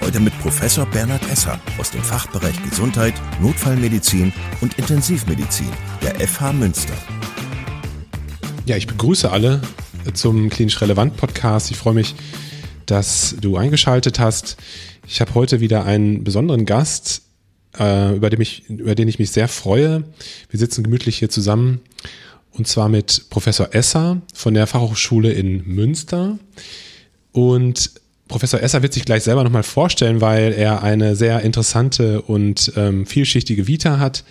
Heute 0.00 0.18
mit 0.18 0.36
Professor 0.40 0.86
Bernhard 0.86 1.22
Esser 1.30 1.60
aus 1.78 1.90
dem 1.90 2.02
Fachbereich 2.02 2.62
Gesundheit, 2.68 3.14
Notfallmedizin 3.40 4.32
und 4.60 4.78
Intensivmedizin 4.78 5.68
der 6.02 6.14
FH 6.26 6.52
Münster. 6.52 6.94
Ja, 8.66 8.76
ich 8.76 8.86
begrüße 8.86 9.30
alle 9.30 9.60
zum 10.14 10.48
Klinisch 10.48 10.80
Relevant 10.80 11.16
Podcast. 11.16 11.70
Ich 11.70 11.76
freue 11.76 11.94
mich, 11.94 12.14
dass 12.86 13.36
du 13.40 13.56
eingeschaltet 13.56 14.18
hast. 14.18 14.56
Ich 15.06 15.20
habe 15.20 15.34
heute 15.34 15.60
wieder 15.60 15.84
einen 15.84 16.24
besonderen 16.24 16.66
Gast, 16.66 17.22
äh, 17.78 18.16
über, 18.16 18.30
den 18.30 18.40
ich, 18.40 18.68
über 18.68 18.94
den 18.94 19.06
ich 19.06 19.18
mich 19.18 19.30
sehr 19.30 19.48
freue. 19.48 20.04
Wir 20.48 20.58
sitzen 20.58 20.82
gemütlich 20.82 21.18
hier 21.18 21.30
zusammen 21.30 21.80
und 22.52 22.66
zwar 22.66 22.88
mit 22.88 23.26
Professor 23.30 23.74
Esser 23.74 24.22
von 24.34 24.54
der 24.54 24.66
Fachhochschule 24.66 25.32
in 25.32 25.66
Münster. 25.66 26.38
Und 27.32 27.92
Professor 28.30 28.62
Esser 28.62 28.82
wird 28.82 28.94
sich 28.94 29.04
gleich 29.04 29.24
selber 29.24 29.42
nochmal 29.42 29.64
vorstellen, 29.64 30.20
weil 30.20 30.52
er 30.52 30.84
eine 30.84 31.16
sehr 31.16 31.40
interessante 31.42 32.22
und 32.22 32.72
ähm, 32.76 33.04
vielschichtige 33.04 33.66
Vita 33.66 33.98
hat. 33.98 34.22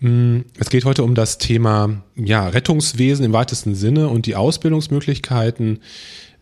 Mm, 0.00 0.40
es 0.60 0.68
geht 0.68 0.84
heute 0.84 1.02
um 1.02 1.14
das 1.14 1.38
Thema 1.38 2.02
ja, 2.16 2.46
Rettungswesen 2.46 3.24
im 3.24 3.32
weitesten 3.32 3.74
Sinne 3.74 4.08
und 4.08 4.26
die 4.26 4.36
Ausbildungsmöglichkeiten, 4.36 5.80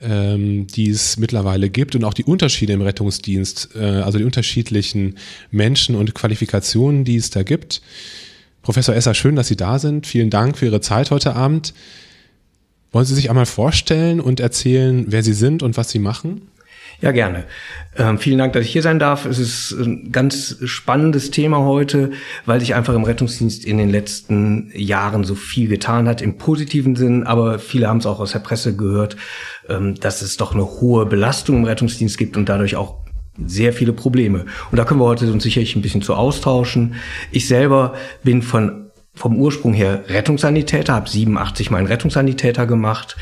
ähm, 0.03 0.67
die 0.67 0.91
es 0.91 1.17
mittlerweile 1.19 1.71
gibt 1.71 1.95
und 1.95 2.03
auch 2.03 2.15
die 2.15 2.25
Unterschiede 2.25 2.73
im 2.73 2.83
Rettungsdienst, 2.83 3.77
äh, 3.77 3.85
also 3.85 4.19
die 4.19 4.25
unterschiedlichen 4.25 5.19
Menschen 5.53 5.95
und 5.95 6.15
Qualifikationen, 6.15 7.05
die 7.05 7.17
es 7.17 7.31
da 7.31 7.45
gibt. 7.45 7.81
Professor 8.63 8.97
Esser, 8.97 9.15
schön, 9.15 9.37
dass 9.37 9.47
Sie 9.47 9.57
da 9.57 9.79
sind. 9.79 10.09
Vielen 10.09 10.31
Dank 10.31 10.59
für 10.59 10.67
Ihre 10.67 10.81
Zeit 10.81 11.13
heute 11.13 11.37
Abend. 11.37 11.75
Wollen 12.91 13.07
Sie 13.07 13.15
sich 13.15 13.31
einmal 13.31 13.47
vorstellen 13.47 14.21
und 14.21 14.41
erzählen, 14.41 15.05
wer 15.07 15.23
Sie 15.23 15.33
sind 15.33 15.63
und 15.63 15.77
was 15.77 15.91
Sie 15.91 16.01
machen? 16.01 16.43
Ja, 17.01 17.13
gerne. 17.13 17.45
Ähm, 17.97 18.19
vielen 18.19 18.39
Dank, 18.39 18.55
dass 18.55 18.65
ich 18.65 18.73
hier 18.73 18.83
sein 18.83 18.99
darf. 18.99 19.27
Es 19.27 19.39
ist 19.39 19.73
ein 19.73 20.13
ganz 20.13 20.57
spannendes 20.65 21.31
Thema 21.31 21.59
heute, 21.59 22.13
weil 22.47 22.61
sich 22.61 22.75
einfach 22.75 22.95
im 22.95 23.05
Rettungsdienst 23.05 23.65
in 23.65 23.77
den 23.77 23.91
letzten 23.91 24.71
Jahren 24.75 25.25
so 25.25 25.35
viel 25.35 25.69
getan 25.69 26.09
hat, 26.09 26.23
im 26.23 26.39
positiven 26.39 26.97
Sinn, 26.97 27.25
aber 27.25 27.59
viele 27.59 27.89
haben 27.89 27.99
es 27.99 28.07
auch 28.07 28.19
aus 28.19 28.33
der 28.33 28.39
Presse 28.39 28.77
gehört, 28.77 29.17
ähm, 29.69 29.95
dass 29.95 30.23
es 30.23 30.39
doch 30.39 30.55
eine 30.55 30.65
hohe 30.65 31.05
Belastung 31.05 31.57
im 31.59 31.65
Rettungsdienst 31.65 32.17
gibt 32.17 32.37
und 32.37 32.49
dadurch 32.49 32.77
auch 32.77 32.97
sehr 33.45 33.75
viele 33.75 33.93
Probleme. 33.93 34.47
Und 34.71 34.79
da 34.79 34.85
können 34.85 35.01
wir 35.01 35.05
heute 35.05 35.31
uns 35.31 35.43
sicherlich 35.43 35.77
ein 35.77 35.83
bisschen 35.83 36.01
zu 36.01 36.15
austauschen. 36.15 36.95
Ich 37.31 37.47
selber 37.47 37.95
bin 38.25 38.41
von, 38.41 38.91
vom 39.15 39.37
Ursprung 39.37 39.75
her 39.75 40.05
Rettungssanitäter, 40.09 40.95
habe 40.95 41.11
87 41.11 41.71
meinen 41.71 41.87
Rettungssanitäter 41.87 42.67
gemacht 42.67 43.17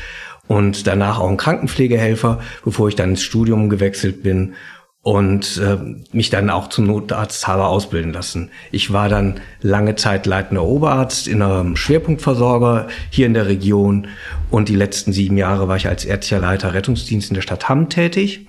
und 0.47 0.87
danach 0.87 1.19
auch 1.19 1.29
ein 1.29 1.37
Krankenpflegehelfer, 1.37 2.39
bevor 2.63 2.87
ich 2.87 2.95
dann 2.95 3.11
ins 3.11 3.23
Studium 3.23 3.69
gewechselt 3.69 4.23
bin 4.23 4.53
und 5.01 5.57
äh, 5.57 5.77
mich 6.11 6.29
dann 6.29 6.49
auch 6.49 6.69
zum 6.69 6.87
Notarzt 6.87 7.47
habe 7.47 7.65
ausbilden 7.65 8.11
lassen. 8.11 8.49
Ich 8.71 8.91
war 8.91 9.07
dann 9.07 9.39
lange 9.61 9.95
Zeit 9.95 10.25
leitender 10.25 10.63
Oberarzt 10.63 11.27
in 11.27 11.41
einem 11.41 11.75
Schwerpunktversorger 11.75 12.87
hier 13.09 13.27
in 13.27 13.35
der 13.35 13.47
Region 13.47 14.07
und 14.49 14.69
die 14.69 14.75
letzten 14.75 15.13
sieben 15.13 15.37
Jahre 15.37 15.67
war 15.67 15.75
ich 15.75 15.87
als 15.87 16.05
ärztlicher 16.05 16.41
Leiter 16.41 16.73
Rettungsdienst 16.73 17.29
in 17.29 17.35
der 17.35 17.41
Stadt 17.41 17.69
Hamm 17.69 17.89
tätig 17.89 18.47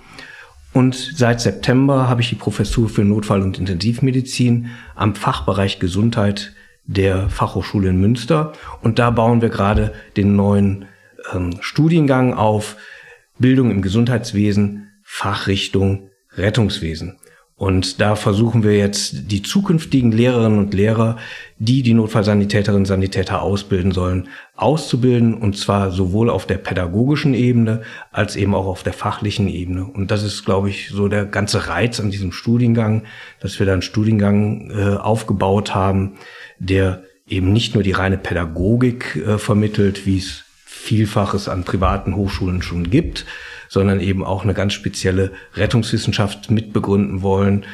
und 0.77 0.95
seit 0.95 1.41
September 1.41 2.07
habe 2.07 2.21
ich 2.21 2.29
die 2.29 2.35
Professur 2.35 2.87
für 2.87 3.03
Notfall- 3.03 3.41
und 3.41 3.57
Intensivmedizin 3.57 4.69
am 4.95 5.15
Fachbereich 5.15 5.79
Gesundheit 5.79 6.53
der 6.85 7.29
Fachhochschule 7.29 7.89
in 7.89 7.99
Münster. 7.99 8.53
Und 8.81 8.99
da 8.99 9.09
bauen 9.09 9.41
wir 9.41 9.49
gerade 9.49 9.93
den 10.15 10.35
neuen 10.35 10.85
ähm, 11.33 11.57
Studiengang 11.61 12.33
auf 12.33 12.77
Bildung 13.39 13.71
im 13.71 13.81
Gesundheitswesen, 13.81 14.91
Fachrichtung 15.03 16.09
Rettungswesen. 16.35 17.17
Und 17.57 17.99
da 18.01 18.15
versuchen 18.15 18.61
wir 18.63 18.77
jetzt 18.77 19.31
die 19.31 19.41
zukünftigen 19.41 20.11
Lehrerinnen 20.11 20.59
und 20.59 20.75
Lehrer, 20.75 21.17
die 21.57 21.81
die 21.81 21.95
Notfallsanitäterinnen 21.95 22.83
und 22.83 22.85
Sanitäter 22.85 23.41
ausbilden 23.41 23.91
sollen, 23.91 24.29
auszubilden. 24.55 25.33
Und 25.33 25.57
zwar 25.57 25.89
sowohl 25.89 26.29
auf 26.29 26.45
der 26.45 26.59
pädagogischen 26.59 27.33
Ebene 27.33 27.81
als 28.11 28.35
eben 28.35 28.53
auch 28.53 28.67
auf 28.67 28.83
der 28.83 28.93
fachlichen 28.93 29.47
Ebene. 29.47 29.85
Und 29.85 30.11
das 30.11 30.21
ist, 30.21 30.45
glaube 30.45 30.69
ich, 30.69 30.89
so 30.89 31.07
der 31.07 31.25
ganze 31.25 31.67
Reiz 31.67 31.99
an 31.99 32.11
diesem 32.11 32.31
Studiengang, 32.31 33.05
dass 33.39 33.57
wir 33.57 33.65
da 33.65 33.73
einen 33.73 33.81
Studiengang 33.81 34.69
äh, 34.69 34.95
aufgebaut 34.95 35.73
haben, 35.73 36.17
der 36.59 37.01
eben 37.27 37.51
nicht 37.53 37.73
nur 37.73 37.81
die 37.81 37.91
reine 37.91 38.19
Pädagogik 38.19 39.15
äh, 39.15 39.39
vermittelt, 39.39 40.05
wie 40.05 40.19
es 40.19 40.43
Vielfaches 40.77 41.49
an 41.49 41.63
privaten 41.63 42.15
Hochschulen 42.15 42.61
schon 42.61 42.89
gibt, 42.89 43.25
sondern 43.69 43.99
eben 43.99 44.23
auch 44.23 44.43
eine 44.43 44.53
ganz 44.53 44.73
spezielle 44.73 45.31
Rettungswissenschaft 45.55 46.49
mitbegründen 46.49 47.21
wollen 47.21 47.65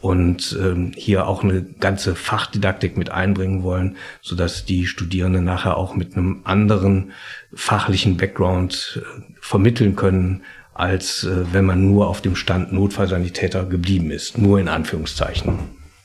und 0.00 0.58
ähm, 0.60 0.92
hier 0.96 1.28
auch 1.28 1.44
eine 1.44 1.62
ganze 1.62 2.16
Fachdidaktik 2.16 2.96
mit 2.96 3.10
einbringen 3.10 3.62
wollen, 3.62 3.96
so 4.20 4.34
dass 4.34 4.64
die 4.64 4.86
Studierenden 4.86 5.44
nachher 5.44 5.76
auch 5.76 5.94
mit 5.94 6.16
einem 6.16 6.40
anderen 6.44 7.12
fachlichen 7.54 8.16
Background 8.16 9.00
äh, 9.00 9.22
vermitteln 9.40 9.94
können, 9.94 10.42
als 10.74 11.24
äh, 11.24 11.52
wenn 11.52 11.64
man 11.64 11.86
nur 11.86 12.08
auf 12.08 12.20
dem 12.20 12.34
Stand 12.34 12.72
Notfallsanitäter 12.72 13.64
geblieben 13.64 14.10
ist, 14.10 14.38
nur 14.38 14.58
in 14.58 14.68
Anführungszeichen. 14.68 15.58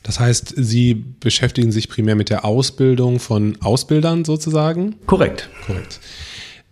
Das 0.03 0.19
heißt, 0.19 0.53
Sie 0.55 0.93
beschäftigen 0.93 1.71
sich 1.71 1.89
primär 1.89 2.15
mit 2.15 2.29
der 2.29 2.45
Ausbildung 2.45 3.19
von 3.19 3.57
Ausbildern 3.61 4.25
sozusagen? 4.25 4.95
Korrekt. 5.05 5.49
Korrekt. 5.65 5.99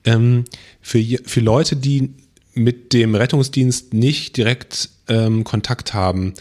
Ähm, 0.05 0.45
für, 0.81 1.03
für 1.25 1.39
Leute, 1.41 1.75
die 1.75 2.11
mit 2.53 2.93
dem 2.93 3.15
Rettungsdienst 3.15 3.93
nicht 3.93 4.37
direkt 4.37 4.89
ähm, 5.07 5.43
Kontakt 5.43 5.93
haben, 5.93 6.33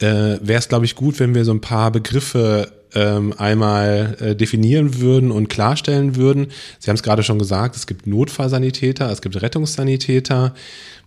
äh, 0.00 0.38
wäre 0.40 0.58
es, 0.58 0.68
glaube 0.68 0.84
ich, 0.84 0.94
gut, 0.94 1.18
wenn 1.18 1.34
wir 1.34 1.44
so 1.44 1.52
ein 1.52 1.60
paar 1.60 1.90
Begriffe 1.90 2.72
ähm, 2.94 3.34
einmal 3.36 4.16
äh, 4.20 4.36
definieren 4.36 5.00
würden 5.00 5.30
und 5.30 5.48
klarstellen 5.48 6.16
würden. 6.16 6.48
Sie 6.78 6.90
haben 6.90 6.96
es 6.96 7.02
gerade 7.02 7.22
schon 7.22 7.38
gesagt, 7.38 7.76
es 7.76 7.86
gibt 7.86 8.06
Notfallsanitäter, 8.06 9.10
es 9.10 9.22
gibt 9.22 9.40
Rettungssanitäter. 9.40 10.54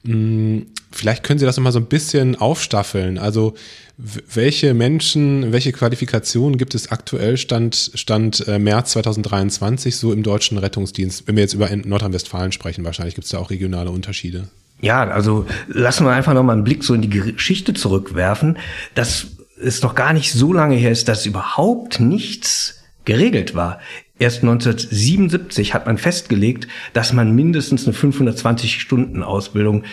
Hm, 0.06 0.68
vielleicht 0.92 1.24
können 1.24 1.40
Sie 1.40 1.46
das 1.46 1.58
nochmal 1.58 1.72
so 1.72 1.80
ein 1.80 1.86
bisschen 1.86 2.36
aufstaffeln. 2.36 3.18
Also 3.18 3.54
welche 3.98 4.74
Menschen, 4.74 5.52
welche 5.52 5.72
Qualifikationen 5.72 6.58
gibt 6.58 6.76
es 6.76 6.92
aktuell 6.92 7.38
Stand, 7.38 7.92
Stand 7.94 8.48
äh, 8.48 8.60
März 8.60 8.92
2023 8.92 9.96
so 9.96 10.12
im 10.12 10.24
deutschen 10.24 10.58
Rettungsdienst? 10.58 11.28
Wenn 11.28 11.36
wir 11.36 11.44
jetzt 11.44 11.54
über 11.54 11.70
Nordrhein-Westfalen 11.74 12.52
sprechen, 12.52 12.84
wahrscheinlich 12.84 13.16
gibt 13.16 13.26
es 13.26 13.32
da 13.32 13.38
auch 13.38 13.50
regionale 13.50 13.92
Unterschiede. 13.92 14.50
Ja, 14.82 15.08
also 15.08 15.46
lassen 15.68 16.06
wir 16.06 16.12
einfach 16.12 16.34
nochmal 16.34 16.56
einen 16.56 16.66
Blick 16.66 16.84
so 16.84 16.94
in 16.94 17.02
die 17.02 17.10
Geschichte 17.10 17.74
zurückwerfen, 17.74 18.58
dass 18.96 19.28
es 19.62 19.82
noch 19.82 19.96
gar 19.96 20.12
nicht 20.12 20.34
so 20.34 20.52
lange 20.52 20.76
her 20.76 20.92
ist, 20.92 21.08
dass 21.08 21.26
überhaupt 21.26 22.00
nichts 22.00 22.84
geregelt 23.06 23.56
war. 23.56 23.80
Erst 24.24 24.42
1977 24.42 25.74
hat 25.74 25.86
man 25.86 25.98
festgelegt, 25.98 26.70
dass 26.94 27.12
man 27.12 27.36
mindestens 27.36 27.86
eine 27.86 27.94
520-Stunden-Ausbildung 27.94 29.84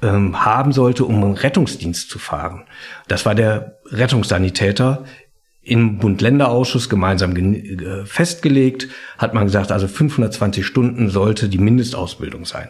ähm, 0.00 0.44
haben 0.44 0.70
sollte, 0.70 1.04
um 1.04 1.16
einen 1.16 1.34
Rettungsdienst 1.34 2.08
zu 2.08 2.20
fahren. 2.20 2.66
Das 3.08 3.26
war 3.26 3.34
der 3.34 3.80
Rettungssanitäter 3.86 5.06
im 5.62 5.98
Bund-Länder-Ausschuss 5.98 6.88
gemeinsam 6.88 7.34
äh, 7.34 8.04
festgelegt, 8.04 8.86
hat 9.18 9.34
man 9.34 9.46
gesagt, 9.46 9.72
also 9.72 9.88
520 9.88 10.64
Stunden 10.64 11.10
sollte 11.10 11.48
die 11.48 11.58
Mindestausbildung 11.58 12.44
sein. 12.44 12.68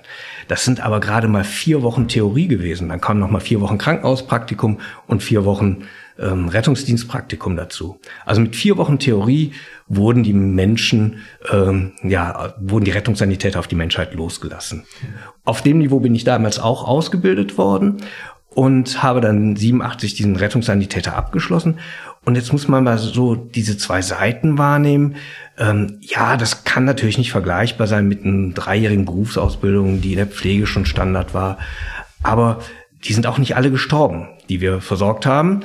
Das 0.48 0.64
sind 0.64 0.80
aber 0.80 1.00
gerade 1.00 1.28
mal 1.28 1.44
vier 1.44 1.82
Wochen 1.82 2.08
Theorie 2.08 2.48
gewesen. 2.48 2.88
Dann 2.88 3.02
kamen 3.02 3.20
noch 3.20 3.30
mal 3.30 3.40
vier 3.40 3.60
Wochen 3.60 3.76
Krankenhauspraktikum 3.76 4.80
und 5.06 5.22
vier 5.22 5.44
Wochen 5.44 5.82
ähm, 6.20 6.48
Rettungsdienstpraktikum 6.48 7.56
dazu. 7.56 7.98
Also 8.24 8.40
mit 8.40 8.56
vier 8.56 8.76
Wochen 8.76 8.98
Theorie 8.98 9.52
wurden 9.88 10.22
die 10.22 10.32
Menschen, 10.32 11.18
ähm, 11.50 11.92
ja, 12.02 12.54
wurden 12.60 12.84
die 12.84 12.90
Rettungssanitäter 12.90 13.58
auf 13.58 13.68
die 13.68 13.76
Menschheit 13.76 14.14
losgelassen. 14.14 14.84
Auf 15.44 15.62
dem 15.62 15.78
Niveau 15.78 16.00
bin 16.00 16.14
ich 16.14 16.24
damals 16.24 16.58
auch 16.58 16.86
ausgebildet 16.86 17.58
worden 17.58 18.02
und 18.50 19.02
habe 19.02 19.20
dann 19.20 19.56
87 19.56 20.14
diesen 20.14 20.36
Rettungssanitäter 20.36 21.16
abgeschlossen. 21.16 21.78
Und 22.24 22.34
jetzt 22.34 22.52
muss 22.52 22.68
man 22.68 22.84
mal 22.84 22.98
so 22.98 23.34
diese 23.34 23.78
zwei 23.78 24.02
Seiten 24.02 24.58
wahrnehmen. 24.58 25.16
Ähm, 25.56 25.98
ja, 26.02 26.36
das 26.36 26.64
kann 26.64 26.84
natürlich 26.84 27.16
nicht 27.16 27.32
vergleichbar 27.32 27.86
sein 27.86 28.08
mit 28.08 28.24
einer 28.24 28.52
dreijährigen 28.52 29.06
Berufsausbildung, 29.06 30.00
die 30.00 30.12
in 30.12 30.18
der 30.18 30.26
Pflege 30.26 30.66
schon 30.66 30.84
Standard 30.84 31.32
war. 31.32 31.58
Aber 32.22 32.60
die 33.04 33.14
sind 33.14 33.26
auch 33.26 33.38
nicht 33.38 33.56
alle 33.56 33.70
gestorben, 33.70 34.28
die 34.48 34.60
wir 34.60 34.80
versorgt 34.80 35.24
haben. 35.24 35.60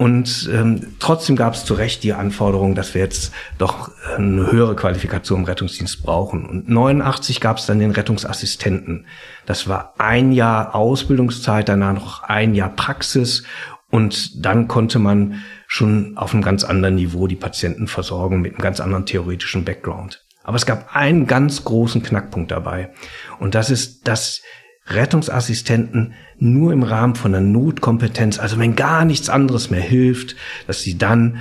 Und 0.00 0.48
ähm, 0.50 0.96
trotzdem 0.98 1.36
gab 1.36 1.52
es 1.52 1.66
zu 1.66 1.74
Recht 1.74 2.02
die 2.04 2.14
Anforderung, 2.14 2.74
dass 2.74 2.94
wir 2.94 3.02
jetzt 3.02 3.34
doch 3.58 3.90
eine 4.16 4.50
höhere 4.50 4.74
Qualifikation 4.74 5.40
im 5.40 5.44
Rettungsdienst 5.44 6.02
brauchen. 6.02 6.46
Und 6.46 6.70
89 6.70 7.38
gab 7.38 7.58
es 7.58 7.66
dann 7.66 7.80
den 7.80 7.90
Rettungsassistenten. 7.90 9.04
Das 9.44 9.68
war 9.68 9.92
ein 9.98 10.32
Jahr 10.32 10.74
Ausbildungszeit, 10.74 11.68
danach 11.68 11.92
noch 11.92 12.22
ein 12.22 12.54
Jahr 12.54 12.70
Praxis. 12.70 13.42
Und 13.90 14.42
dann 14.42 14.68
konnte 14.68 14.98
man 14.98 15.42
schon 15.66 16.16
auf 16.16 16.32
einem 16.32 16.42
ganz 16.42 16.64
anderen 16.64 16.94
Niveau 16.94 17.26
die 17.26 17.36
Patienten 17.36 17.86
versorgen 17.86 18.40
mit 18.40 18.54
einem 18.54 18.62
ganz 18.62 18.80
anderen 18.80 19.04
theoretischen 19.04 19.66
Background. 19.66 20.24
Aber 20.44 20.56
es 20.56 20.64
gab 20.64 20.96
einen 20.96 21.26
ganz 21.26 21.62
großen 21.64 22.02
Knackpunkt 22.02 22.50
dabei. 22.50 22.94
Und 23.38 23.54
das 23.54 23.68
ist, 23.68 24.08
dass 24.08 24.40
Rettungsassistenten 24.90 26.14
nur 26.38 26.72
im 26.72 26.82
Rahmen 26.82 27.14
von 27.14 27.32
der 27.32 27.40
Notkompetenz, 27.40 28.38
also 28.38 28.58
wenn 28.58 28.76
gar 28.76 29.04
nichts 29.04 29.28
anderes 29.28 29.70
mehr 29.70 29.80
hilft, 29.80 30.36
dass 30.66 30.82
sie 30.82 30.98
dann 30.98 31.38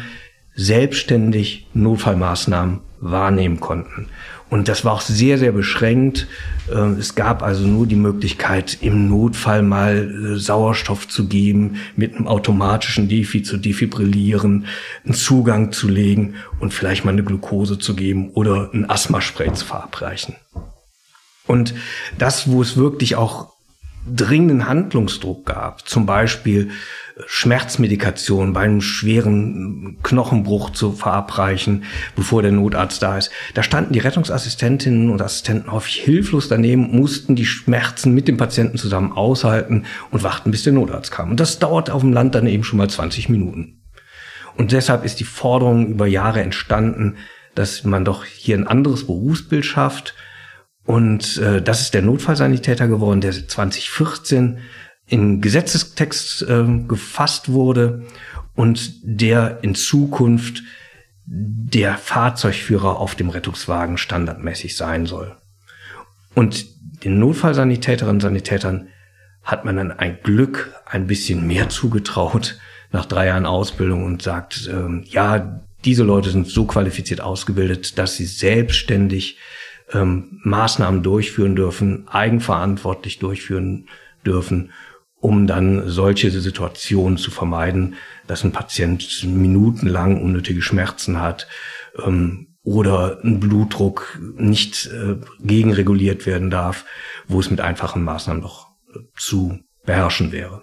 selbstständig 0.55 1.67
Notfallmaßnahmen 1.73 2.81
wahrnehmen 2.99 3.59
konnten. 3.59 4.07
Und 4.49 4.67
das 4.67 4.83
war 4.83 4.93
auch 4.93 5.01
sehr, 5.01 5.37
sehr 5.37 5.51
beschränkt. 5.51 6.27
Ähm, 6.73 6.97
es 6.99 7.15
gab 7.15 7.43
also 7.43 7.67
nur 7.67 7.85
die 7.85 7.95
Möglichkeit, 7.95 8.79
im 8.81 9.07
Notfall 9.07 9.61
mal 9.61 10.33
äh, 10.35 10.39
Sauerstoff 10.39 11.07
zu 11.07 11.27
geben, 11.27 11.75
mit 11.95 12.15
einem 12.15 12.27
automatischen 12.27 13.07
Defi 13.07 13.43
zu 13.43 13.57
defibrillieren, 13.57 14.65
einen 15.05 15.13
Zugang 15.13 15.71
zu 15.71 15.87
legen 15.87 16.35
und 16.59 16.73
vielleicht 16.73 17.05
mal 17.05 17.11
eine 17.11 17.23
Glucose 17.23 17.77
zu 17.77 17.95
geben 17.95 18.31
oder 18.31 18.71
ein 18.73 18.89
Asthmaspray 18.89 19.53
zu 19.53 19.65
verabreichen. 19.65 20.35
Und 21.49 21.73
das, 22.19 22.51
wo 22.51 22.61
es 22.61 22.77
wirklich 22.77 23.15
auch 23.15 23.53
dringenden 24.07 24.67
Handlungsdruck 24.67 25.47
gab, 25.47 25.89
zum 25.89 26.05
Beispiel 26.05 26.69
Schmerzmedikation 27.25 28.53
bei 28.53 28.61
einem 28.61 28.81
schweren 28.81 29.97
Knochenbruch 30.03 30.69
zu 30.69 30.91
verabreichen, 30.91 31.85
bevor 32.15 32.43
der 32.43 32.51
Notarzt 32.51 33.01
da 33.01 33.17
ist. 33.17 33.31
Da 33.55 33.63
standen 33.63 33.93
die 33.93 33.99
Rettungsassistentinnen 33.99 35.09
und 35.09 35.23
Assistenten 35.23 35.71
häufig 35.71 35.95
hilflos 35.95 36.49
daneben, 36.49 36.95
mussten 36.95 37.35
die 37.35 37.47
Schmerzen 37.47 38.13
mit 38.13 38.27
dem 38.27 38.37
Patienten 38.37 38.77
zusammen 38.77 39.11
aushalten 39.11 39.85
und 40.11 40.21
warten, 40.21 40.51
bis 40.51 40.63
der 40.63 40.73
Notarzt 40.73 41.09
kam. 41.09 41.31
Und 41.31 41.39
das 41.39 41.57
dauert 41.57 41.89
auf 41.89 42.01
dem 42.01 42.13
Land 42.13 42.35
dann 42.35 42.45
eben 42.45 42.63
schon 42.63 42.77
mal 42.77 42.91
20 42.91 43.27
Minuten. 43.27 43.81
Und 44.55 44.71
deshalb 44.71 45.03
ist 45.03 45.19
die 45.19 45.25
Forderung 45.25 45.87
über 45.87 46.05
Jahre 46.05 46.41
entstanden, 46.41 47.15
dass 47.55 47.85
man 47.85 48.05
doch 48.05 48.23
hier 48.23 48.55
ein 48.55 48.67
anderes 48.67 49.07
Berufsbild 49.07 49.65
schafft, 49.65 50.13
und 50.89 51.37
äh, 51.37 51.61
das 51.61 51.81
ist 51.81 51.93
der 51.93 52.01
Notfallsanitäter 52.01 52.87
geworden, 52.87 53.21
der 53.21 53.31
2014 53.31 54.57
in 55.05 55.39
Gesetzestext 55.39 56.41
äh, 56.41 56.65
gefasst 56.87 57.51
wurde 57.51 58.07
und 58.55 58.93
der 59.03 59.59
in 59.61 59.75
Zukunft 59.75 60.63
der 61.27 61.93
Fahrzeugführer 61.93 62.97
auf 62.97 63.13
dem 63.13 63.29
Rettungswagen 63.29 63.99
standardmäßig 63.99 64.75
sein 64.75 65.05
soll. 65.05 65.37
Und 66.33 66.65
den 67.03 67.19
Notfallsanitäterinnen 67.19 68.15
und 68.15 68.21
Sanitätern 68.21 68.87
hat 69.43 69.65
man 69.65 69.75
dann 69.75 69.91
ein 69.91 70.17
Glück 70.23 70.73
ein 70.87 71.05
bisschen 71.05 71.45
mehr 71.45 71.69
zugetraut 71.69 72.57
nach 72.91 73.05
drei 73.05 73.27
Jahren 73.27 73.45
Ausbildung 73.45 74.05
und 74.05 74.23
sagt, 74.23 74.67
äh, 74.67 75.07
ja, 75.07 75.61
diese 75.85 76.03
Leute 76.03 76.31
sind 76.31 76.47
so 76.47 76.65
qualifiziert 76.65 77.21
ausgebildet, 77.21 77.99
dass 77.99 78.15
sie 78.15 78.25
selbstständig 78.25 79.37
ähm, 79.91 80.39
Maßnahmen 80.43 81.03
durchführen 81.03 81.55
dürfen, 81.55 82.07
eigenverantwortlich 82.07 83.19
durchführen 83.19 83.87
dürfen, 84.25 84.71
um 85.15 85.47
dann 85.47 85.89
solche 85.89 86.31
Situationen 86.31 87.17
zu 87.17 87.31
vermeiden, 87.31 87.95
dass 88.27 88.43
ein 88.43 88.51
Patient 88.51 89.23
minutenlang 89.25 90.21
unnötige 90.21 90.61
Schmerzen 90.61 91.19
hat 91.19 91.47
ähm, 92.03 92.55
oder 92.63 93.19
ein 93.23 93.39
Blutdruck 93.39 94.19
nicht 94.37 94.87
äh, 94.87 95.15
gegenreguliert 95.41 96.25
werden 96.25 96.49
darf, 96.49 96.85
wo 97.27 97.39
es 97.39 97.49
mit 97.49 97.61
einfachen 97.61 98.03
Maßnahmen 98.03 98.41
doch 98.41 98.67
äh, 98.93 98.99
zu 99.17 99.59
beherrschen 99.85 100.31
wäre. 100.31 100.61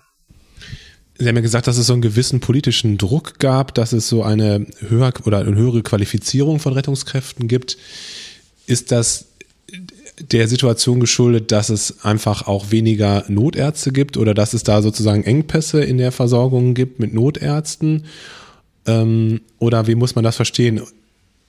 Sie 1.18 1.26
haben 1.26 1.36
ja 1.36 1.42
gesagt, 1.42 1.66
dass 1.66 1.78
es 1.78 1.86
so 1.86 1.94
einen 1.94 2.02
gewissen 2.02 2.40
politischen 2.40 2.98
Druck 2.98 3.38
gab, 3.38 3.74
dass 3.74 3.92
es 3.92 4.08
so 4.08 4.22
eine 4.22 4.66
höher 4.80 5.12
oder 5.24 5.38
eine 5.38 5.56
höhere 5.56 5.82
Qualifizierung 5.82 6.58
von 6.58 6.74
Rettungskräften 6.74 7.48
gibt. 7.48 7.78
Ist 8.66 8.92
das 8.92 9.26
der 10.18 10.48
Situation 10.48 11.00
geschuldet, 11.00 11.52
dass 11.52 11.68
es 11.68 12.04
einfach 12.04 12.46
auch 12.46 12.70
weniger 12.70 13.24
Notärzte 13.28 13.92
gibt 13.92 14.16
oder 14.16 14.34
dass 14.34 14.54
es 14.54 14.62
da 14.62 14.82
sozusagen 14.82 15.24
Engpässe 15.24 15.82
in 15.82 15.98
der 15.98 16.12
Versorgung 16.12 16.74
gibt 16.74 17.00
mit 17.00 17.12
Notärzten? 17.12 18.04
Ähm, 18.86 19.40
oder 19.58 19.86
wie 19.86 19.94
muss 19.94 20.14
man 20.14 20.24
das 20.24 20.36
verstehen? 20.36 20.80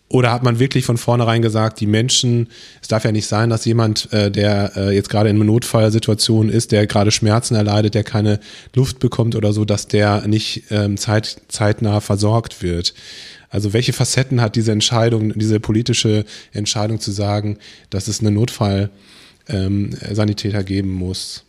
Oder 0.09 0.31
hat 0.31 0.43
man 0.43 0.59
wirklich 0.59 0.85
von 0.85 0.97
vornherein 0.97 1.41
gesagt, 1.41 1.81
die 1.81 1.85
Menschen, 1.85 2.47
es 2.81 2.87
darf 2.87 3.03
ja 3.03 3.11
nicht 3.11 3.27
sein, 3.27 3.49
dass 3.49 3.65
jemand, 3.65 4.11
äh, 4.13 4.31
der 4.31 4.71
äh, 4.77 4.95
jetzt 4.95 5.09
gerade 5.09 5.29
in 5.29 5.35
einer 5.35 5.45
Notfallsituation 5.45 6.49
ist, 6.49 6.71
der 6.71 6.87
gerade 6.87 7.11
Schmerzen 7.11 7.55
erleidet, 7.55 7.93
der 7.93 8.05
keine 8.05 8.39
Luft 8.73 8.99
bekommt 8.99 9.35
oder 9.35 9.51
so, 9.51 9.65
dass 9.65 9.87
der 9.87 10.25
nicht 10.25 10.63
ähm, 10.71 10.95
zeit, 10.95 11.41
zeitnah 11.49 11.99
versorgt 11.99 12.63
wird. 12.63 12.93
Also 13.49 13.73
welche 13.73 13.93
Facetten 13.93 14.41
hat 14.41 14.55
diese 14.55 14.71
Entscheidung, 14.71 15.37
diese 15.37 15.59
politische 15.59 16.25
Entscheidung 16.51 16.99
zu 16.99 17.11
sagen, 17.11 17.57
dass 17.89 18.07
es 18.07 18.19
eine 18.19 18.31
Notfallsanitäter 18.31 20.59
ähm, 20.59 20.65
geben 20.65 20.91
muss? 20.91 21.43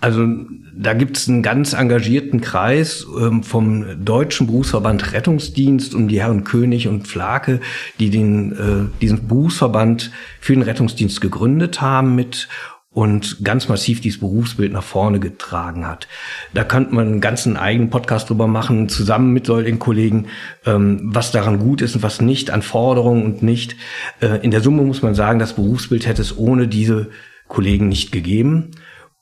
Also 0.00 0.26
da 0.74 0.92
gibt 0.92 1.16
es 1.16 1.28
einen 1.28 1.42
ganz 1.42 1.72
engagierten 1.72 2.42
Kreis 2.42 3.06
ähm, 3.18 3.42
vom 3.42 4.04
Deutschen 4.04 4.46
Berufsverband 4.46 5.12
Rettungsdienst 5.12 5.94
um 5.94 6.08
die 6.08 6.20
Herren 6.20 6.44
König 6.44 6.86
und 6.86 7.08
Flake, 7.08 7.60
die 7.98 8.10
den, 8.10 8.52
äh, 8.52 9.00
diesen 9.00 9.26
Berufsverband 9.26 10.10
für 10.38 10.52
den 10.52 10.62
Rettungsdienst 10.62 11.22
gegründet 11.22 11.80
haben 11.80 12.14
mit 12.14 12.46
und 12.96 13.44
ganz 13.44 13.68
massiv 13.68 14.00
dieses 14.00 14.20
Berufsbild 14.20 14.72
nach 14.72 14.82
vorne 14.82 15.20
getragen 15.20 15.86
hat. 15.86 16.08
Da 16.54 16.64
könnte 16.64 16.94
man 16.94 17.06
einen 17.06 17.20
ganzen 17.20 17.58
eigenen 17.58 17.90
Podcast 17.90 18.30
drüber 18.30 18.46
machen, 18.46 18.88
zusammen 18.88 19.34
mit 19.34 19.44
solchen 19.44 19.78
Kollegen, 19.78 20.28
ähm, 20.64 21.00
was 21.02 21.30
daran 21.30 21.58
gut 21.58 21.82
ist 21.82 21.94
und 21.94 22.02
was 22.02 22.22
nicht, 22.22 22.50
an 22.50 22.62
Forderungen 22.62 23.26
und 23.26 23.42
nicht. 23.42 23.76
Äh, 24.22 24.42
in 24.42 24.50
der 24.50 24.62
Summe 24.62 24.80
muss 24.80 25.02
man 25.02 25.14
sagen, 25.14 25.38
das 25.38 25.56
Berufsbild 25.56 26.06
hätte 26.06 26.22
es 26.22 26.38
ohne 26.38 26.68
diese 26.68 27.10
Kollegen 27.48 27.90
nicht 27.90 28.12
gegeben. 28.12 28.70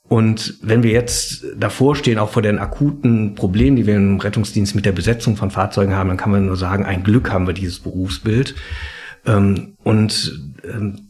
Und 0.06 0.54
wenn 0.62 0.84
wir 0.84 0.92
jetzt 0.92 1.44
davor 1.56 1.96
stehen, 1.96 2.20
auch 2.20 2.30
vor 2.30 2.42
den 2.42 2.60
akuten 2.60 3.34
Problemen, 3.34 3.74
die 3.74 3.88
wir 3.88 3.96
im 3.96 4.20
Rettungsdienst 4.20 4.76
mit 4.76 4.86
der 4.86 4.93
Besetzung 4.93 5.36
von 5.36 5.50
Fahrzeugen 5.50 5.96
haben, 5.96 6.10
dann 6.10 6.16
kann 6.16 6.31
man 6.31 6.46
nur 6.46 6.56
sagen, 6.56 6.86
ein 6.86 7.02
Glück 7.02 7.32
haben 7.32 7.48
wir 7.48 7.54
dieses 7.54 7.81
Berufsbild. 7.81 8.54
Ähm, 9.26 9.74
und 9.82 10.54
ähm, 10.62 11.04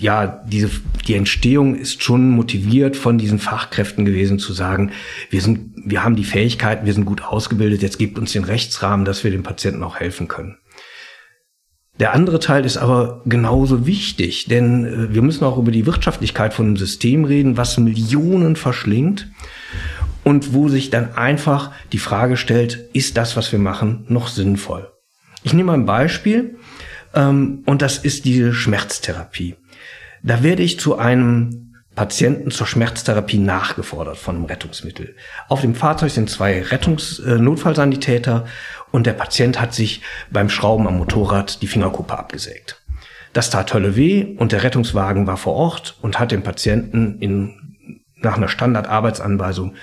ja, 0.00 0.42
diese, 0.46 0.70
die 1.06 1.14
Entstehung 1.14 1.74
ist 1.74 2.02
schon 2.02 2.30
motiviert 2.30 2.96
von 2.96 3.18
diesen 3.18 3.38
Fachkräften 3.38 4.04
gewesen 4.04 4.38
zu 4.38 4.52
sagen, 4.52 4.92
wir 5.30 5.40
sind, 5.40 5.72
wir 5.84 6.04
haben 6.04 6.16
die 6.16 6.24
Fähigkeiten, 6.24 6.86
wir 6.86 6.92
sind 6.92 7.04
gut 7.04 7.22
ausgebildet, 7.22 7.82
jetzt 7.82 7.98
gibt 7.98 8.18
uns 8.18 8.32
den 8.32 8.44
Rechtsrahmen, 8.44 9.04
dass 9.04 9.24
wir 9.24 9.30
dem 9.30 9.42
Patienten 9.42 9.82
auch 9.82 9.96
helfen 9.96 10.28
können. 10.28 10.58
Der 11.98 12.14
andere 12.14 12.38
Teil 12.38 12.64
ist 12.64 12.76
aber 12.76 13.22
genauso 13.26 13.86
wichtig, 13.86 14.46
denn 14.46 14.84
äh, 14.84 15.14
wir 15.14 15.22
müssen 15.22 15.44
auch 15.44 15.58
über 15.58 15.72
die 15.72 15.86
Wirtschaftlichkeit 15.86 16.54
von 16.54 16.66
einem 16.66 16.76
System 16.76 17.24
reden, 17.24 17.56
was 17.56 17.78
Millionen 17.78 18.56
verschlingt 18.56 19.28
und 20.22 20.54
wo 20.54 20.68
sich 20.68 20.90
dann 20.90 21.14
einfach 21.14 21.72
die 21.92 21.98
Frage 21.98 22.36
stellt, 22.36 22.88
ist 22.92 23.16
das, 23.16 23.36
was 23.36 23.50
wir 23.50 23.58
machen, 23.58 24.04
noch 24.08 24.28
sinnvoll? 24.28 24.90
Ich 25.42 25.54
nehme 25.54 25.72
ein 25.72 25.86
Beispiel 25.86 26.56
ähm, 27.14 27.62
und 27.66 27.82
das 27.82 27.98
ist 27.98 28.24
diese 28.24 28.52
Schmerztherapie. 28.52 29.56
Da 30.22 30.42
werde 30.42 30.62
ich 30.62 30.80
zu 30.80 30.98
einem 30.98 31.68
Patienten 31.94 32.52
zur 32.52 32.68
Schmerztherapie 32.68 33.38
nachgefordert 33.38 34.18
von 34.18 34.36
einem 34.36 34.44
Rettungsmittel. 34.44 35.16
Auf 35.48 35.62
dem 35.62 35.74
Fahrzeug 35.74 36.12
sind 36.12 36.30
zwei 36.30 36.62
Rettungs 36.62 37.18
äh, 37.18 37.38
Notfallsanitäter 37.38 38.46
und 38.92 39.04
der 39.06 39.14
Patient 39.14 39.60
hat 39.60 39.74
sich 39.74 40.02
beim 40.30 40.48
Schrauben 40.48 40.86
am 40.86 40.98
Motorrad 40.98 41.60
die 41.60 41.66
Fingerkuppe 41.66 42.16
abgesägt. 42.16 42.80
Das 43.32 43.50
tat 43.50 43.74
Hölle 43.74 43.96
weh 43.96 44.36
und 44.38 44.52
der 44.52 44.62
Rettungswagen 44.62 45.26
war 45.26 45.36
vor 45.36 45.54
Ort 45.54 45.96
und 46.00 46.20
hat 46.20 46.30
dem 46.30 46.44
Patienten 46.44 47.18
in, 47.18 47.76
nach 48.16 48.36
einer 48.36 48.48
Standardarbeitsanweisung 48.48 49.74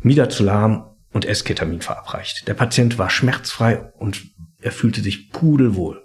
Midazolam 0.00 0.86
und 1.12 1.26
Esketamin 1.26 1.82
verabreicht. 1.82 2.48
Der 2.48 2.54
Patient 2.54 2.98
war 2.98 3.10
schmerzfrei 3.10 3.92
und 3.98 4.22
er 4.62 4.72
fühlte 4.72 5.02
sich 5.02 5.30
pudelwohl. 5.30 6.02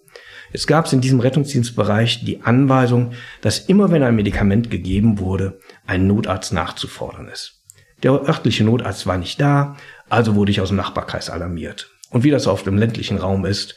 Es 0.55 0.67
gab 0.67 0.91
in 0.93 1.01
diesem 1.01 1.19
Rettungsdienstbereich 1.19 2.23
die 2.25 2.43
Anweisung, 2.43 3.13
dass 3.41 3.57
immer 3.57 3.89
wenn 3.89 4.03
ein 4.03 4.15
Medikament 4.15 4.69
gegeben 4.69 5.17
wurde, 5.17 5.59
ein 5.87 6.05
Notarzt 6.05 6.53
nachzufordern 6.53 7.27
ist. 7.27 7.63
Der 8.03 8.11
örtliche 8.11 8.63
Notarzt 8.63 9.07
war 9.07 9.17
nicht 9.17 9.41
da, 9.41 9.75
also 10.09 10.35
wurde 10.35 10.51
ich 10.51 10.61
aus 10.61 10.67
dem 10.67 10.77
Nachbarkreis 10.77 11.31
alarmiert. 11.31 11.89
Und 12.11 12.23
wie 12.23 12.29
das 12.29 12.47
auf 12.47 12.61
dem 12.61 12.77
ländlichen 12.77 13.17
Raum 13.17 13.45
ist, 13.45 13.75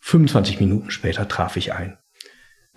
25 0.00 0.60
Minuten 0.60 0.90
später 0.90 1.26
traf 1.26 1.56
ich 1.56 1.72
ein. 1.72 1.96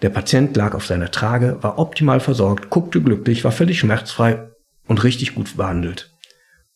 Der 0.01 0.09
Patient 0.09 0.55
lag 0.55 0.73
auf 0.73 0.85
seiner 0.85 1.11
Trage, 1.11 1.61
war 1.61 1.79
optimal 1.79 2.21
versorgt, 2.21 2.69
guckte 2.69 3.01
glücklich, 3.01 3.43
war 3.43 3.51
völlig 3.51 3.79
schmerzfrei 3.79 4.51
und 4.87 5.03
richtig 5.03 5.35
gut 5.35 5.57
behandelt. 5.57 6.11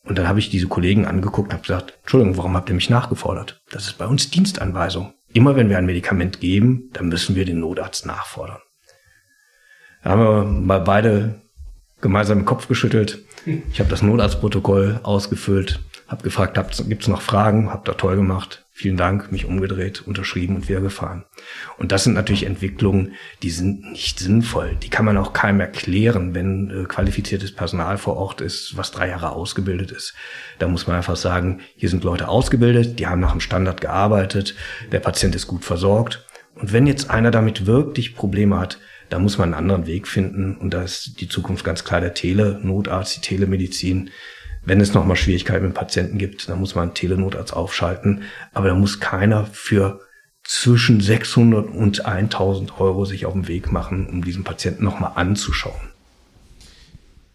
Und 0.03 0.17
dann 0.17 0.27
habe 0.27 0.39
ich 0.39 0.49
diese 0.49 0.67
Kollegen 0.67 1.05
angeguckt 1.05 1.49
und 1.49 1.53
habe 1.53 1.63
gesagt, 1.63 1.93
Entschuldigung, 2.01 2.35
warum 2.35 2.55
habt 2.55 2.69
ihr 2.69 2.75
mich 2.75 2.89
nachgefordert? 2.89 3.61
Das 3.71 3.85
ist 3.85 3.97
bei 3.97 4.05
uns 4.05 4.29
Dienstanweisung. 4.29 5.13
Immer 5.37 5.55
wenn 5.55 5.69
wir 5.69 5.77
ein 5.77 5.85
Medikament 5.85 6.39
geben, 6.39 6.89
dann 6.93 7.09
müssen 7.09 7.35
wir 7.35 7.45
den 7.45 7.59
Notarzt 7.59 8.07
nachfordern. 8.07 8.57
Da 10.01 10.09
haben 10.09 10.19
wir 10.19 10.45
mal 10.45 10.79
beide 10.79 11.43
gemeinsam 12.01 12.39
den 12.39 12.45
Kopf 12.45 12.67
geschüttelt. 12.67 13.19
Ich 13.71 13.79
habe 13.79 13.87
das 13.87 14.01
Notarztprotokoll 14.01 14.99
ausgefüllt, 15.03 15.79
habe 16.07 16.23
gefragt, 16.23 16.59
gibt 16.87 17.03
es 17.03 17.07
noch 17.07 17.21
Fragen? 17.21 17.71
Habt 17.71 17.87
ihr 17.87 17.95
toll 17.95 18.15
gemacht. 18.15 18.65
Vielen 18.79 18.95
Dank, 18.95 19.31
mich 19.31 19.45
umgedreht, 19.45 20.03
unterschrieben 20.05 20.55
und 20.55 20.69
wieder 20.69 20.81
gefahren. 20.81 21.25
Und 21.79 21.91
das 21.91 22.03
sind 22.03 22.13
natürlich 22.13 22.45
Entwicklungen, 22.45 23.13
die 23.41 23.49
sind 23.49 23.81
nicht 23.91 24.19
sinnvoll. 24.19 24.77
Die 24.83 24.91
kann 24.91 25.03
man 25.03 25.17
auch 25.17 25.33
keinem 25.33 25.61
erklären, 25.61 26.35
wenn 26.35 26.69
äh, 26.69 26.83
qualifiziertes 26.83 27.55
Personal 27.55 27.97
vor 27.97 28.17
Ort 28.17 28.39
ist, 28.39 28.77
was 28.77 28.91
drei 28.91 29.07
Jahre 29.07 29.31
ausgebildet 29.31 29.89
ist. 29.89 30.13
Da 30.59 30.67
muss 30.67 30.85
man 30.85 30.95
einfach 30.95 31.15
sagen, 31.15 31.61
hier 31.75 31.89
sind 31.89 32.03
Leute 32.03 32.27
ausgebildet, 32.27 32.99
die 32.99 33.07
haben 33.07 33.19
nach 33.19 33.31
dem 33.31 33.39
Standard 33.39 33.81
gearbeitet, 33.81 34.53
der 34.91 34.99
Patient 34.99 35.33
ist 35.33 35.47
gut 35.47 35.65
versorgt. 35.65 36.23
Und 36.53 36.71
wenn 36.71 36.85
jetzt 36.85 37.09
einer 37.09 37.31
damit 37.31 37.65
wirklich 37.65 38.15
Probleme 38.15 38.59
hat, 38.59 38.77
da 39.09 39.17
muss 39.17 39.39
man 39.39 39.55
einen 39.55 39.63
anderen 39.63 39.87
Weg 39.87 40.07
finden. 40.07 40.55
Und 40.55 40.75
da 40.75 40.83
ist 40.83 41.19
die 41.19 41.27
Zukunft 41.27 41.65
ganz 41.65 41.83
klar 41.83 41.99
der 41.99 42.13
Tele-Notarzt, 42.13 43.15
die 43.15 43.21
Telemedizin. 43.21 44.11
Wenn 44.67 44.81
es 44.81 44.93
nochmal 44.93 45.15
Schwierigkeiten 45.15 45.63
mit 45.63 45.75
Patienten 45.75 46.17
gibt, 46.17 46.49
dann 46.49 46.59
muss 46.59 46.75
man 46.75 46.83
einen 46.83 46.93
Telenotarzt 46.93 47.53
aufschalten. 47.53 48.23
Aber 48.53 48.67
da 48.67 48.75
muss 48.75 48.99
keiner 48.99 49.45
für 49.45 50.01
zwischen 50.43 50.99
600 50.99 51.69
und 51.69 52.05
1000 52.05 52.77
Euro 52.77 53.05
sich 53.05 53.25
auf 53.25 53.31
den 53.31 53.47
Weg 53.47 53.71
machen, 53.71 54.07
um 54.07 54.25
diesen 54.25 54.43
Patienten 54.43 54.83
nochmal 54.83 55.13
anzuschauen. 55.15 55.79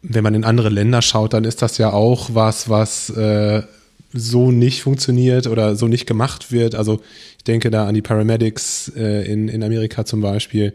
Wenn 0.03 0.23
man 0.23 0.35
in 0.35 0.45
andere 0.45 0.69
Länder 0.69 1.01
schaut, 1.01 1.33
dann 1.33 1.45
ist 1.45 1.63
das 1.63 1.79
ja 1.79 1.91
auch 1.91 2.35
was, 2.35 2.69
was 2.69 3.09
äh, 3.09 3.63
so 4.13 4.53
nicht 4.53 4.83
funktioniert 4.83 5.47
oder 5.47 5.75
so 5.75 5.89
nicht 5.89 6.07
gemacht 6.07 6.53
wird. 6.53 6.75
Also 6.75 7.01
ich 7.39 7.45
denke 7.45 7.71
da 7.71 7.87
an 7.87 7.95
die 7.95 8.03
Paramedics 8.03 8.93
äh, 8.95 9.25
in, 9.25 9.49
in 9.49 9.65
Amerika 9.65 10.05
zum 10.05 10.21
Beispiel. 10.21 10.75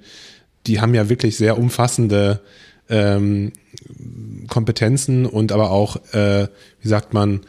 Die 0.65 0.81
haben 0.81 0.95
ja 0.95 1.07
wirklich 1.07 1.37
sehr 1.37 1.59
umfassende 1.59 2.39
ähm, 2.89 3.51
Kompetenzen 4.47 5.25
und 5.25 5.51
aber 5.51 5.71
auch, 5.71 5.97
äh, 6.13 6.47
wie 6.81 6.87
sagt 6.87 7.13
man, 7.13 7.41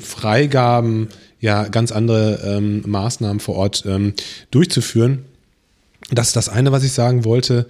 Freigaben, 0.00 1.08
ja, 1.40 1.64
ganz 1.64 1.92
andere 1.92 2.40
ähm, 2.44 2.82
Maßnahmen 2.86 3.40
vor 3.40 3.56
Ort 3.56 3.84
ähm, 3.86 4.14
durchzuführen. 4.50 5.24
Das 6.10 6.28
ist 6.28 6.36
das 6.36 6.48
eine, 6.48 6.72
was 6.72 6.84
ich 6.84 6.92
sagen 6.92 7.24
wollte. 7.24 7.66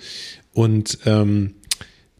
Und 0.52 0.98
ähm, 1.06 1.54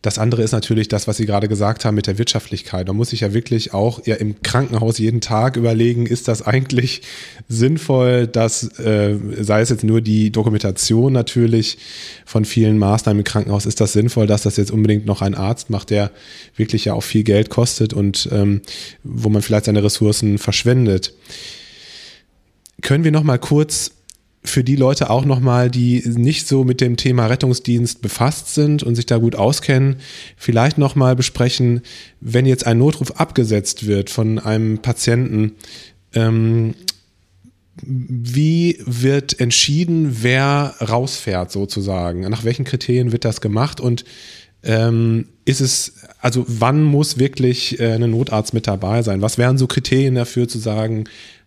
das 0.05 0.19
andere 0.19 0.43
ist 0.43 0.53
natürlich 0.53 0.89
das, 0.89 1.09
was 1.09 1.17
Sie 1.17 1.25
gerade 1.25 1.49
gesagt 1.49 1.87
haben 1.87 1.95
mit 1.95 2.07
der 2.07 2.19
Wirtschaftlichkeit. 2.19 2.87
Man 2.87 2.97
muss 2.97 3.09
sich 3.09 3.21
ja 3.21 3.33
wirklich 3.33 3.73
auch 3.73 4.05
ja 4.05 4.17
im 4.17 4.43
Krankenhaus 4.43 4.99
jeden 4.99 5.23
Tag 5.23 5.57
überlegen, 5.57 6.05
ist 6.05 6.29
das 6.29 6.43
eigentlich 6.43 7.01
sinnvoll, 7.49 8.27
dass, 8.27 8.79
äh, 8.79 9.17
sei 9.41 9.63
es 9.63 9.71
jetzt 9.71 9.83
nur 9.83 10.03
die 10.03 10.31
Dokumentation 10.31 11.15
natürlich 11.15 11.79
von 12.27 12.45
vielen 12.45 12.77
Maßnahmen 12.77 13.21
im 13.21 13.25
Krankenhaus, 13.25 13.65
ist 13.65 13.81
das 13.81 13.95
sinnvoll, 13.95 14.27
dass 14.27 14.43
das 14.43 14.59
jetzt 14.59 14.71
unbedingt 14.71 15.07
noch 15.07 15.23
ein 15.23 15.35
Arzt 15.35 15.71
macht, 15.71 15.89
der 15.89 16.11
wirklich 16.55 16.85
ja 16.85 16.93
auch 16.93 17.03
viel 17.03 17.25
Geld 17.25 17.49
kostet 17.49 17.95
und 17.95 18.29
ähm, 18.31 18.61
wo 19.05 19.31
man 19.31 19.41
vielleicht 19.41 19.65
seine 19.65 19.83
Ressourcen 19.83 20.37
verschwendet. 20.37 21.15
Können 22.83 23.05
wir 23.05 23.11
noch 23.11 23.23
mal 23.23 23.39
kurz 23.39 23.93
für 24.45 24.63
die 24.63 24.77
Leute 24.77 25.09
auch 25.09 25.25
nochmal, 25.25 25.71
die 25.71 26.03
nicht 26.07 26.47
so 26.47 26.65
mit 26.65 26.81
dem 26.81 26.97
Thema 26.97 27.27
Rettungsdienst 27.27 28.03
befasst 28.03 28.55
sind 28.55 28.83
und 28.83 28.95
sich 28.95 29.07
da 29.07 29.17
gut 29.17 29.37
auskennen, 29.37 29.97
vielleicht 30.37 30.77
nochmal 30.77 31.17
besprechen, 31.17 31.81
wenn 32.21 32.45
jetzt 32.45 32.67
ein 32.67 32.79
Notruf 32.79 33.13
abgesetzt 33.13 33.87
wird 33.87 34.11
von 34.11 34.39
einem 34.39 34.79
Patienten, 34.79 35.53
ähm, 36.13 36.75
wie 37.83 38.79
wird 38.85 39.41
entschieden, 39.41 40.19
wer 40.23 40.75
rausfährt 40.81 41.51
sozusagen? 41.51 42.21
Nach 42.21 42.45
welchen 42.45 42.65
Kriterien 42.65 43.13
wird 43.13 43.25
das 43.25 43.41
gemacht 43.41 43.81
und 43.81 44.05
ähm, 44.63 45.27
ist 45.45 45.61
es, 45.61 45.95
also 46.21 46.45
wann 46.47 46.83
muss 46.83 47.19
wirklich 47.19 47.81
äh, 47.81 47.95
ein 47.95 48.11
Notarzt 48.11 48.55
mit 48.55 48.67
dabei 48.67 49.03
sein? 49.03 49.23
Was 49.23 49.39
wären 49.39 49.59
so 49.59 49.67
Kriterien 49.67 50.15
dafür 50.15 50.49
zu 50.49 50.59
sagen, 50.59 51.05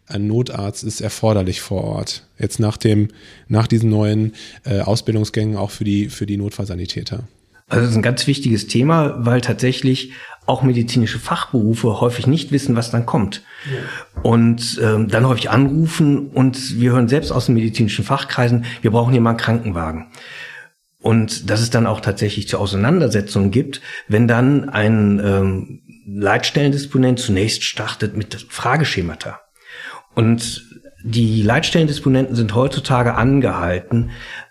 ein 0.08 0.28
Notarzt 0.28 0.84
ist 0.84 1.02
erforderlich 1.02 1.62
vor 1.62 1.84
Ort. 1.84 2.24
Jetzt 2.40 2.60
nach 2.60 2.78
dem, 2.78 3.10
nach 3.48 3.68
diesen 3.68 3.90
neuen 3.90 4.34
äh, 4.66 4.80
Ausbildungsgängen 4.80 5.58
auch 5.58 5.72
für 5.72 5.84
die, 5.84 6.10
für 6.10 6.26
die 6.26 6.38
Notfallsanitäter. 6.38 7.24
Also 7.70 7.82
das 7.82 7.92
ist 7.92 7.98
ein 7.98 8.04
ganz 8.04 8.26
wichtiges 8.28 8.68
Thema, 8.68 9.26
weil 9.26 9.42
tatsächlich 9.42 10.14
auch 10.46 10.64
medizinische 10.64 11.20
Fachberufe 11.20 12.00
häufig 12.00 12.26
nicht 12.26 12.54
wissen, 12.54 12.78
was 12.78 12.92
dann 12.92 13.06
kommt. 13.06 13.44
Ja. 13.70 14.22
Und 14.22 14.80
ähm, 14.82 15.10
dann 15.10 15.28
häufig 15.28 15.50
anrufen 15.50 16.30
und 16.30 16.80
wir 16.80 16.92
hören 16.92 17.10
selbst 17.10 17.32
aus 17.32 17.48
den 17.48 17.56
medizinischen 17.56 18.06
Fachkreisen, 18.06 18.64
wir 18.82 18.92
brauchen 18.92 19.12
hier 19.12 19.20
mal 19.20 19.32
einen 19.32 19.40
Krankenwagen. 19.40 20.08
Und 21.00 21.50
dass 21.50 21.60
es 21.62 21.70
dann 21.70 21.86
auch 21.86 22.00
tatsächlich 22.00 22.48
zur 22.48 22.62
Auseinandersetzung 22.62 23.52
gibt, 23.52 23.82
wenn 24.08 24.28
dann 24.28 24.70
ein 24.70 25.22
ähm, 25.24 25.82
Leitstellendisponent 26.08 27.20
zunächst 27.20 27.64
startet 27.64 28.16
mit 28.16 28.48
Frageschemata. 28.50 29.42
Und 30.18 30.66
die 31.04 31.44
Leitstellendisponenten 31.44 32.36
sind 32.36 32.56
heutzutage 32.56 33.14
angehalten, 33.14 34.10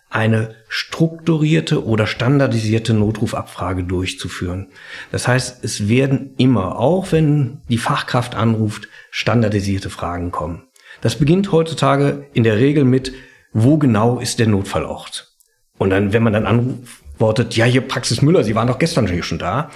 eine 0.09 0.55
strukturierte 0.69 1.85
oder 1.85 2.07
standardisierte 2.07 2.95
Notrufabfrage 2.95 3.83
durchzuführen. 3.83 4.69
Das 5.11 5.27
heißt, 5.27 5.65
es 5.65 5.89
werden 5.89 6.35
immer, 6.37 6.79
auch 6.79 7.11
wenn 7.11 7.63
die 7.69 7.79
Fachkraft 7.79 8.37
anruft, 8.37 8.87
standardisierte 9.11 9.91
Fragen 9.91 10.31
kommen. 10.31 10.63
Das 11.01 11.17
beginnt 11.17 11.51
heutzutage 11.51 12.27
in 12.33 12.45
der 12.45 12.59
Regel 12.59 12.85
mit, 12.85 13.13
wo 13.53 13.77
genau 13.77 14.21
ist 14.21 14.39
der 14.39 14.47
Notfallort? 14.47 15.33
Und 15.79 15.91
dann, 15.91 16.13
wenn 16.13 16.23
man 16.23 16.33
dann 16.33 16.47
anruft, 16.47 17.03
wortet, 17.19 17.57
ja, 17.57 17.65
hier 17.65 17.81
Praxis 17.81 18.23
Müller, 18.23 18.45
Sie 18.45 18.55
waren 18.55 18.69
doch 18.69 18.79
gestern 18.79 19.07
hier 19.07 19.23
schon 19.23 19.39
da. 19.39 19.71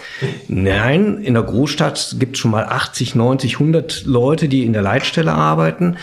Nein, 0.48 1.18
in 1.18 1.34
der 1.34 1.42
Großstadt 1.42 2.16
gibt 2.18 2.36
es 2.36 2.40
schon 2.40 2.50
mal 2.50 2.64
80, 2.64 3.14
90, 3.14 3.54
100 3.54 4.04
Leute, 4.04 4.48
die 4.48 4.64
in 4.64 4.72
der 4.72 4.82
Leitstelle 4.82 5.32
arbeiten 5.32 5.96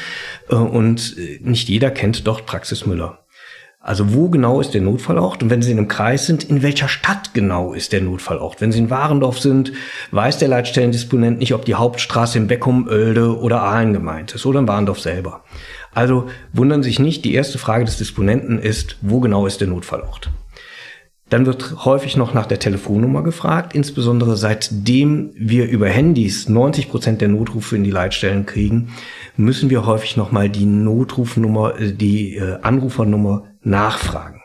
äh, 0.49 0.55
und 0.55 1.15
äh, 1.17 1.39
nicht 1.41 1.69
jeder 1.69 1.91
kennt 1.91 2.27
dort 2.27 2.45
Praxis 2.45 2.85
Müller. 2.85 3.19
Also 3.87 4.13
wo 4.13 4.27
genau 4.27 4.59
ist 4.59 4.73
der 4.73 4.81
Notfallort? 4.81 5.41
Und 5.41 5.49
wenn 5.49 5.61
Sie 5.61 5.71
in 5.71 5.77
einem 5.77 5.87
Kreis 5.87 6.25
sind, 6.25 6.43
in 6.43 6.61
welcher 6.61 6.89
Stadt 6.89 7.33
genau 7.33 7.73
ist 7.73 7.93
der 7.93 8.01
Notfallort? 8.01 8.59
Wenn 8.59 8.73
Sie 8.73 8.79
in 8.79 8.89
Warendorf 8.89 9.39
sind, 9.39 9.71
weiß 10.11 10.39
der 10.39 10.49
Leitstellendisponent 10.49 11.39
nicht, 11.39 11.53
ob 11.53 11.63
die 11.63 11.75
Hauptstraße 11.75 12.37
in 12.37 12.47
Beckum, 12.47 12.89
Oelde 12.89 13.39
oder 13.39 13.61
Aalen 13.61 13.93
gemeint 13.93 14.35
ist 14.35 14.45
oder 14.45 14.59
in 14.59 14.67
Warendorf 14.67 14.99
selber. 14.99 15.45
Also 15.93 16.27
wundern 16.51 16.83
Sie 16.83 16.89
sich 16.89 16.99
nicht, 16.99 17.23
die 17.23 17.33
erste 17.33 17.59
Frage 17.59 17.85
des 17.85 17.95
Disponenten 17.95 18.59
ist, 18.59 18.97
wo 18.99 19.21
genau 19.21 19.47
ist 19.47 19.61
der 19.61 19.69
Notfallort? 19.69 20.31
Dann 21.29 21.45
wird 21.45 21.83
häufig 21.83 22.15
noch 22.15 22.33
nach 22.33 22.45
der 22.45 22.59
Telefonnummer 22.59 23.21
gefragt, 23.21 23.75
insbesondere 23.75 24.37
seitdem 24.37 25.31
wir 25.35 25.67
über 25.67 25.89
Handys 25.89 26.47
90 26.47 26.89
Prozent 26.89 27.19
der 27.19 27.27
Notrufe 27.27 27.75
in 27.75 27.83
die 27.83 27.91
Leitstellen 27.91 28.45
kriegen, 28.45 28.93
müssen 29.35 29.69
wir 29.69 29.85
häufig 29.85 30.15
nochmal 30.15 30.49
die 30.49 30.65
Notrufnummer, 30.65 31.79
äh, 31.79 31.91
die 31.91 32.37
äh, 32.37 32.59
Anrufernummer 32.61 33.43
nachfragen. 33.61 34.41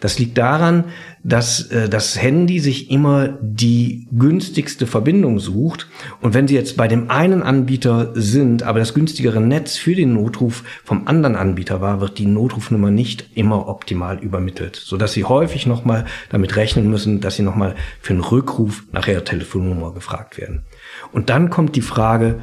Das 0.00 0.18
liegt 0.18 0.38
daran, 0.38 0.84
dass 1.24 1.70
äh, 1.70 1.88
das 1.88 2.20
Handy 2.20 2.60
sich 2.60 2.90
immer 2.90 3.38
die 3.40 4.06
günstigste 4.12 4.86
Verbindung 4.86 5.40
sucht. 5.40 5.88
Und 6.20 6.34
wenn 6.34 6.46
Sie 6.46 6.54
jetzt 6.54 6.76
bei 6.76 6.86
dem 6.86 7.10
einen 7.10 7.42
Anbieter 7.42 8.12
sind, 8.14 8.62
aber 8.62 8.78
das 8.78 8.92
günstigere 8.92 9.40
Netz 9.40 9.76
für 9.76 9.94
den 9.94 10.12
Notruf 10.12 10.62
vom 10.84 11.08
anderen 11.08 11.34
Anbieter 11.34 11.80
war, 11.80 12.02
wird 12.02 12.18
die 12.18 12.26
Notrufnummer 12.26 12.90
nicht 12.90 13.30
immer 13.34 13.68
optimal 13.68 14.18
übermittelt, 14.18 14.76
sodass 14.76 15.14
Sie 15.14 15.24
häufig 15.24 15.66
nochmal 15.66 16.04
damit 16.28 16.56
rechnen 16.56 16.90
müssen, 16.90 17.22
dass 17.22 17.36
Sie 17.36 17.42
nochmal 17.42 17.74
für 18.00 18.12
einen 18.12 18.22
Rückruf 18.22 18.84
nach 18.92 19.08
Ihrer 19.08 19.24
Telefonnummer 19.24 19.94
gefragt 19.94 20.36
werden. 20.36 20.66
Und 21.10 21.30
dann 21.30 21.48
kommt 21.48 21.74
die 21.74 21.80
Frage, 21.80 22.42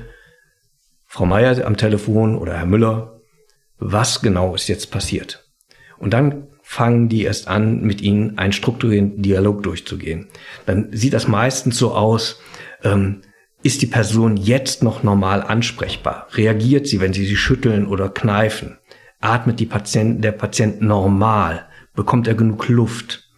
Frau 1.06 1.28
Meier 1.28 1.68
am 1.68 1.78
Telefon 1.78 2.36
oder 2.36 2.54
Herr 2.58 2.66
Müller, 2.66 3.22
was 3.78 4.22
genau 4.22 4.56
ist 4.56 4.68
jetzt 4.70 4.90
passiert? 4.92 5.46
Und 6.00 6.14
dann 6.14 6.48
fangen 6.72 7.10
die 7.10 7.24
erst 7.24 7.50
an, 7.50 7.82
mit 7.82 8.00
ihnen 8.00 8.38
einen 8.38 8.54
strukturierten 8.54 9.22
Dialog 9.22 9.62
durchzugehen. 9.62 10.28
Dann 10.66 10.88
sieht 10.94 11.12
das 11.12 11.28
meistens 11.28 11.78
so 11.78 11.94
aus, 11.94 12.40
ähm, 12.82 13.24
ist 13.62 13.82
die 13.82 13.88
Person 13.88 14.38
jetzt 14.38 14.82
noch 14.82 15.04
normal 15.04 15.44
ansprechbar? 15.44 16.28
Reagiert 16.32 16.88
sie, 16.88 17.02
wenn 17.02 17.12
sie 17.12 17.26
sie 17.26 17.36
schütteln 17.36 17.86
oder 17.86 18.08
kneifen? 18.08 18.78
Atmet 19.20 19.60
die 19.60 19.66
Patient, 19.66 20.24
der 20.24 20.32
Patient 20.32 20.82
normal? 20.82 21.66
Bekommt 21.94 22.30
er 22.30 22.36
genug 22.36 22.70
Luft? 22.70 23.30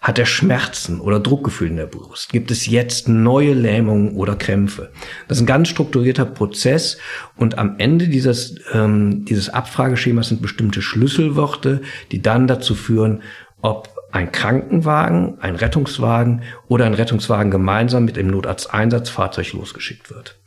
Hat 0.00 0.18
er 0.18 0.26
Schmerzen 0.26 1.00
oder 1.00 1.18
Druckgefühl 1.18 1.68
in 1.68 1.76
der 1.76 1.86
Brust? 1.86 2.30
Gibt 2.30 2.52
es 2.52 2.66
jetzt 2.66 3.08
neue 3.08 3.52
Lähmungen 3.52 4.14
oder 4.14 4.36
Krämpfe? 4.36 4.92
Das 5.26 5.38
ist 5.38 5.42
ein 5.42 5.46
ganz 5.46 5.68
strukturierter 5.68 6.24
Prozess 6.24 6.98
und 7.36 7.58
am 7.58 7.74
Ende 7.78 8.06
dieses, 8.06 8.56
ähm, 8.72 9.24
dieses 9.24 9.48
Abfrageschemas 9.48 10.28
sind 10.28 10.40
bestimmte 10.40 10.82
Schlüsselworte, 10.82 11.82
die 12.12 12.22
dann 12.22 12.46
dazu 12.46 12.76
führen, 12.76 13.22
ob 13.60 13.88
ein 14.12 14.30
Krankenwagen, 14.30 15.38
ein 15.40 15.56
Rettungswagen 15.56 16.42
oder 16.68 16.86
ein 16.86 16.94
Rettungswagen 16.94 17.50
gemeinsam 17.50 18.04
mit 18.04 18.16
dem 18.16 18.28
Notarzteinsatzfahrzeug 18.28 19.52
losgeschickt 19.52 20.10
wird. 20.10 20.38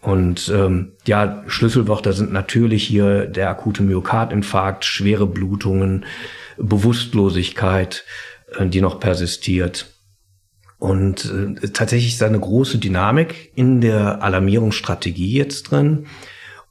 Und 0.00 0.50
ähm, 0.54 0.92
ja, 1.06 1.44
Schlüsselwörter 1.46 2.12
sind 2.12 2.32
natürlich 2.32 2.84
hier 2.84 3.26
der 3.26 3.50
akute 3.50 3.82
Myokardinfarkt, 3.82 4.84
schwere 4.84 5.26
Blutungen, 5.26 6.04
Bewusstlosigkeit, 6.58 8.04
die 8.60 8.80
noch 8.80 9.00
persistiert. 9.00 9.92
Und 10.78 11.32
äh, 11.62 11.68
tatsächlich 11.68 12.12
ist 12.12 12.20
da 12.20 12.26
eine 12.26 12.40
große 12.40 12.78
Dynamik 12.78 13.52
in 13.54 13.80
der 13.80 14.22
Alarmierungsstrategie 14.22 15.38
jetzt 15.38 15.70
drin. 15.70 16.06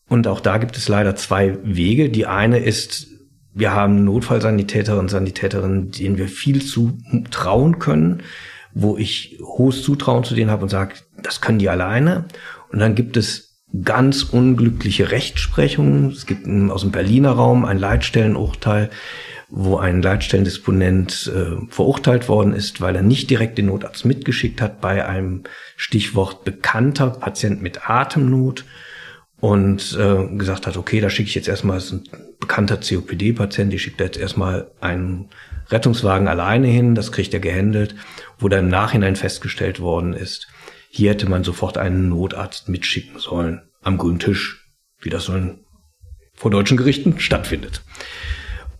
Und 0.09 0.27
auch 0.27 0.41
da 0.41 0.57
gibt 0.57 0.75
es 0.75 0.89
leider 0.89 1.15
zwei 1.15 1.57
Wege. 1.63 2.09
Die 2.09 2.25
eine 2.25 2.59
ist, 2.59 3.07
wir 3.53 3.71
haben 3.71 4.03
Notfallsanitäter 4.03 4.99
und 4.99 5.09
Sanitäterinnen, 5.09 5.91
denen 5.91 6.17
wir 6.17 6.27
viel 6.27 6.61
zutrauen 6.61 7.79
können, 7.79 8.21
wo 8.73 8.97
ich 8.97 9.39
hohes 9.41 9.81
Zutrauen 9.83 10.25
zu 10.25 10.35
denen 10.35 10.51
habe 10.51 10.63
und 10.63 10.69
sage, 10.69 10.95
das 11.23 11.39
können 11.39 11.59
die 11.59 11.69
alleine. 11.69 12.25
Und 12.73 12.79
dann 12.79 12.95
gibt 12.95 13.15
es 13.15 13.63
ganz 13.85 14.23
unglückliche 14.23 15.11
Rechtsprechungen. 15.11 16.11
Es 16.11 16.25
gibt 16.25 16.45
aus 16.69 16.81
dem 16.81 16.91
Berliner 16.91 17.31
Raum 17.31 17.63
ein 17.63 17.79
Leitstellenurteil, 17.79 18.89
wo 19.53 19.77
ein 19.77 20.01
Leitstellendisponent 20.01 21.29
äh, 21.35 21.67
verurteilt 21.67 22.29
worden 22.29 22.53
ist, 22.53 22.79
weil 22.79 22.95
er 22.95 23.01
nicht 23.01 23.29
direkt 23.29 23.57
den 23.57 23.65
Notarzt 23.65 24.05
mitgeschickt 24.05 24.61
hat 24.61 24.79
bei 24.79 25.05
einem 25.05 25.43
Stichwort 25.75 26.45
bekannter 26.45 27.09
Patient 27.09 27.61
mit 27.61 27.89
Atemnot 27.89 28.63
und 29.41 29.97
äh, 29.99 30.37
gesagt 30.37 30.67
hat, 30.67 30.77
okay, 30.77 31.01
da 31.01 31.09
schicke 31.09 31.27
ich 31.27 31.35
jetzt 31.35 31.49
erstmal, 31.49 31.75
das 31.75 31.85
ist 31.85 31.91
ein 31.91 32.03
bekannter 32.39 32.77
COPD-Patient, 32.77 33.73
ich 33.73 33.83
schicke 33.83 33.97
da 33.97 34.03
jetzt 34.05 34.17
erstmal 34.17 34.71
einen 34.79 35.29
Rettungswagen 35.69 36.29
alleine 36.29 36.67
hin, 36.67 36.95
das 36.95 37.11
kriegt 37.11 37.33
er 37.33 37.41
gehandelt, 37.41 37.95
wo 38.39 38.47
dann 38.47 38.65
im 38.65 38.69
Nachhinein 38.69 39.17
festgestellt 39.17 39.81
worden 39.81 40.13
ist, 40.13 40.47
hier 40.89 41.11
hätte 41.11 41.29
man 41.29 41.43
sofort 41.43 41.77
einen 41.77 42.07
Notarzt 42.07 42.69
mitschicken 42.69 43.19
sollen, 43.19 43.63
am 43.81 43.97
grünen 43.97 44.19
Tisch, 44.19 44.65
wie 45.01 45.09
das 45.09 45.25
so 45.25 45.35
in, 45.35 45.59
vor 46.35 46.51
deutschen 46.51 46.77
Gerichten 46.77 47.19
stattfindet. 47.19 47.81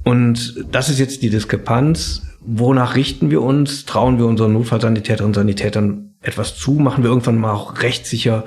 Und 0.03 0.65
das 0.71 0.89
ist 0.89 0.99
jetzt 0.99 1.21
die 1.21 1.29
Diskrepanz. 1.29 2.23
Wonach 2.41 2.95
richten 2.95 3.29
wir 3.29 3.41
uns? 3.41 3.85
Trauen 3.85 4.17
wir 4.17 4.25
unseren 4.25 4.53
Notfallsanitäterinnen 4.53 5.29
und 5.29 5.35
Sanitätern 5.35 6.15
etwas 6.21 6.55
zu? 6.55 6.73
Machen 6.73 7.03
wir 7.03 7.09
irgendwann 7.09 7.37
mal 7.37 7.53
auch 7.53 7.81
rechtssicher, 7.81 8.45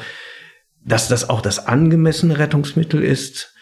dass 0.85 1.09
das 1.09 1.29
auch 1.29 1.41
das 1.41 1.67
angemessene 1.67 2.39
Rettungsmittel 2.39 3.03
ist? 3.03 3.55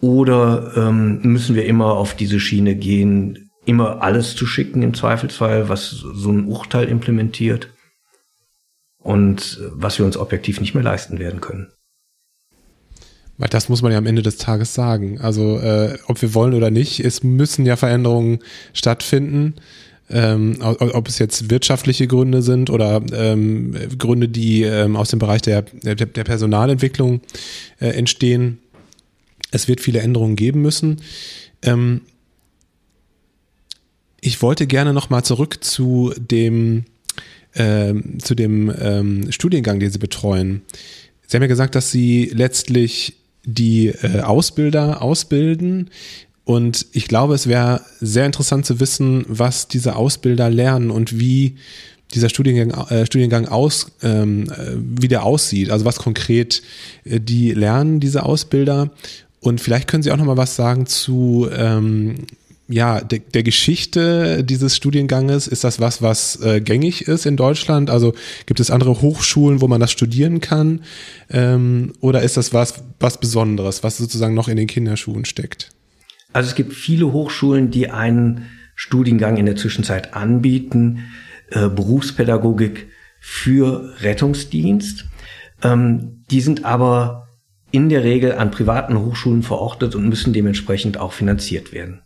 Oder 0.00 0.72
ähm, 0.76 1.20
müssen 1.22 1.54
wir 1.54 1.64
immer 1.64 1.92
auf 1.94 2.14
diese 2.14 2.40
Schiene 2.40 2.74
gehen, 2.74 3.50
immer 3.64 4.02
alles 4.02 4.36
zu 4.36 4.46
schicken 4.46 4.82
im 4.82 4.92
Zweifelsfall, 4.92 5.68
was 5.68 5.90
so 5.90 6.30
ein 6.30 6.46
Urteil 6.46 6.88
implementiert 6.88 7.70
und 8.98 9.60
was 9.72 9.98
wir 9.98 10.04
uns 10.04 10.18
objektiv 10.18 10.60
nicht 10.60 10.74
mehr 10.74 10.84
leisten 10.84 11.18
werden 11.18 11.40
können? 11.40 11.73
Weil 13.36 13.48
das 13.48 13.68
muss 13.68 13.82
man 13.82 13.90
ja 13.90 13.98
am 13.98 14.06
Ende 14.06 14.22
des 14.22 14.36
Tages 14.36 14.74
sagen. 14.74 15.20
Also 15.20 15.58
äh, 15.58 15.98
ob 16.06 16.22
wir 16.22 16.34
wollen 16.34 16.54
oder 16.54 16.70
nicht, 16.70 17.00
es 17.00 17.22
müssen 17.22 17.66
ja 17.66 17.76
Veränderungen 17.76 18.38
stattfinden. 18.72 19.54
Ähm, 20.10 20.58
ob 20.60 21.08
es 21.08 21.18
jetzt 21.18 21.48
wirtschaftliche 21.48 22.06
Gründe 22.06 22.42
sind 22.42 22.68
oder 22.68 23.02
ähm, 23.14 23.74
Gründe, 23.98 24.28
die 24.28 24.62
ähm, 24.62 24.96
aus 24.96 25.08
dem 25.08 25.18
Bereich 25.18 25.40
der, 25.40 25.62
der, 25.62 25.94
der 25.94 26.24
Personalentwicklung 26.24 27.22
äh, 27.80 27.88
entstehen. 27.88 28.58
Es 29.50 29.66
wird 29.66 29.80
viele 29.80 30.00
Änderungen 30.00 30.36
geben 30.36 30.60
müssen. 30.60 31.00
Ähm, 31.62 32.02
ich 34.20 34.42
wollte 34.42 34.66
gerne 34.66 34.92
nochmal 34.92 35.24
zurück 35.24 35.64
zu 35.64 36.12
dem, 36.18 36.84
ähm, 37.54 38.18
zu 38.20 38.34
dem 38.34 38.72
ähm, 38.78 39.32
Studiengang, 39.32 39.80
den 39.80 39.90
Sie 39.90 39.98
betreuen. 39.98 40.62
Sie 41.26 41.36
haben 41.36 41.42
ja 41.42 41.48
gesagt, 41.48 41.74
dass 41.74 41.90
Sie 41.90 42.30
letztlich 42.34 43.16
die 43.44 43.88
äh, 43.88 44.20
Ausbilder 44.20 45.02
ausbilden. 45.02 45.90
Und 46.44 46.86
ich 46.92 47.08
glaube, 47.08 47.34
es 47.34 47.46
wäre 47.46 47.80
sehr 48.00 48.26
interessant 48.26 48.66
zu 48.66 48.80
wissen, 48.80 49.24
was 49.28 49.68
diese 49.68 49.96
Ausbilder 49.96 50.50
lernen 50.50 50.90
und 50.90 51.18
wie 51.18 51.56
dieser 52.12 52.28
Studiengang, 52.28 52.88
äh, 52.88 53.06
Studiengang 53.06 53.48
aus, 53.48 53.92
ähm, 54.02 54.44
äh, 54.50 54.76
wie 54.76 55.08
der 55.08 55.24
aussieht. 55.24 55.70
Also 55.70 55.84
was 55.84 55.96
konkret 55.96 56.62
äh, 57.04 57.18
die 57.18 57.52
lernen, 57.52 58.00
diese 58.00 58.24
Ausbilder. 58.24 58.90
Und 59.40 59.60
vielleicht 59.60 59.88
können 59.88 60.02
Sie 60.02 60.12
auch 60.12 60.16
noch 60.16 60.24
mal 60.24 60.36
was 60.36 60.56
sagen 60.56 60.86
zu 60.86 61.48
ähm, 61.52 62.26
ja, 62.68 63.00
der, 63.00 63.18
der 63.18 63.42
Geschichte 63.42 64.42
dieses 64.42 64.74
Studienganges, 64.76 65.46
ist 65.46 65.64
das 65.64 65.80
was, 65.80 66.00
was 66.00 66.40
äh, 66.42 66.60
gängig 66.60 67.06
ist 67.08 67.26
in 67.26 67.36
Deutschland? 67.36 67.90
Also 67.90 68.14
gibt 68.46 68.60
es 68.60 68.70
andere 68.70 69.02
Hochschulen, 69.02 69.60
wo 69.60 69.68
man 69.68 69.80
das 69.80 69.92
studieren 69.92 70.40
kann? 70.40 70.80
Ähm, 71.28 71.92
oder 72.00 72.22
ist 72.22 72.36
das 72.36 72.54
was, 72.54 72.82
was 73.00 73.20
Besonderes, 73.20 73.82
was 73.82 73.98
sozusagen 73.98 74.34
noch 74.34 74.48
in 74.48 74.56
den 74.56 74.66
Kinderschuhen 74.66 75.26
steckt? 75.26 75.70
Also 76.32 76.48
es 76.48 76.54
gibt 76.54 76.72
viele 76.72 77.12
Hochschulen, 77.12 77.70
die 77.70 77.90
einen 77.90 78.46
Studiengang 78.74 79.36
in 79.36 79.46
der 79.46 79.56
Zwischenzeit 79.56 80.14
anbieten, 80.14 81.04
äh, 81.50 81.68
Berufspädagogik 81.68 82.88
für 83.20 83.94
Rettungsdienst. 84.00 85.04
Ähm, 85.62 86.24
die 86.30 86.40
sind 86.40 86.64
aber 86.64 87.28
in 87.70 87.88
der 87.88 88.04
Regel 88.04 88.32
an 88.32 88.50
privaten 88.50 88.98
Hochschulen 88.98 89.42
verortet 89.42 89.94
und 89.94 90.08
müssen 90.08 90.32
dementsprechend 90.32 90.96
auch 90.96 91.12
finanziert 91.12 91.72
werden. 91.72 92.03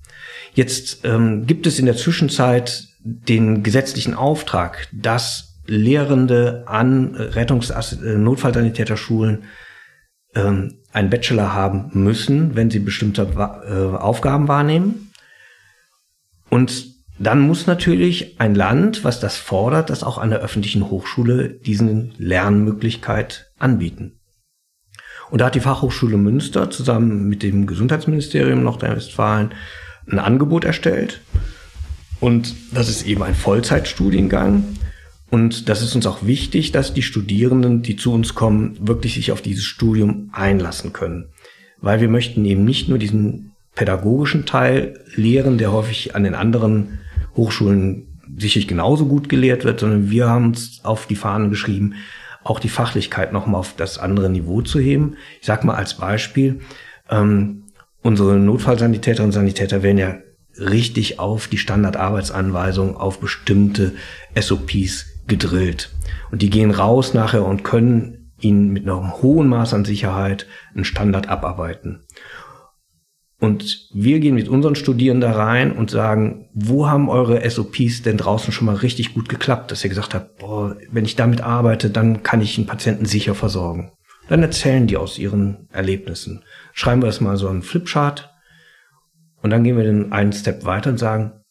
Jetzt 0.55 1.05
ähm, 1.05 1.47
gibt 1.47 1.67
es 1.67 1.79
in 1.79 1.87
der 1.87 1.97
Zwischenzeit 1.97 2.89
den 3.01 3.63
gesetzlichen 3.63 4.15
Auftrag, 4.15 4.89
dass 4.93 5.61
Lehrende 5.67 6.65
an 6.67 7.15
Rettungs- 7.15 7.71
äh, 7.71 8.19
Notfallsanitäterschulen 8.19 9.45
ähm, 10.35 10.79
einen 10.93 11.11
Bachelor 11.11 11.53
haben 11.53 11.91
müssen, 11.93 12.57
wenn 12.57 12.71
sie 12.71 12.79
bestimmte 12.79 13.23
äh, 13.23 13.97
Aufgaben 13.97 14.49
wahrnehmen. 14.49 15.13
Und 16.49 16.87
dann 17.19 17.41
muss 17.41 17.67
natürlich 17.67 18.41
ein 18.41 18.55
Land, 18.55 19.05
was 19.05 19.21
das 19.21 19.37
fordert, 19.37 19.91
das 19.91 20.03
auch 20.03 20.19
an 20.19 20.31
der 20.31 20.39
öffentlichen 20.39 20.89
Hochschule 20.89 21.51
diesen 21.51 22.15
Lernmöglichkeit 22.17 23.51
anbieten. 23.59 24.21
Und 25.31 25.41
da 25.41 25.47
hat 25.47 25.55
die 25.55 25.61
Fachhochschule 25.61 26.17
Münster 26.17 26.71
zusammen 26.71 27.29
mit 27.29 27.43
dem 27.43 27.67
Gesundheitsministerium 27.67 28.63
Nordrhein-Westfalen 28.63 29.53
ein 30.11 30.19
Angebot 30.19 30.65
erstellt. 30.65 31.21
Und 32.21 32.55
das 32.73 32.89
ist 32.89 33.07
eben 33.07 33.23
ein 33.23 33.35
Vollzeitstudiengang. 33.35 34.65
Und 35.31 35.69
das 35.69 35.83
ist 35.83 35.95
uns 35.95 36.07
auch 36.07 36.25
wichtig, 36.25 36.73
dass 36.73 36.95
die 36.95 37.03
Studierenden, 37.03 37.83
die 37.83 37.97
zu 37.97 38.13
uns 38.13 38.35
kommen, 38.35 38.77
wirklich 38.81 39.15
sich 39.15 39.31
auf 39.31 39.43
dieses 39.43 39.65
Studium 39.65 40.31
einlassen 40.33 40.93
können. 40.93 41.27
Weil 41.81 42.01
wir 42.01 42.09
möchten 42.09 42.45
eben 42.45 42.65
nicht 42.65 42.89
nur 42.89 42.99
diesen 42.99 43.53
pädagogischen 43.75 44.47
Teil 44.47 45.05
lehren, 45.15 45.59
der 45.59 45.73
häufig 45.73 46.17
an 46.17 46.25
den 46.25 46.35
anderen 46.35 46.99
Hochschulen 47.37 48.09
sicherlich 48.37 48.69
genauso 48.69 49.07
gut 49.07 49.29
gelehrt 49.29 49.65
wird, 49.65 49.81
sondern 49.81 50.11
wir 50.11 50.29
haben 50.29 50.47
uns 50.47 50.81
auf 50.83 51.07
die 51.07 51.17
Fahnen 51.17 51.51
geschrieben, 51.51 51.95
auch 52.43 52.59
die 52.59 52.69
Fachlichkeit 52.69 53.33
nochmal 53.33 53.61
auf 53.61 53.75
das 53.77 53.99
andere 53.99 54.31
Niveau 54.31 54.63
zu 54.63 54.81
heben. 54.81 55.17
Ich 55.41 55.47
sag 55.47 55.65
mal 55.65 55.75
als 55.75 55.95
Beispiel, 55.95 56.61
ähm, 57.11 57.65
unsere 58.03 58.39
Notfallsanitäterinnen 58.39 59.29
und 59.29 59.33
Sanitäter 59.33 59.83
werden 59.83 59.99
ja 59.99 60.19
richtig 60.59 61.19
auf 61.19 61.49
die 61.49 61.59
Standardarbeitsanweisungen, 61.59 62.97
auf 62.97 63.21
bestimmte 63.21 63.93
SOPs 64.39 65.07
gedrillt. 65.27 65.91
Und 66.31 66.43
die 66.43 66.51
gehen 66.51 66.71
raus 66.71 67.15
nachher 67.15 67.45
und 67.45 67.65
können 67.65 68.33
ihnen 68.41 68.71
mit 68.71 68.89
einem 68.89 69.21
hohen 69.23 69.49
Maß 69.49 69.75
an 69.75 69.85
Sicherheit 69.85 70.47
einen 70.75 70.85
Standard 70.85 71.29
abarbeiten. 71.29 72.05
Und 73.41 73.89
wir 73.93 74.19
gehen 74.19 74.35
mit 74.35 74.49
unseren 74.49 74.75
Studierenden 74.75 75.31
da 75.31 75.37
rein 75.37 75.71
und 75.71 75.91
sagen, 75.91 76.49
wo 76.55 76.89
haben 76.89 77.09
eure 77.09 77.49
SOPs 77.49 78.03
denn 78.03 78.17
draußen 78.17 78.53
schon 78.53 78.67
mal 78.67 78.75
richtig 78.75 79.15
gut 79.15 79.29
geklappt, 79.29 79.71
dass 79.71 79.85
ihr 79.85 79.91
gesagt 79.91 80.15
habt, 80.15 80.39
boah, 80.39 80.77
wenn 80.91 81.05
ich 81.05 81.15
damit 81.15 81.41
arbeite, 81.41 81.89
dann 81.89 82.25
kann 82.25 82.41
ich 82.41 82.59
einen 82.59 82.67
Patienten 82.67 83.05
sicher 83.05 83.37
versorgen. 83.37 83.93
Dann 84.29 84.43
erzählen 84.43 84.89
die 84.89 84.97
aus 84.97 85.19
ihren 85.19 85.69
Erlebnissen 85.71 86.43
schreiben 86.78 87.02
wir 87.02 87.08
das 87.08 87.22
mal 87.22 87.38
so 87.38 87.48
einen 87.48 87.62
Flipchart 87.62 88.34
und 89.42 89.50
dann 89.50 89.64
gehen 89.64 89.78
wir 89.78 89.84
den 89.84 90.12
einen 90.12 90.34
Step 90.34 90.66
weiter 90.66 90.90
und 90.90 90.98
sagen, 90.98 91.44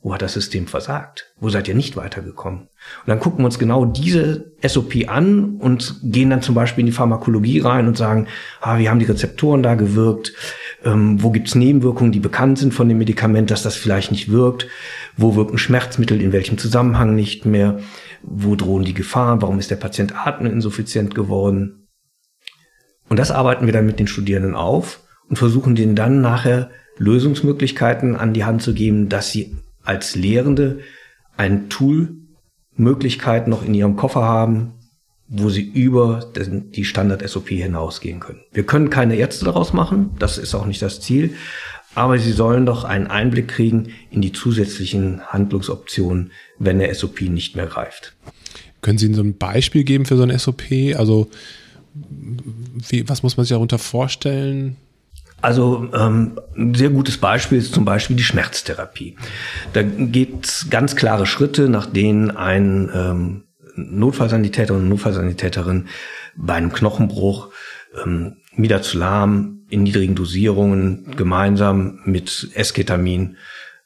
wo 0.00 0.14
hat 0.14 0.22
das 0.22 0.34
System 0.34 0.68
versagt? 0.68 1.32
Wo 1.40 1.48
seid 1.48 1.66
ihr 1.66 1.74
nicht 1.74 1.96
weitergekommen? 1.96 2.60
Und 2.60 2.68
dann 3.06 3.18
gucken 3.18 3.40
wir 3.40 3.46
uns 3.46 3.58
genau 3.58 3.84
diese 3.84 4.52
SOP 4.64 5.08
an 5.08 5.56
und 5.56 5.96
gehen 6.04 6.30
dann 6.30 6.40
zum 6.40 6.54
Beispiel 6.54 6.82
in 6.82 6.86
die 6.86 6.92
Pharmakologie 6.92 7.58
rein 7.60 7.88
und 7.88 7.96
sagen, 7.96 8.28
ah, 8.60 8.78
wie 8.78 8.88
haben 8.88 9.00
die 9.00 9.06
Rezeptoren 9.06 9.62
da 9.62 9.74
gewirkt? 9.74 10.32
Ähm, 10.84 11.20
wo 11.20 11.30
gibt's 11.30 11.56
Nebenwirkungen, 11.56 12.12
die 12.12 12.20
bekannt 12.20 12.58
sind 12.58 12.74
von 12.74 12.88
dem 12.88 12.98
Medikament, 12.98 13.50
dass 13.50 13.64
das 13.64 13.74
vielleicht 13.74 14.12
nicht 14.12 14.30
wirkt? 14.30 14.68
Wo 15.16 15.34
wirken 15.34 15.58
Schmerzmittel, 15.58 16.20
in 16.22 16.32
welchem 16.32 16.58
Zusammenhang 16.58 17.16
nicht 17.16 17.44
mehr? 17.44 17.80
Wo 18.22 18.54
drohen 18.54 18.84
die 18.84 18.94
Gefahren? 18.94 19.42
Warum 19.42 19.58
ist 19.58 19.70
der 19.72 19.76
Patient 19.76 20.14
ateminsuffiziент 20.14 21.16
geworden? 21.16 21.81
Und 23.13 23.17
das 23.17 23.29
arbeiten 23.29 23.67
wir 23.67 23.73
dann 23.73 23.85
mit 23.85 23.99
den 23.99 24.07
Studierenden 24.07 24.55
auf 24.55 24.99
und 25.29 25.37
versuchen 25.37 25.75
denen 25.75 25.95
dann 25.95 26.21
nachher 26.21 26.71
Lösungsmöglichkeiten 26.97 28.15
an 28.15 28.33
die 28.33 28.43
Hand 28.43 28.63
zu 28.63 28.73
geben, 28.73 29.07
dass 29.07 29.29
sie 29.29 29.55
als 29.83 30.15
Lehrende 30.15 30.79
ein 31.37 31.69
Tool 31.69 32.15
Möglichkeit 32.75 33.47
noch 33.47 33.63
in 33.63 33.75
ihrem 33.75 33.97
Koffer 33.97 34.23
haben, 34.23 34.73
wo 35.27 35.51
sie 35.51 35.61
über 35.61 36.31
die 36.35 36.85
Standard-SOP 36.85 37.49
hinausgehen 37.49 38.19
können. 38.19 38.41
Wir 38.51 38.65
können 38.65 38.89
keine 38.89 39.15
Ärzte 39.15 39.45
daraus 39.45 39.73
machen, 39.73 40.15
das 40.17 40.39
ist 40.39 40.55
auch 40.55 40.65
nicht 40.65 40.81
das 40.81 40.99
Ziel, 40.99 41.35
aber 41.93 42.17
sie 42.17 42.31
sollen 42.31 42.65
doch 42.65 42.83
einen 42.83 43.05
Einblick 43.05 43.47
kriegen 43.47 43.89
in 44.09 44.21
die 44.21 44.31
zusätzlichen 44.31 45.21
Handlungsoptionen, 45.27 46.31
wenn 46.57 46.79
der 46.79 46.91
SOP 46.95 47.21
nicht 47.21 47.55
mehr 47.55 47.67
greift. 47.67 48.15
Können 48.81 48.97
Sie 48.97 49.13
so 49.13 49.21
ein 49.21 49.37
Beispiel 49.37 49.83
geben 49.83 50.07
für 50.07 50.17
so 50.17 50.23
ein 50.23 50.35
SOP? 50.39 50.63
Also 50.95 51.29
wie, 51.93 53.07
was 53.07 53.23
muss 53.23 53.37
man 53.37 53.45
sich 53.45 53.53
darunter 53.53 53.79
vorstellen? 53.79 54.77
Also 55.41 55.89
ähm, 55.93 56.39
ein 56.55 56.73
sehr 56.73 56.89
gutes 56.89 57.17
Beispiel 57.17 57.57
ist 57.57 57.73
zum 57.73 57.83
Beispiel 57.83 58.15
die 58.15 58.23
Schmerztherapie. 58.23 59.17
Da 59.73 59.81
gibt 59.83 60.45
es 60.45 60.69
ganz 60.69 60.95
klare 60.95 61.25
Schritte, 61.25 61.67
nach 61.67 61.85
denen 61.85 62.31
ein 62.31 62.89
ähm, 62.93 63.43
Notfallsanitäter 63.75 64.73
und 64.73 64.87
Notfallsanitäterin 64.87 65.87
bei 66.35 66.53
einem 66.53 66.71
Knochenbruch 66.71 67.49
ähm, 68.05 68.37
Midazolam 68.55 69.65
in 69.69 69.83
niedrigen 69.83 70.15
Dosierungen 70.15 71.13
gemeinsam 71.17 71.99
mit 72.05 72.51
Esketamin 72.53 73.37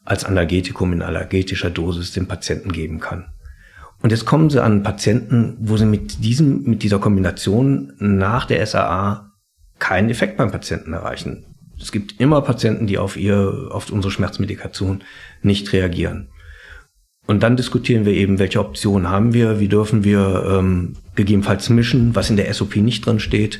als 0.05 0.25
Analgetikum 0.25 0.93
in 0.93 1.01
allergetischer 1.01 1.69
Dosis 1.69 2.11
dem 2.11 2.27
Patienten 2.27 2.71
geben 2.71 2.99
kann. 2.99 3.31
Und 4.07 4.11
jetzt 4.11 4.25
kommen 4.25 4.49
sie 4.49 4.63
an 4.63 4.83
Patienten, 4.83 5.57
wo 5.59 5.75
sie 5.75 5.85
mit 5.85 6.23
diesem, 6.23 6.63
mit 6.63 6.81
dieser 6.81 6.97
Kombination 6.97 7.91
nach 7.99 8.45
der 8.45 8.65
SAA 8.65 9.33
keinen 9.79 10.09
Effekt 10.09 10.37
beim 10.37 10.49
Patienten 10.49 10.93
erreichen. 10.93 11.45
Es 11.77 11.91
gibt 11.91 12.17
immer 12.21 12.41
Patienten, 12.41 12.87
die 12.87 12.99
auf 12.99 13.17
ihr, 13.17 13.67
auf 13.69 13.91
unsere 13.91 14.09
Schmerzmedikation 14.09 15.03
nicht 15.41 15.73
reagieren. 15.73 16.29
Und 17.25 17.43
dann 17.43 17.57
diskutieren 17.57 18.05
wir 18.05 18.13
eben, 18.13 18.39
welche 18.39 18.61
Optionen 18.61 19.09
haben 19.09 19.33
wir, 19.33 19.59
wie 19.59 19.67
dürfen 19.67 20.05
wir 20.05 20.57
ähm, 20.57 20.95
gegebenenfalls 21.15 21.67
mischen, 21.67 22.15
was 22.15 22.29
in 22.29 22.37
der 22.37 22.53
SOP 22.53 22.77
nicht 22.77 23.05
drin 23.05 23.19
steht. 23.19 23.59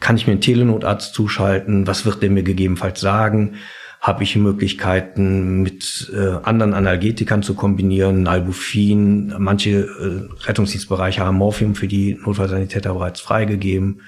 Kann 0.00 0.16
ich 0.16 0.26
mir 0.26 0.32
einen 0.32 0.40
Telenotarzt 0.40 1.14
zuschalten? 1.14 1.86
Was 1.86 2.04
wird 2.04 2.20
der 2.20 2.30
mir 2.30 2.42
gegebenenfalls 2.42 3.00
sagen? 3.00 3.54
Habe 4.00 4.22
ich 4.22 4.36
Möglichkeiten, 4.36 5.62
mit 5.62 6.12
äh, 6.14 6.36
anderen 6.42 6.72
Analgetikern 6.72 7.42
zu 7.42 7.54
kombinieren, 7.54 8.22
Nalbufin? 8.22 9.34
Manche 9.38 9.70
äh, 9.70 10.44
Rettungsdienstbereiche 10.44 11.24
haben 11.24 11.36
Morphium 11.36 11.74
für 11.74 11.88
die 11.88 12.14
Notfallsanitäter 12.14 12.94
bereits 12.94 13.20
freigegeben 13.20 14.00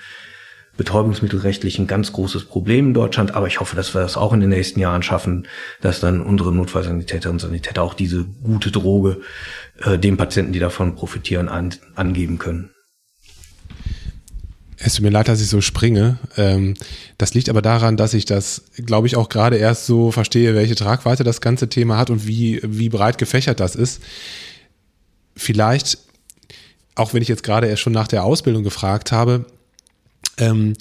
betäubungsmittelrechtlich 0.81 1.79
ein 1.79 1.87
ganz 1.87 2.11
großes 2.12 2.46
Problem 2.46 2.88
in 2.88 2.94
Deutschland, 2.94 3.35
aber 3.35 3.46
ich 3.46 3.61
hoffe, 3.61 3.76
dass 3.76 3.94
wir 3.94 4.00
das 4.00 4.16
auch 4.16 4.33
in 4.33 4.40
den 4.40 4.48
nächsten 4.48 4.81
Jahren 4.81 5.03
schaffen, 5.03 5.46
dass 5.83 6.00
dann 6.00 6.22
unsere 6.22 6.55
Notfallsanitäterinnen 6.55 7.35
und 7.35 7.40
Sanitäter 7.40 7.83
auch 7.83 7.92
diese 7.92 8.24
gute 8.24 8.70
Droge 8.70 9.20
äh, 9.85 9.98
den 9.98 10.16
Patienten, 10.16 10.55
die 10.55 10.59
davon 10.59 10.94
profitieren, 10.94 11.50
an, 11.50 11.74
angeben 11.96 12.38
können. 12.38 12.70
Es 14.83 14.95
tut 14.95 15.03
mir 15.03 15.11
leid, 15.11 15.29
dass 15.29 15.43
ich 15.43 15.49
so 15.49 15.61
springe. 15.61 16.19
Ähm, 16.38 16.75
das 17.19 17.35
liegt 17.35 17.51
aber 17.51 17.61
daran, 17.61 17.99
dass 17.99 18.14
ich 18.14 18.25
das, 18.25 18.62
glaube 18.77 19.07
ich, 19.07 19.14
auch 19.14 19.29
gerade 19.29 19.57
erst 19.59 19.85
so 19.85 20.11
verstehe, 20.11 20.55
welche 20.55 20.75
Tragweite 20.75 21.23
das 21.23 21.43
ganze 21.43 21.69
Thema 21.69 21.99
hat 21.99 22.09
und 22.09 22.27
wie, 22.27 22.61
wie 22.64 22.88
breit 22.88 23.19
gefächert 23.19 23.61
das 23.61 23.77
ist. 23.77 24.01
Vielleicht, 25.37 25.99
auch 26.95 27.12
wenn 27.12 27.21
ich 27.21 27.29
jetzt 27.29 27.43
gerade 27.43 27.66
erst 27.66 27.83
schon 27.83 27.93
nach 27.93 28.09
der 28.09 28.25
Ausbildung 28.25 28.62
gefragt 28.62 29.12
habe, 29.12 29.45
ähm, 30.38 30.73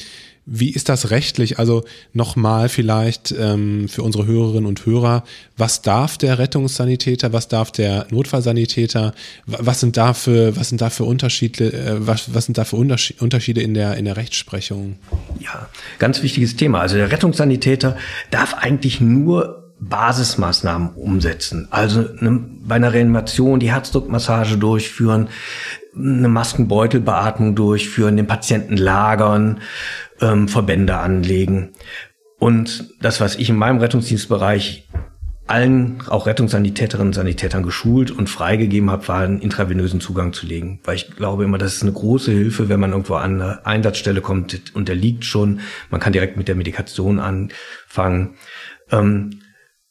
wie 0.52 0.72
ist 0.72 0.90
das 0.90 1.12
rechtlich? 1.12 1.60
Also 1.60 1.84
nochmal 2.12 2.70
vielleicht 2.70 3.32
ähm, 3.32 3.88
für 3.88 4.02
unsere 4.02 4.26
Hörerinnen 4.26 4.66
und 4.66 4.86
Hörer, 4.86 5.24
was 5.58 5.84
darf 5.84 6.18
der 6.18 6.40
Rettungssanitäter, 6.40 7.34
was 7.34 7.48
darf 7.48 7.72
der 7.72 8.08
Notfallsanitäter, 8.10 9.14
was 9.46 9.80
sind 9.80 9.96
da 9.96 10.14
für, 10.14 10.56
was 10.56 10.70
sind 10.70 10.82
da 10.82 10.90
für 10.90 11.04
Unterschiede, 11.04 11.72
äh, 11.72 12.08
was, 12.08 12.34
was 12.34 12.46
sind 12.46 12.58
da 12.58 12.64
für 12.64 12.78
Unterschiede 12.78 13.62
in 13.62 13.76
der, 13.76 13.98
in 13.98 14.06
der 14.06 14.18
Rechtsprechung? 14.18 14.96
Ja, 15.40 15.70
ganz 16.00 16.24
wichtiges 16.24 16.56
Thema. 16.56 16.80
Also 16.80 16.96
der 16.96 17.12
Rettungssanitäter 17.12 17.96
darf 18.32 18.56
eigentlich 18.56 19.00
nur 19.00 19.74
Basismaßnahmen 19.80 20.90
umsetzen. 20.96 21.68
Also 21.72 22.02
ne, 22.20 22.44
bei 22.66 22.76
einer 22.76 22.94
Reanimation 22.94 23.60
die 23.60 23.72
Herzdruckmassage 23.72 24.58
durchführen, 24.58 25.30
eine 25.96 26.28
Maskenbeutelbeatmung 26.28 27.56
durchführen, 27.56 28.18
den 28.18 28.28
Patienten 28.28 28.78
lagern, 28.78 29.62
ähm, 30.22 30.48
Verbände 30.48 30.98
anlegen. 30.98 31.74
Und 32.40 32.90
das, 33.02 33.20
was 33.20 33.36
ich 33.36 33.50
in 33.50 33.58
meinem 33.58 33.80
Rettungsdienstbereich 33.80 34.88
allen, 35.50 36.04
auch 36.08 36.28
Rettungssanitäterinnen 36.28 37.10
und 37.10 37.14
Sanitätern 37.14 37.64
geschult 37.64 38.12
und 38.12 38.30
freigegeben 38.30 38.92
habe, 38.92 39.08
war 39.08 39.22
einen 39.22 39.42
intravenösen 39.42 40.00
Zugang 40.00 40.32
zu 40.32 40.46
legen. 40.46 40.80
Weil 40.84 40.96
ich 40.96 41.10
glaube 41.16 41.44
immer, 41.44 41.58
das 41.58 41.76
ist 41.76 41.82
eine 41.82 41.92
große 41.92 42.32
Hilfe, 42.32 42.70
wenn 42.70 42.80
man 42.80 42.92
irgendwo 42.92 43.16
an 43.16 43.42
eine 43.42 43.66
Einsatzstelle 43.66 44.22
kommt 44.22 44.76
und 44.76 44.88
der 44.88 44.96
liegt 44.96 45.26
schon. 45.26 45.62
Man 45.90 46.00
kann 46.00 46.14
direkt 46.14 46.38
mit 46.38 46.48
der 46.48 46.56
Medikation 46.56 47.20
anfangen. 47.20 48.36
Ähm, 48.92 49.42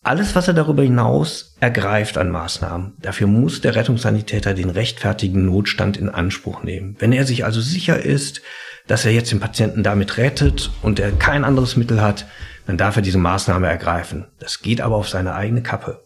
alles, 0.03 0.37
was 0.37 0.47
er 0.47 0.55
darüber 0.55 0.83
hinaus 0.83 1.48
ergreift 1.61 2.19
an 2.19 2.31
Maßnahmen, 2.31 2.95
dafür 3.01 3.27
muss 3.27 3.61
der 3.61 3.75
Rettungssanitäter 3.75 4.55
den 4.55 4.71
rechtfertigen 4.71 5.45
Notstand 5.47 5.97
in 5.97 6.09
Anspruch 6.09 6.63
nehmen. 6.63 6.97
Wenn 6.99 7.13
er 7.13 7.25
sich 7.25 7.45
also 7.45 7.61
sicher 7.61 8.01
ist, 8.01 8.43
dass 8.87 9.05
er 9.05 9.13
jetzt 9.13 9.33
den 9.33 9.41
Patienten 9.41 9.83
damit 9.83 10.17
rettet 10.17 10.71
und 10.83 11.01
er 11.01 11.13
kein 11.13 11.45
anderes 11.45 11.77
Mittel 11.77 12.01
hat, 12.01 12.27
dann 12.67 12.77
darf 12.77 12.97
er 12.97 13.03
diese 13.03 13.19
Maßnahme 13.19 13.67
ergreifen. 13.67 14.27
Das 14.39 14.61
geht 14.61 14.81
aber 14.81 14.97
auf 14.97 15.09
seine 15.09 15.35
eigene 15.35 15.63
Kappe. 15.63 16.05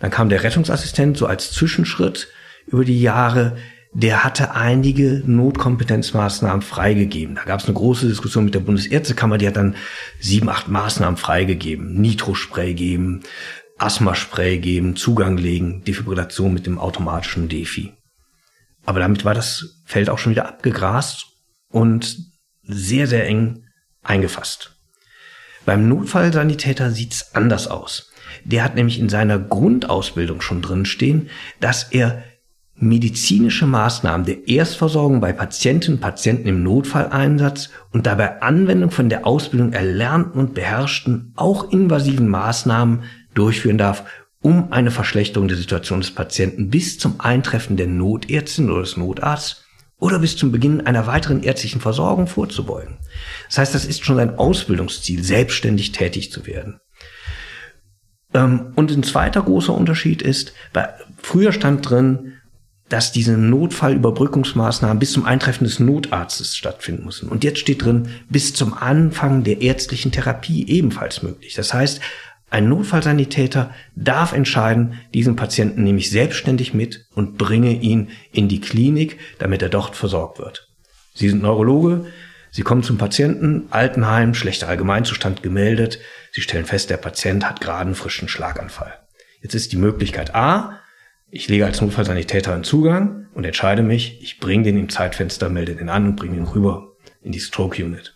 Dann 0.00 0.10
kam 0.10 0.28
der 0.28 0.42
Rettungsassistent 0.42 1.16
so 1.16 1.26
als 1.26 1.52
Zwischenschritt 1.52 2.28
über 2.66 2.84
die 2.84 3.00
Jahre 3.00 3.56
der 3.94 4.24
hatte 4.24 4.54
einige 4.54 5.22
Notkompetenzmaßnahmen 5.24 6.62
freigegeben. 6.62 7.36
Da 7.36 7.44
gab 7.44 7.60
es 7.60 7.66
eine 7.66 7.74
große 7.74 8.08
Diskussion 8.08 8.44
mit 8.44 8.54
der 8.54 8.60
Bundesärztekammer, 8.60 9.38
die 9.38 9.46
hat 9.46 9.56
dann 9.56 9.76
sieben, 10.18 10.48
acht 10.48 10.68
Maßnahmen 10.68 11.16
freigegeben. 11.16 11.94
Nitrospray 12.00 12.74
geben, 12.74 13.22
Asthmaspray 13.78 14.58
geben, 14.58 14.96
Zugang 14.96 15.36
legen, 15.36 15.82
Defibrillation 15.84 16.54
mit 16.54 16.66
dem 16.66 16.78
automatischen 16.78 17.48
Defi. 17.48 17.92
Aber 18.86 19.00
damit 19.00 19.24
war 19.24 19.34
das 19.34 19.82
Feld 19.84 20.10
auch 20.10 20.18
schon 20.18 20.32
wieder 20.32 20.48
abgegrast 20.48 21.26
und 21.70 22.16
sehr, 22.62 23.06
sehr 23.06 23.26
eng 23.26 23.64
eingefasst. 24.02 24.76
Beim 25.64 25.88
Notfallsanitäter 25.88 26.90
sieht's 26.90 27.34
anders 27.34 27.68
aus. 27.68 28.10
Der 28.44 28.62
hat 28.62 28.74
nämlich 28.74 28.98
in 28.98 29.08
seiner 29.08 29.38
Grundausbildung 29.38 30.40
schon 30.40 30.60
drinstehen, 30.60 31.30
dass 31.60 31.84
er 31.84 32.22
medizinische 32.76 33.66
Maßnahmen 33.66 34.26
der 34.26 34.48
Erstversorgung 34.48 35.20
bei 35.20 35.32
Patientinnen 35.32 35.98
und 35.98 36.02
Patienten 36.02 36.48
im 36.48 36.62
Notfalleinsatz 36.62 37.70
und 37.92 38.06
dabei 38.06 38.42
Anwendung 38.42 38.90
von 38.90 39.08
der 39.08 39.26
Ausbildung 39.26 39.72
erlernten 39.72 40.40
und 40.40 40.54
beherrschten, 40.54 41.32
auch 41.36 41.70
invasiven 41.70 42.28
Maßnahmen 42.28 43.04
durchführen 43.34 43.78
darf, 43.78 44.04
um 44.40 44.72
eine 44.72 44.90
Verschlechterung 44.90 45.48
der 45.48 45.56
Situation 45.56 46.00
des 46.00 46.10
Patienten 46.10 46.70
bis 46.70 46.98
zum 46.98 47.20
Eintreffen 47.20 47.76
der 47.76 47.86
Notärztin 47.86 48.70
oder 48.70 48.82
des 48.82 48.96
Notarztes 48.96 49.64
oder 49.98 50.18
bis 50.18 50.36
zum 50.36 50.52
Beginn 50.52 50.86
einer 50.86 51.06
weiteren 51.06 51.42
ärztlichen 51.42 51.80
Versorgung 51.80 52.26
vorzubeugen. 52.26 52.98
Das 53.48 53.58
heißt, 53.58 53.74
das 53.74 53.86
ist 53.86 54.04
schon 54.04 54.18
ein 54.18 54.36
Ausbildungsziel, 54.36 55.22
selbstständig 55.22 55.92
tätig 55.92 56.30
zu 56.30 56.46
werden. 56.46 56.80
Ähm, 58.34 58.72
und 58.74 58.90
ein 58.90 59.02
zweiter 59.02 59.42
großer 59.42 59.72
Unterschied 59.72 60.20
ist, 60.20 60.52
früher 61.22 61.52
stand 61.52 61.88
drin, 61.88 62.32
dass 62.90 63.12
diese 63.12 63.38
Notfallüberbrückungsmaßnahmen 63.38 64.98
bis 64.98 65.12
zum 65.12 65.24
Eintreffen 65.24 65.64
des 65.64 65.80
Notarztes 65.80 66.54
stattfinden 66.54 67.06
müssen. 67.06 67.30
Und 67.30 67.42
jetzt 67.42 67.60
steht 67.60 67.82
drin, 67.82 68.08
bis 68.28 68.52
zum 68.52 68.74
Anfang 68.74 69.42
der 69.42 69.62
ärztlichen 69.62 70.12
Therapie 70.12 70.68
ebenfalls 70.68 71.22
möglich. 71.22 71.54
Das 71.54 71.72
heißt, 71.72 72.00
ein 72.54 72.68
Notfallsanitäter 72.68 73.74
darf 73.96 74.32
entscheiden, 74.32 75.00
diesen 75.12 75.34
Patienten 75.34 75.82
nehme 75.82 75.98
ich 75.98 76.10
selbstständig 76.10 76.72
mit 76.72 77.06
und 77.12 77.36
bringe 77.36 77.72
ihn 77.72 78.10
in 78.30 78.48
die 78.48 78.60
Klinik, 78.60 79.18
damit 79.40 79.60
er 79.60 79.68
dort 79.68 79.96
versorgt 79.96 80.38
wird. 80.38 80.68
Sie 81.14 81.28
sind 81.28 81.42
Neurologe, 81.42 82.06
Sie 82.52 82.62
kommen 82.62 82.84
zum 82.84 82.98
Patienten, 82.98 83.66
Altenheim, 83.70 84.32
schlechter 84.32 84.68
Allgemeinzustand 84.68 85.42
gemeldet. 85.42 85.98
Sie 86.30 86.40
stellen 86.40 86.66
fest, 86.66 86.88
der 86.88 86.98
Patient 86.98 87.44
hat 87.44 87.60
gerade 87.60 87.86
einen 87.86 87.96
frischen 87.96 88.28
Schlaganfall. 88.28 89.00
Jetzt 89.42 89.56
ist 89.56 89.72
die 89.72 89.76
Möglichkeit 89.76 90.36
A, 90.36 90.78
ich 91.28 91.48
lege 91.48 91.66
als 91.66 91.80
Notfallsanitäter 91.80 92.54
einen 92.54 92.62
Zugang 92.62 93.26
und 93.34 93.44
entscheide 93.44 93.82
mich, 93.82 94.22
ich 94.22 94.38
bringe 94.38 94.62
den 94.62 94.78
im 94.78 94.88
Zeitfenster, 94.88 95.48
melde 95.48 95.74
den 95.74 95.88
an 95.88 96.06
und 96.06 96.16
bringe 96.16 96.36
ihn 96.36 96.44
rüber 96.44 96.92
in 97.20 97.32
die 97.32 97.40
Stroke 97.40 97.84
Unit. 97.84 98.13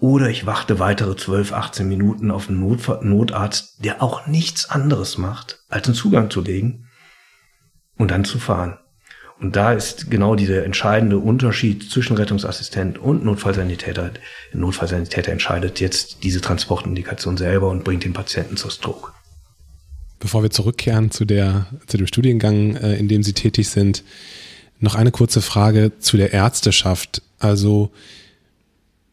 Oder 0.00 0.30
ich 0.30 0.46
warte 0.46 0.78
weitere 0.78 1.14
12, 1.14 1.52
18 1.52 1.86
Minuten 1.86 2.30
auf 2.30 2.48
einen 2.48 2.58
Not 2.58 3.04
Notarzt, 3.04 3.84
der 3.84 4.02
auch 4.02 4.26
nichts 4.26 4.68
anderes 4.68 5.18
macht, 5.18 5.62
als 5.68 5.86
einen 5.86 5.94
Zugang 5.94 6.30
zu 6.30 6.40
legen 6.40 6.88
und 7.98 8.10
dann 8.10 8.24
zu 8.24 8.38
fahren. 8.38 8.78
Und 9.38 9.56
da 9.56 9.72
ist 9.72 10.10
genau 10.10 10.34
dieser 10.34 10.64
entscheidende 10.64 11.18
Unterschied 11.18 11.90
zwischen 11.90 12.16
Rettungsassistent 12.16 12.98
und 12.98 13.24
Notfallsanitäter. 13.24 14.10
Der 14.52 14.60
Notfallsanitäter 14.60 15.32
entscheidet 15.32 15.80
jetzt 15.80 16.24
diese 16.24 16.40
Transportindikation 16.40 17.36
selber 17.36 17.68
und 17.68 17.84
bringt 17.84 18.04
den 18.04 18.12
Patienten 18.12 18.56
zur 18.56 18.70
Stroke. 18.70 19.12
Bevor 20.18 20.42
wir 20.42 20.50
zurückkehren 20.50 21.10
zu, 21.10 21.24
der, 21.24 21.66
zu 21.86 21.96
dem 21.96 22.06
Studiengang, 22.06 22.76
äh, 22.76 22.96
in 22.96 23.08
dem 23.08 23.22
Sie 23.22 23.32
tätig 23.32 23.68
sind, 23.68 24.02
Noch 24.82 24.94
eine 24.94 25.10
kurze 25.10 25.42
Frage 25.42 25.92
zu 25.98 26.16
der 26.16 26.32
Ärzteschaft. 26.32 27.20
Also 27.38 27.90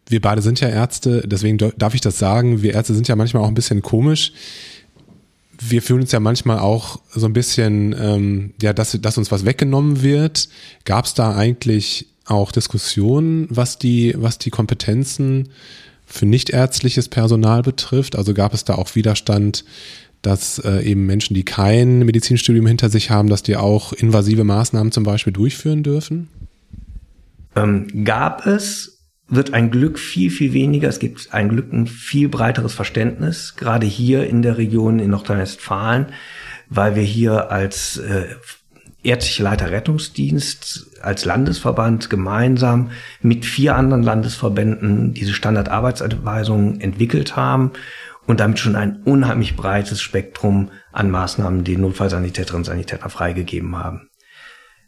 wir 0.09 0.21
beide 0.21 0.41
sind 0.41 0.59
ja 0.59 0.69
Ärzte, 0.69 1.23
deswegen 1.25 1.57
darf 1.57 1.93
ich 1.93 2.01
das 2.01 2.17
sagen. 2.17 2.61
Wir 2.61 2.73
Ärzte 2.73 2.93
sind 2.93 3.07
ja 3.07 3.15
manchmal 3.15 3.43
auch 3.43 3.47
ein 3.47 3.53
bisschen 3.53 3.81
komisch. 3.81 4.31
Wir 5.59 5.81
fühlen 5.81 6.01
uns 6.01 6.11
ja 6.11 6.19
manchmal 6.19 6.59
auch 6.59 7.01
so 7.13 7.25
ein 7.25 7.33
bisschen, 7.33 7.95
ähm, 7.99 8.53
ja, 8.61 8.73
dass, 8.73 8.97
dass 9.01 9.17
uns 9.17 9.31
was 9.31 9.45
weggenommen 9.45 10.01
wird. 10.01 10.49
Gab 10.85 11.05
es 11.05 11.13
da 11.13 11.35
eigentlich 11.35 12.07
auch 12.25 12.51
Diskussionen, 12.51 13.47
was 13.49 13.79
die, 13.79 14.13
was 14.17 14.37
die 14.37 14.49
Kompetenzen 14.49 15.49
für 16.05 16.25
nichtärztliches 16.25 17.09
Personal 17.09 17.63
betrifft? 17.63 18.15
Also 18.15 18.33
gab 18.33 18.53
es 18.53 18.63
da 18.63 18.75
auch 18.75 18.95
Widerstand, 18.95 19.65
dass 20.21 20.59
äh, 20.59 20.83
eben 20.83 21.05
Menschen, 21.05 21.33
die 21.33 21.43
kein 21.43 21.99
Medizinstudium 21.99 22.65
hinter 22.65 22.89
sich 22.89 23.09
haben, 23.09 23.29
dass 23.29 23.43
die 23.43 23.57
auch 23.57 23.93
invasive 23.93 24.43
Maßnahmen 24.43 24.91
zum 24.91 25.03
Beispiel 25.03 25.33
durchführen 25.33 25.83
dürfen? 25.83 26.29
Ähm, 27.55 28.03
gab 28.03 28.45
es, 28.45 28.96
wird 29.29 29.53
ein 29.53 29.71
Glück 29.71 29.99
viel, 29.99 30.31
viel 30.31 30.53
weniger. 30.53 30.87
Es 30.87 30.99
gibt 30.99 31.33
ein 31.33 31.49
Glück 31.49 31.71
ein 31.73 31.87
viel 31.87 32.29
breiteres 32.29 32.73
Verständnis, 32.73 33.55
gerade 33.55 33.85
hier 33.85 34.27
in 34.27 34.41
der 34.41 34.57
Region 34.57 34.99
in 34.99 35.11
Nordrhein-Westfalen, 35.11 36.07
weil 36.69 36.95
wir 36.95 37.03
hier 37.03 37.51
als 37.51 37.97
äh, 37.97 38.27
ärztliche 39.03 39.43
Leiter 39.43 39.71
Rettungsdienst 39.71 40.97
als 41.01 41.25
Landesverband 41.25 42.09
gemeinsam 42.09 42.91
mit 43.21 43.45
vier 43.45 43.75
anderen 43.75 44.03
Landesverbänden 44.03 45.13
diese 45.13 45.33
Standardarbeitsanweisungen 45.33 46.81
entwickelt 46.81 47.35
haben 47.35 47.71
und 48.25 48.39
damit 48.39 48.59
schon 48.59 48.75
ein 48.75 49.01
unheimlich 49.03 49.55
breites 49.55 50.01
Spektrum 50.01 50.71
an 50.91 51.09
Maßnahmen 51.09 51.63
den 51.63 51.81
Notfallsanitäterinnen 51.81 52.61
und 52.61 52.65
Sanitäter 52.65 53.09
freigegeben 53.09 53.77
haben. 53.77 54.09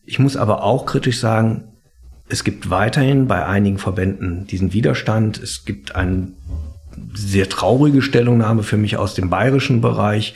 Ich 0.04 0.20
muss 0.20 0.36
aber 0.36 0.64
auch 0.64 0.86
kritisch 0.86 1.20
sagen, 1.20 1.79
es 2.30 2.44
gibt 2.44 2.70
weiterhin 2.70 3.28
bei 3.28 3.46
einigen 3.46 3.80
Verbänden 3.80 4.46
diesen 4.46 4.72
Widerstand. 4.72 5.40
Es 5.40 5.66
gibt 5.66 5.96
eine 5.96 6.32
sehr 7.14 7.50
traurige 7.50 8.02
Stellungnahme 8.02 8.64
für 8.64 8.78
mich 8.78 8.98
aus 8.98 9.16
dem 9.16 9.30
bayerischen 9.30 9.82
Bereich, 9.82 10.36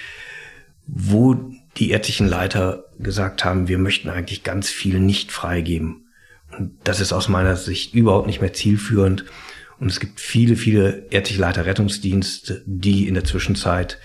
wo 0.88 1.36
die 1.78 1.92
ärztlichen 1.92 2.28
Leiter 2.28 2.86
gesagt 3.00 3.46
haben, 3.46 3.68
wir 3.68 3.78
möchten 3.78 4.10
eigentlich 4.10 4.44
ganz 4.44 4.70
viel 4.70 5.00
nicht 5.00 5.32
freigeben. 5.32 6.08
Und 6.58 6.74
das 6.84 7.00
ist 7.00 7.14
aus 7.14 7.30
meiner 7.30 7.56
Sicht 7.56 7.94
überhaupt 7.94 8.28
nicht 8.28 8.42
mehr 8.42 8.54
zielführend. 8.54 9.26
Und 9.80 9.90
es 9.90 10.00
gibt 10.00 10.20
viele, 10.20 10.56
viele 10.56 11.08
ärztliche 11.10 11.42
Leiter 11.42 11.66
Rettungsdienste, 11.66 12.64
die 12.66 13.08
in 13.08 13.14
der 13.14 13.24
Zwischenzeit 13.24 14.00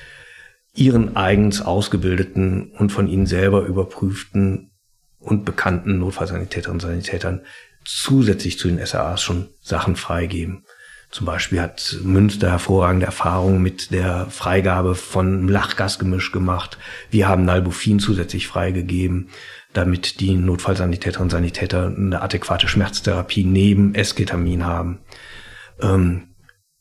ihren 0.75 1.17
eigens 1.17 1.61
ausgebildeten 1.61 2.71
und 2.73 2.91
von 2.91 3.09
ihnen 3.09 3.27
selber 3.27 3.63
überprüften 3.63 4.71
und 5.19 5.45
bekannten 5.45 5.99
Notfallsanitäterinnen 5.99 6.77
und 6.77 6.81
Sanitätern 6.81 7.43
zusätzlich 7.89 8.59
zu 8.59 8.69
den 8.69 8.85
SAAs 8.85 9.23
schon 9.23 9.49
Sachen 9.63 9.97
freigeben. 9.97 10.65
Zum 11.11 11.25
Beispiel 11.25 11.63
hat 11.63 11.97
Münster 12.03 12.51
hervorragende 12.51 13.07
Erfahrungen 13.07 13.63
mit 13.63 13.93
der 13.93 14.27
Freigabe 14.27 14.95
von 14.95 15.49
Lachgasgemisch 15.49 16.31
gemacht. 16.31 16.77
Wir 17.11 17.29
haben 17.29 17.47
Nalbufin 17.47 17.99
zusätzlich 17.99 18.47
freigegeben, 18.47 19.31
damit 19.73 20.21
die 20.21 20.35
Notfallsanitäterinnen 20.35 21.25
und 21.25 21.31
Sanitäter 21.31 21.87
eine 21.87 22.21
adäquate 22.21 22.69
Schmerztherapie 22.69 23.45
neben 23.45 23.95
Esketamin 23.95 24.67
haben. 24.67 24.99
Ähm, 25.81 26.25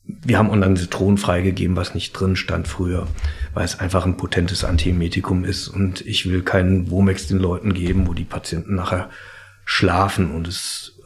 wir 0.04 0.36
haben 0.36 0.50
online 0.50 0.74
Zitronen 0.74 1.16
freigegeben, 1.16 1.76
was 1.76 1.94
nicht 1.94 2.12
drin 2.12 2.36
stand 2.36 2.68
früher, 2.68 3.06
weil 3.54 3.64
es 3.64 3.80
einfach 3.80 4.04
ein 4.04 4.18
potentes 4.18 4.62
Antiemetikum 4.62 5.44
ist 5.44 5.68
und 5.68 6.02
ich 6.02 6.28
will 6.28 6.42
keinen 6.42 6.90
Womex 6.90 7.28
den 7.28 7.38
Leuten 7.38 7.72
geben, 7.72 8.06
wo 8.06 8.12
die 8.12 8.24
Patienten 8.24 8.74
nachher 8.74 9.08
schlafen 9.64 10.30
und 10.30 10.48
es 10.48 10.97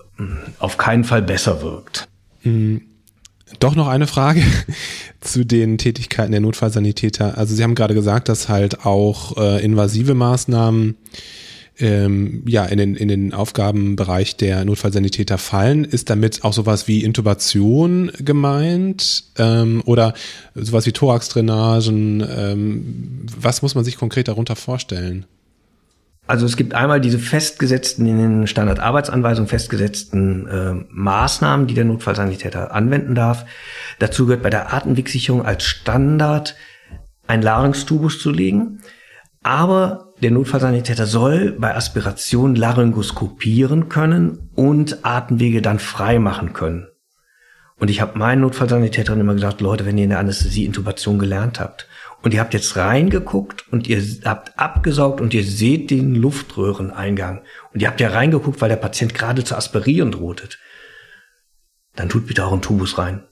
auf 0.58 0.76
keinen 0.78 1.04
Fall 1.04 1.22
besser 1.22 1.62
wirkt. 1.62 2.08
Mhm. 2.42 2.82
Doch 3.58 3.74
noch 3.74 3.88
eine 3.88 4.06
Frage 4.06 4.42
zu 5.20 5.44
den 5.44 5.78
Tätigkeiten 5.78 6.32
der 6.32 6.40
Notfallsanitäter. 6.40 7.36
Also 7.36 7.54
Sie 7.54 7.62
haben 7.62 7.74
gerade 7.74 7.94
gesagt, 7.94 8.28
dass 8.28 8.48
halt 8.48 8.84
auch 8.86 9.36
äh, 9.36 9.62
invasive 9.64 10.14
Maßnahmen 10.14 10.96
ähm, 11.78 12.42
ja 12.46 12.64
in 12.64 12.78
den, 12.78 12.96
in 12.96 13.08
den 13.08 13.34
Aufgabenbereich 13.34 14.36
der 14.36 14.64
Notfallsanitäter 14.64 15.38
fallen. 15.38 15.84
Ist 15.84 16.10
damit 16.10 16.44
auch 16.44 16.52
sowas 16.52 16.88
wie 16.88 17.02
Intubation 17.02 18.10
gemeint 18.18 19.24
ähm, 19.38 19.82
oder 19.84 20.14
sowas 20.54 20.86
wie 20.86 20.92
Thoraxdrainagen? 20.92 22.26
Ähm, 22.28 23.26
was 23.38 23.62
muss 23.62 23.74
man 23.74 23.84
sich 23.84 23.96
konkret 23.96 24.28
darunter 24.28 24.56
vorstellen? 24.56 25.26
Also 26.32 26.46
es 26.46 26.56
gibt 26.56 26.72
einmal 26.72 26.98
diese 26.98 27.18
festgesetzten, 27.18 28.06
in 28.06 28.16
den 28.16 28.46
Standardarbeitsanweisungen 28.46 29.50
festgesetzten 29.50 30.46
äh, 30.46 30.72
Maßnahmen, 30.88 31.66
die 31.66 31.74
der 31.74 31.84
Notfallsanitäter 31.84 32.72
anwenden 32.72 33.14
darf. 33.14 33.44
Dazu 33.98 34.24
gehört 34.24 34.42
bei 34.42 34.48
der 34.48 34.72
Atemwegsicherung 34.72 35.44
als 35.44 35.64
Standard 35.64 36.56
ein 37.26 37.42
Larynxtubus 37.42 38.18
zu 38.18 38.30
legen. 38.30 38.80
Aber 39.42 40.14
der 40.22 40.30
Notfallsanitäter 40.30 41.04
soll 41.04 41.52
bei 41.52 41.76
Aspiration 41.76 42.54
laryngoskopieren 42.54 43.90
können 43.90 44.48
und 44.54 45.04
Atemwege 45.04 45.60
dann 45.60 45.80
frei 45.80 46.18
machen 46.18 46.54
können. 46.54 46.86
Und 47.76 47.90
ich 47.90 48.00
habe 48.00 48.18
meinen 48.18 48.40
Notfallsanitätern 48.40 49.20
immer 49.20 49.34
gesagt, 49.34 49.60
Leute, 49.60 49.84
wenn 49.84 49.98
ihr 49.98 50.04
in 50.04 50.10
der 50.10 50.20
Anästhesie-Intubation 50.20 51.18
gelernt 51.18 51.60
habt 51.60 51.88
und 52.22 52.32
ihr 52.32 52.40
habt 52.40 52.54
jetzt 52.54 52.76
reingeguckt 52.76 53.70
und 53.72 53.88
ihr 53.88 54.02
habt 54.24 54.58
abgesaugt 54.58 55.20
und 55.20 55.34
ihr 55.34 55.44
seht 55.44 55.90
den 55.90 56.14
Luftröhreneingang 56.14 57.42
und 57.72 57.82
ihr 57.82 57.88
habt 57.88 58.00
ja 58.00 58.10
reingeguckt, 58.10 58.60
weil 58.60 58.68
der 58.68 58.76
Patient 58.76 59.14
gerade 59.14 59.44
zu 59.44 59.56
aspirieren 59.56 60.12
drohtet. 60.12 60.58
Dann 61.96 62.08
tut 62.08 62.26
bitte 62.26 62.44
auch 62.44 62.52
einen 62.52 62.62
Tubus 62.62 62.96
rein 62.98 63.24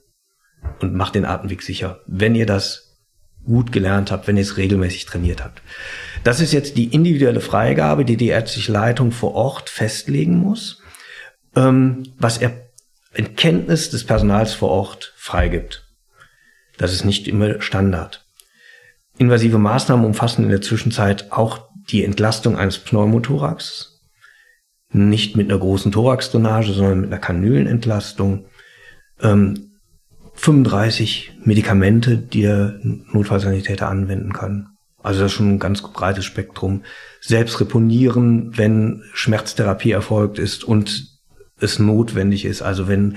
und 0.81 0.95
macht 0.95 1.15
den 1.15 1.25
Atemweg 1.25 1.63
sicher, 1.63 2.01
wenn 2.07 2.35
ihr 2.35 2.47
das 2.47 2.99
gut 3.45 3.73
gelernt 3.73 4.11
habt, 4.11 4.27
wenn 4.27 4.37
ihr 4.37 4.43
es 4.43 4.57
regelmäßig 4.57 5.07
trainiert 5.07 5.43
habt. 5.43 5.63
Das 6.25 6.41
ist 6.41 6.53
jetzt 6.53 6.77
die 6.77 6.93
individuelle 6.93 7.41
Freigabe, 7.41 8.05
die 8.05 8.17
die 8.17 8.29
ärztliche 8.29 8.73
Leitung 8.73 9.13
vor 9.13 9.35
Ort 9.35 9.71
festlegen 9.71 10.37
muss, 10.37 10.83
ähm, 11.57 12.03
was 12.19 12.39
er 12.39 12.53
in 13.15 13.37
Kenntnis 13.37 13.91
des 13.91 14.05
Personals 14.05 14.53
vor 14.53 14.71
Ort 14.71 15.15
freigibt. 15.17 15.87
Das 16.77 16.93
ist 16.93 17.05
nicht 17.05 17.29
immer 17.29 17.61
Standard. 17.61 18.20
Invasive 19.19 19.59
Maßnahmen 19.59 20.05
umfassen 20.05 20.45
in 20.45 20.51
der 20.51 20.63
Zwischenzeit 20.63 21.31
auch 21.33 21.69
die 21.91 22.05
Entlastung 22.05 22.57
eines 22.57 22.79
Pneumothorax. 22.79 24.01
Nicht 24.93 25.37
mit 25.37 25.51
einer 25.51 25.59
großen 25.59 25.93
Thoraxdrainage, 25.93 26.73
sondern 26.73 27.01
mit 27.01 27.13
einer 27.13 27.21
Kanülenentlastung. 27.21 28.47
Ähm, 29.21 29.71
35 30.35 31.33
Medikamente, 31.45 32.17
die 32.17 32.43
der 32.43 32.81
Notfallsanitäter 32.83 33.89
anwenden 33.89 34.33
kann. 34.33 34.69
Also 35.03 35.21
das 35.21 35.33
ist 35.33 35.37
schon 35.37 35.55
ein 35.55 35.59
ganz 35.59 35.83
breites 35.83 36.25
Spektrum. 36.25 36.83
Selbst 37.21 37.61
reponieren, 37.61 38.57
wenn 38.57 39.03
Schmerztherapie 39.13 39.91
erfolgt 39.91 40.39
ist 40.39 40.65
und 40.65 41.09
es 41.59 41.79
notwendig 41.79 42.45
ist. 42.45 42.63
Also 42.63 42.89
wenn 42.89 43.17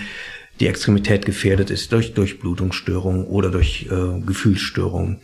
die 0.60 0.68
Extremität 0.68 1.26
gefährdet 1.26 1.70
ist 1.70 1.92
durch 1.92 2.14
Durchblutungsstörungen 2.14 3.26
oder 3.26 3.50
durch 3.50 3.88
äh, 3.90 4.20
Gefühlsstörungen 4.26 5.22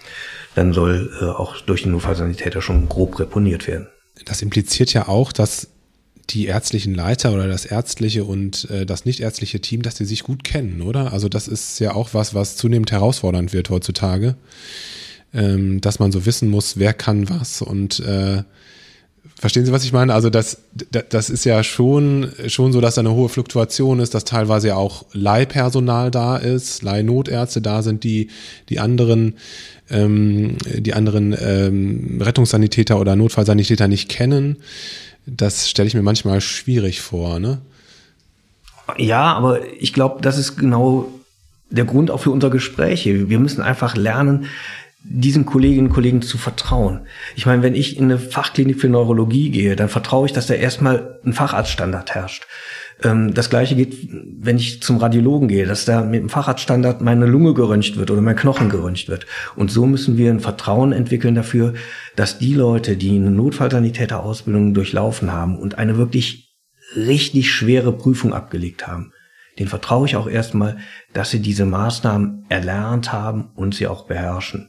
dann 0.56 0.74
soll 0.74 1.12
äh, 1.22 1.26
auch 1.26 1.58
durch 1.62 1.84
den 1.84 1.92
Notfallsanitäter 1.92 2.62
schon 2.62 2.90
grob 2.90 3.20
reponiert 3.20 3.68
werden. 3.68 3.88
Das 4.26 4.42
impliziert 4.42 4.94
ja 4.94 5.08
auch, 5.08 5.32
dass 5.32 5.70
die 6.30 6.46
ärztlichen 6.46 6.94
Leiter 6.94 7.34
oder 7.34 7.48
das 7.48 7.66
ärztliche 7.66 8.24
und 8.24 8.70
äh, 8.70 8.86
das 8.86 9.06
nichtärztliche 9.06 9.62
Team, 9.62 9.82
dass 9.82 9.96
die 9.96 10.06
sich 10.06 10.24
gut 10.24 10.44
kennen, 10.44 10.82
oder? 10.82 11.12
Also 11.14 11.30
das 11.30 11.48
ist 11.48 11.80
ja 11.80 11.94
auch 11.94 12.14
was, 12.14 12.34
was 12.34 12.56
zunehmend 12.56 12.92
herausfordernd 12.92 13.54
wird 13.54 13.70
heutzutage, 13.70 14.36
ähm, 15.34 15.82
dass 15.82 16.00
man 16.00 16.12
so 16.12 16.26
wissen 16.26 16.50
muss, 16.50 16.78
wer 16.78 16.94
kann 16.94 17.30
was 17.30 17.62
und 17.62 18.00
äh, 18.02 18.44
Verstehen 19.40 19.66
Sie, 19.66 19.72
was 19.72 19.86
ich 19.86 19.94
meine? 19.94 20.14
Also 20.14 20.30
das, 20.30 20.58
das 20.74 21.30
ist 21.30 21.46
ja 21.46 21.64
schon, 21.64 22.30
schon 22.48 22.74
so, 22.74 22.82
dass 22.82 22.96
da 22.96 23.02
eine 23.02 23.14
hohe 23.14 23.30
Fluktuation 23.30 24.02
ist, 24.02 24.14
dass 24.14 24.26
teilweise 24.26 24.68
ja 24.68 24.76
auch 24.76 25.06
Leihpersonal 25.14 26.12
da 26.12 26.36
ist, 26.36 26.84
Leihnotärzte 26.84 27.62
da 27.62 27.82
sind, 27.82 28.04
die 28.04 28.32
die 28.68 28.80
anderen, 28.80 29.36
ähm, 29.92 30.58
die 30.66 30.94
anderen 30.94 31.36
ähm, 31.40 32.22
Rettungssanitäter 32.22 33.00
oder 33.00 33.16
Notfallsanitäter 33.16 33.88
nicht 33.88 34.10
kennen. 34.10 34.58
Das 35.26 35.70
stelle 35.70 35.88
ich 35.88 35.94
mir 35.94 36.02
manchmal 36.02 36.42
schwierig 36.42 37.02
vor, 37.02 37.40
ne? 37.40 37.60
Ja, 38.98 39.34
aber 39.34 39.60
ich 39.80 39.94
glaube, 39.94 40.22
das 40.22 40.38
ist 40.38 40.58
genau 40.58 41.12
der 41.70 41.86
Grund 41.86 42.10
auch 42.10 42.22
für 42.22 42.32
unser 42.32 42.50
Gespräch 42.50 43.04
hier. 43.04 43.30
Wir 43.30 43.40
müssen 43.40 43.62
einfach 43.62 43.96
lernen, 43.96 44.48
diesen 45.04 45.46
Kolleginnen 45.46 45.88
und 45.88 45.94
Kollegen 45.94 46.22
zu 46.22 46.38
vertrauen. 46.38 47.02
Ich 47.36 47.46
meine, 47.46 47.64
wenn 47.64 47.76
ich 47.76 47.98
in 47.98 48.06
eine 48.06 48.20
Fachklinik 48.20 48.80
für 48.80 48.90
Neurologie 48.90 49.50
gehe, 49.50 49.76
dann 49.76 49.90
vertraue 49.90 50.26
ich, 50.26 50.34
dass 50.34 50.48
da 50.48 50.56
erstmal 50.56 51.20
ein 51.26 51.34
Facharztstandard 51.34 52.16
herrscht. 52.16 52.48
Ähm, 53.04 53.34
das 53.34 53.50
gleiche 53.50 53.76
geht, 53.76 54.10
wenn 54.40 54.58
ich 54.58 54.82
zum 54.82 54.98
Radiologen 54.98 55.48
gehe, 55.48 55.66
dass 55.66 55.86
da 55.86 56.02
mit 56.02 56.22
dem 56.22 56.30
Facharztstandard 56.30 57.02
meine 57.02 57.26
Lunge 57.26 57.54
geröntgt 57.54 57.98
wird 57.98 58.12
oder 58.12 58.22
mein 58.22 58.36
Knochen 58.36 58.70
geröntgt 58.70 59.08
wird. 59.08 59.26
Und 59.56 59.72
so 59.72 59.86
müssen 59.86 60.18
wir 60.18 60.32
ein 60.32 60.40
Vertrauen 60.40 60.92
entwickeln 60.92 61.36
dafür, 61.36 61.74
dass 62.16 62.40
die 62.40 62.54
Leute, 62.54 62.98
die 62.98 63.16
eine 63.16 63.32
Notfallsanitäterausbildung 63.32 64.74
durchlaufen 64.74 65.32
haben 65.32 65.58
und 65.58 65.78
eine 65.78 65.98
wirklich 65.98 66.58
richtig 66.96 67.52
schwere 67.52 67.94
Prüfung 67.94 68.34
abgelegt 68.34 68.88
haben, 68.88 69.14
den 69.60 69.68
vertraue 69.68 70.08
ich 70.08 70.16
auch 70.16 70.28
erstmal, 70.28 70.78
dass 71.14 71.32
sie 71.32 71.42
diese 71.42 71.66
Maßnahmen 71.66 72.46
erlernt 72.50 73.12
haben 73.12 73.52
und 73.56 73.76
sie 73.76 73.88
auch 73.88 74.06
beherrschen. 74.06 74.69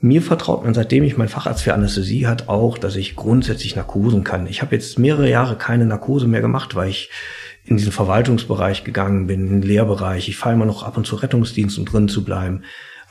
Mir 0.00 0.22
vertraut 0.22 0.62
man, 0.62 0.74
seitdem 0.74 1.02
ich 1.02 1.16
mein 1.16 1.28
Facharzt 1.28 1.62
für 1.62 1.74
Anästhesie 1.74 2.28
hat, 2.28 2.48
auch, 2.48 2.78
dass 2.78 2.94
ich 2.94 3.16
grundsätzlich 3.16 3.74
Narkosen 3.74 4.22
kann. 4.22 4.46
Ich 4.46 4.62
habe 4.62 4.76
jetzt 4.76 4.96
mehrere 4.96 5.28
Jahre 5.28 5.56
keine 5.56 5.86
Narkose 5.86 6.28
mehr 6.28 6.40
gemacht, 6.40 6.76
weil 6.76 6.88
ich 6.88 7.10
in 7.64 7.76
diesen 7.76 7.90
Verwaltungsbereich 7.90 8.84
gegangen 8.84 9.26
bin, 9.26 9.48
in 9.48 9.60
den 9.60 9.62
Lehrbereich. 9.62 10.28
Ich 10.28 10.36
fahre 10.36 10.54
immer 10.54 10.66
noch 10.66 10.84
ab 10.84 10.96
und 10.96 11.06
zu 11.06 11.16
Rettungsdienst, 11.16 11.78
um 11.78 11.84
drin 11.84 12.08
zu 12.08 12.22
bleiben. 12.24 12.62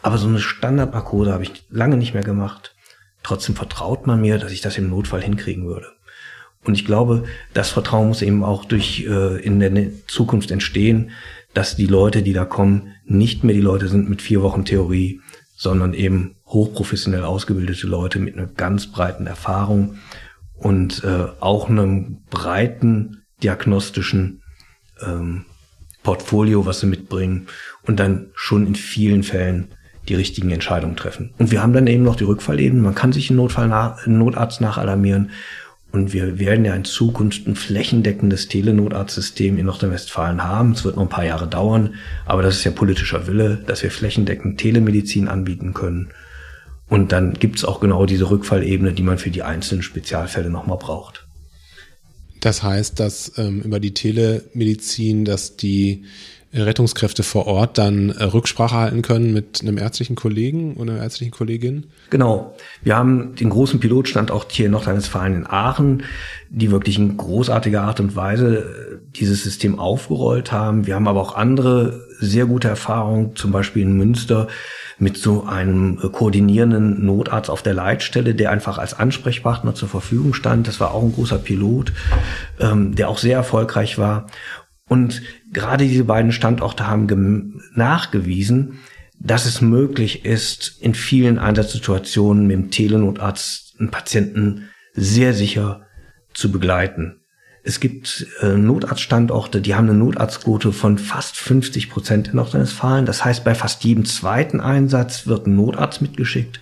Aber 0.02 0.18
so 0.18 0.30
eine 0.30 0.40
Standardnarkose 0.40 1.34
habe 1.34 1.44
ich 1.44 1.66
lange 1.70 1.98
nicht 1.98 2.14
mehr 2.14 2.24
gemacht. 2.24 2.74
Trotzdem 3.22 3.56
vertraut 3.56 4.08
man 4.08 4.22
mir, 4.22 4.38
dass 4.38 4.54
ich 4.54 4.62
das 4.62 4.78
im 4.78 4.90
Notfall 4.90 5.22
hinkriegen 5.22 5.66
würde. 5.66 5.88
Und 6.64 6.76
ich 6.76 6.86
glaube, 6.86 7.26
das 7.54 7.70
Vertrauen 7.70 8.08
muss 8.08 8.22
eben 8.22 8.46
auch 8.46 8.64
durch 8.64 9.06
äh, 9.06 9.42
in 9.42 9.60
der 9.60 9.74
Zukunft 10.08 10.52
entstehen, 10.52 11.12
dass 11.54 11.76
die 11.76 11.88
Leute, 11.88 12.24
die 12.24 12.34
da 12.34 12.46
kommen, 12.46 12.94
nicht 13.06 13.44
mehr 13.44 13.56
die 13.56 13.62
Leute 13.62 13.90
sind 13.90 14.10
mit 14.10 14.22
vier 14.22 14.42
Wochen 14.42 14.64
Theorie, 14.64 15.20
sondern 15.58 15.94
eben 15.94 16.37
hochprofessionell 16.48 17.24
ausgebildete 17.24 17.88
Leute 17.88 18.20
mit 18.20 18.38
einer 18.38 18.48
ganz 18.48 18.88
breiten 18.88 19.28
Erfahrung 19.28 19.98
und 20.56 21.04
äh, 21.04 21.28
auch 21.40 21.70
einem 21.70 22.24
breiten 22.30 23.24
diagnostischen 23.44 24.42
ähm, 25.06 25.46
Portfolio, 26.04 26.66
was 26.66 26.80
sie 26.80 26.88
mitbringen 26.88 27.48
und 27.84 28.00
dann 28.00 28.28
schon 28.34 28.66
in 28.66 28.76
vielen 28.76 29.24
Fällen 29.24 29.70
die 30.08 30.16
richtigen 30.16 30.52
Entscheidungen 30.52 30.96
treffen. 30.96 31.34
Und 31.38 31.52
wir 31.52 31.62
haben 31.62 31.74
dann 31.74 31.88
eben 31.88 32.04
noch 32.04 32.16
die 32.16 32.24
Rückfallebene. 32.24 32.82
Man 32.82 32.96
kann 32.96 33.12
sich 33.12 33.30
einen, 33.30 33.38
Notfall 33.38 33.68
nach, 33.68 34.06
einen 34.06 34.18
Notarzt 34.18 34.62
nachalarmieren. 34.62 35.32
Und 35.92 36.14
wir 36.14 36.40
werden 36.40 36.66
ja 36.66 36.76
in 36.76 36.86
Zukunft 36.86 37.48
ein 37.48 37.56
flächendeckendes 37.56 38.48
Telenotarztsystem 38.48 39.58
in 39.58 39.66
Nordrhein-Westfalen 39.66 40.44
haben. 40.44 40.74
Es 40.74 40.86
wird 40.86 40.96
noch 40.96 41.04
ein 41.04 41.10
paar 41.10 41.26
Jahre 41.26 41.48
dauern, 41.48 41.96
aber 42.26 42.42
das 42.42 42.58
ist 42.58 42.64
ja 42.64 42.72
politischer 42.72 43.28
Wille, 43.28 43.58
dass 43.66 43.84
wir 43.84 43.92
flächendeckend 43.92 44.60
Telemedizin 44.60 45.28
anbieten 45.28 45.74
können. 45.74 46.10
Und 46.90 47.12
dann 47.12 47.34
gibt's 47.34 47.66
auch 47.66 47.80
genau 47.80 48.06
diese 48.06 48.30
Rückfallebene, 48.30 48.94
die 48.94 49.04
man 49.04 49.18
für 49.18 49.30
die 49.30 49.44
einzelnen 49.44 49.82
Spezialfälle 49.82 50.50
nochmal 50.50 50.78
braucht. 50.78 51.28
Das 52.40 52.64
heißt, 52.64 53.00
dass 53.00 53.38
ähm, 53.38 53.62
über 53.62 53.80
die 53.80 53.94
Telemedizin, 53.94 55.26
dass 55.26 55.58
die 55.58 56.06
Rettungskräfte 56.66 57.24
vor 57.24 57.48
Ort 57.48 57.78
dann 57.78 58.10
äh, 58.10 58.24
Rücksprache 58.24 58.76
halten 58.76 59.02
können 59.02 59.34
mit 59.34 59.62
einem 59.62 59.78
ärztlichen 59.78 60.16
Kollegen 60.16 60.76
oder 60.76 60.94
einer 60.94 61.04
ärztlichen 61.04 61.32
Kollegin? 61.32 61.88
Genau. 62.10 62.56
Wir 62.82 62.96
haben 62.96 63.36
den 63.36 63.50
großen 63.50 63.80
Pilotstand 63.80 64.32
auch 64.32 64.46
hier 64.50 64.68
in 64.68 64.72
Nordrhein-Westfalen 64.72 65.36
in 65.36 65.48
Aachen, 65.48 66.04
die 66.50 66.72
wirklich 66.72 66.98
in 66.98 67.18
großartiger 67.18 67.84
Art 67.84 68.00
und 68.00 68.16
Weise 68.16 68.58
äh, 68.58 68.98
dieses 69.16 69.44
System 69.44 69.80
aufgerollt 69.80 70.52
haben. 70.52 70.88
Wir 70.88 70.96
haben 70.96 71.08
aber 71.08 71.22
auch 71.22 71.36
andere 71.36 72.08
sehr 72.20 72.46
gute 72.46 72.68
Erfahrungen, 72.68 73.36
zum 73.36 73.52
Beispiel 73.52 73.84
in 73.84 73.98
Münster 73.98 74.48
mit 75.00 75.18
so 75.18 75.46
einem 75.46 76.00
äh, 76.02 76.10
koordinierenden 76.10 77.06
Notarzt 77.06 77.50
auf 77.50 77.62
der 77.62 77.74
Leitstelle, 77.74 78.34
der 78.34 78.52
einfach 78.52 78.78
als 78.78 78.96
Ansprechpartner 78.96 79.76
zur 79.76 79.90
Verfügung 79.90 80.34
stand. 80.34 80.68
Das 80.68 80.80
war 80.80 80.94
auch 80.94 81.04
ein 81.04 81.14
großer 81.14 81.38
Pilot, 81.38 81.92
ähm, 82.60 82.96
der 82.96 83.10
auch 83.10 83.20
sehr 83.20 83.38
erfolgreich 83.38 83.98
war. 83.98 84.28
Und 84.88 85.22
gerade 85.52 85.86
diese 85.86 86.06
beiden 86.06 86.32
Standorte 86.32 86.88
haben 86.88 87.62
nachgewiesen, 87.74 88.80
dass 89.20 89.46
es 89.46 89.62
möglich 89.62 90.26
ist, 90.26 90.78
in 90.80 90.94
vielen 90.94 91.40
Einsatzsituationen 91.40 92.48
mit 92.48 92.56
dem 92.56 92.72
Telenotarzt 92.72 93.76
einen 93.80 93.92
Patienten 93.92 94.70
sehr 94.94 95.34
sicher 95.34 95.88
zu 96.34 96.52
begleiten. 96.52 97.22
Es 97.64 97.82
gibt 97.82 98.26
äh, 98.42 98.56
Notarztstandorte, 98.56 99.60
die 99.60 99.76
haben 99.76 99.90
eine 99.90 99.98
Notarztquote 99.98 100.72
von 100.72 100.98
fast 100.98 101.36
50 101.36 101.90
Prozent 101.90 102.30
in 102.30 102.36
Nordrhein-Westfalen. 102.36 103.06
Das 103.06 103.26
heißt, 103.26 103.44
bei 103.44 103.56
fast 103.56 103.84
jedem 103.84 104.06
zweiten 104.06 104.62
Einsatz 104.62 105.28
wird 105.28 105.48
ein 105.48 105.56
Notarzt 105.58 106.02
mitgeschickt. 106.02 106.62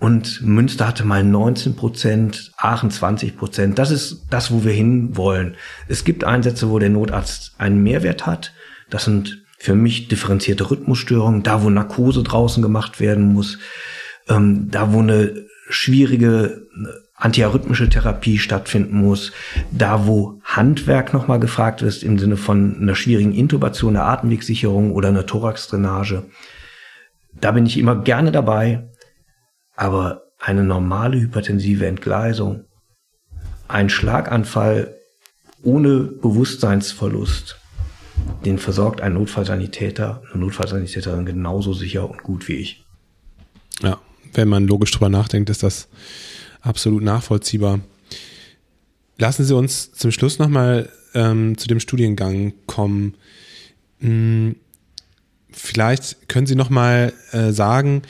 Und 0.00 0.40
Münster 0.40 0.88
hatte 0.88 1.04
mal 1.04 1.22
19 1.22 1.76
Prozent, 1.76 2.52
Aachen 2.56 2.90
20 2.90 3.36
Prozent. 3.36 3.78
Das 3.78 3.90
ist 3.90 4.24
das, 4.30 4.50
wo 4.50 4.64
wir 4.64 4.72
hin 4.72 5.14
wollen. 5.16 5.56
Es 5.88 6.04
gibt 6.04 6.24
Einsätze, 6.24 6.70
wo 6.70 6.78
der 6.78 6.88
Notarzt 6.88 7.52
einen 7.58 7.82
Mehrwert 7.82 8.24
hat. 8.26 8.54
Das 8.88 9.04
sind 9.04 9.44
für 9.58 9.74
mich 9.74 10.08
differenzierte 10.08 10.70
Rhythmusstörungen, 10.70 11.42
da 11.42 11.62
wo 11.62 11.68
Narkose 11.68 12.22
draußen 12.22 12.62
gemacht 12.62 12.98
werden 12.98 13.34
muss, 13.34 13.58
ähm, 14.26 14.70
da 14.70 14.94
wo 14.94 15.00
eine 15.00 15.44
schwierige 15.68 16.66
äh, 16.72 16.86
antiarrhythmische 17.14 17.90
Therapie 17.90 18.38
stattfinden 18.38 18.96
muss, 18.96 19.32
da 19.70 20.06
wo 20.06 20.40
Handwerk 20.44 21.12
nochmal 21.12 21.40
gefragt 21.40 21.82
ist 21.82 22.02
im 22.02 22.18
Sinne 22.18 22.38
von 22.38 22.78
einer 22.80 22.94
schwierigen 22.94 23.34
Intubation, 23.34 23.96
einer 23.96 24.06
Atemwegssicherung 24.06 24.92
oder 24.92 25.08
einer 25.08 25.26
Thoraxdrainage. 25.26 26.22
Da 27.38 27.52
bin 27.52 27.66
ich 27.66 27.76
immer 27.78 27.96
gerne 27.96 28.32
dabei 28.32 28.89
aber 29.80 30.24
eine 30.38 30.62
normale 30.62 31.18
hypertensive 31.18 31.86
Entgleisung, 31.86 32.64
ein 33.66 33.88
Schlaganfall 33.88 34.94
ohne 35.62 36.00
Bewusstseinsverlust, 36.00 37.58
den 38.44 38.58
versorgt 38.58 39.00
ein 39.00 39.14
Notfallsanitäter, 39.14 40.22
eine 40.30 40.42
Notfallsanitäterin 40.42 41.24
genauso 41.24 41.72
sicher 41.72 42.10
und 42.10 42.22
gut 42.22 42.46
wie 42.46 42.56
ich. 42.56 42.84
Ja, 43.80 43.98
wenn 44.34 44.48
man 44.48 44.66
logisch 44.66 44.90
drüber 44.90 45.08
nachdenkt, 45.08 45.48
ist 45.48 45.62
das 45.62 45.88
absolut 46.60 47.02
nachvollziehbar. 47.02 47.80
Lassen 49.16 49.44
Sie 49.44 49.56
uns 49.56 49.92
zum 49.92 50.10
Schluss 50.10 50.38
nochmal 50.38 50.90
ähm, 51.14 51.56
zu 51.56 51.68
dem 51.68 51.80
Studiengang 51.80 52.52
kommen. 52.66 53.14
Hm, 54.00 54.56
vielleicht 55.50 56.28
können 56.28 56.46
Sie 56.46 56.54
nochmal 56.54 57.14
äh, 57.32 57.52
sagen, 57.52 58.02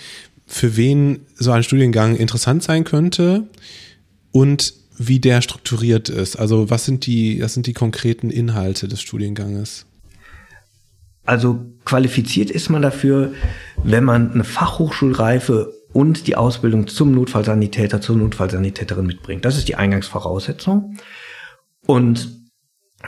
für 0.51 0.77
wen 0.77 1.27
so 1.37 1.53
ein 1.53 1.63
Studiengang 1.63 2.17
interessant 2.17 2.65
sein 2.65 2.83
könnte 2.83 3.47
und 4.33 4.75
wie 4.99 5.21
der 5.21 5.43
strukturiert 5.43 6.09
ist. 6.09 6.37
Also 6.37 6.69
was 6.69 6.85
sind 6.85 7.07
die, 7.07 7.41
was 7.41 7.55
sind 7.55 7.69
die 7.69 7.73
konkreten 7.73 8.31
Inhalte 8.31 8.89
des 8.89 9.01
Studienganges? 9.01 9.87
Also 11.25 11.65
qualifiziert 11.85 12.51
ist 12.51 12.69
man 12.69 12.83
dafür, 12.83 13.33
wenn 13.85 14.03
man 14.03 14.33
eine 14.33 14.43
Fachhochschulreife 14.43 15.73
und 15.93 16.27
die 16.27 16.35
Ausbildung 16.35 16.89
zum 16.89 17.13
Notfallsanitäter, 17.15 18.01
zur 18.01 18.17
Notfallsanitäterin 18.17 19.07
mitbringt. 19.07 19.45
Das 19.45 19.57
ist 19.57 19.69
die 19.69 19.77
Eingangsvoraussetzung. 19.77 20.97
Und 21.87 22.29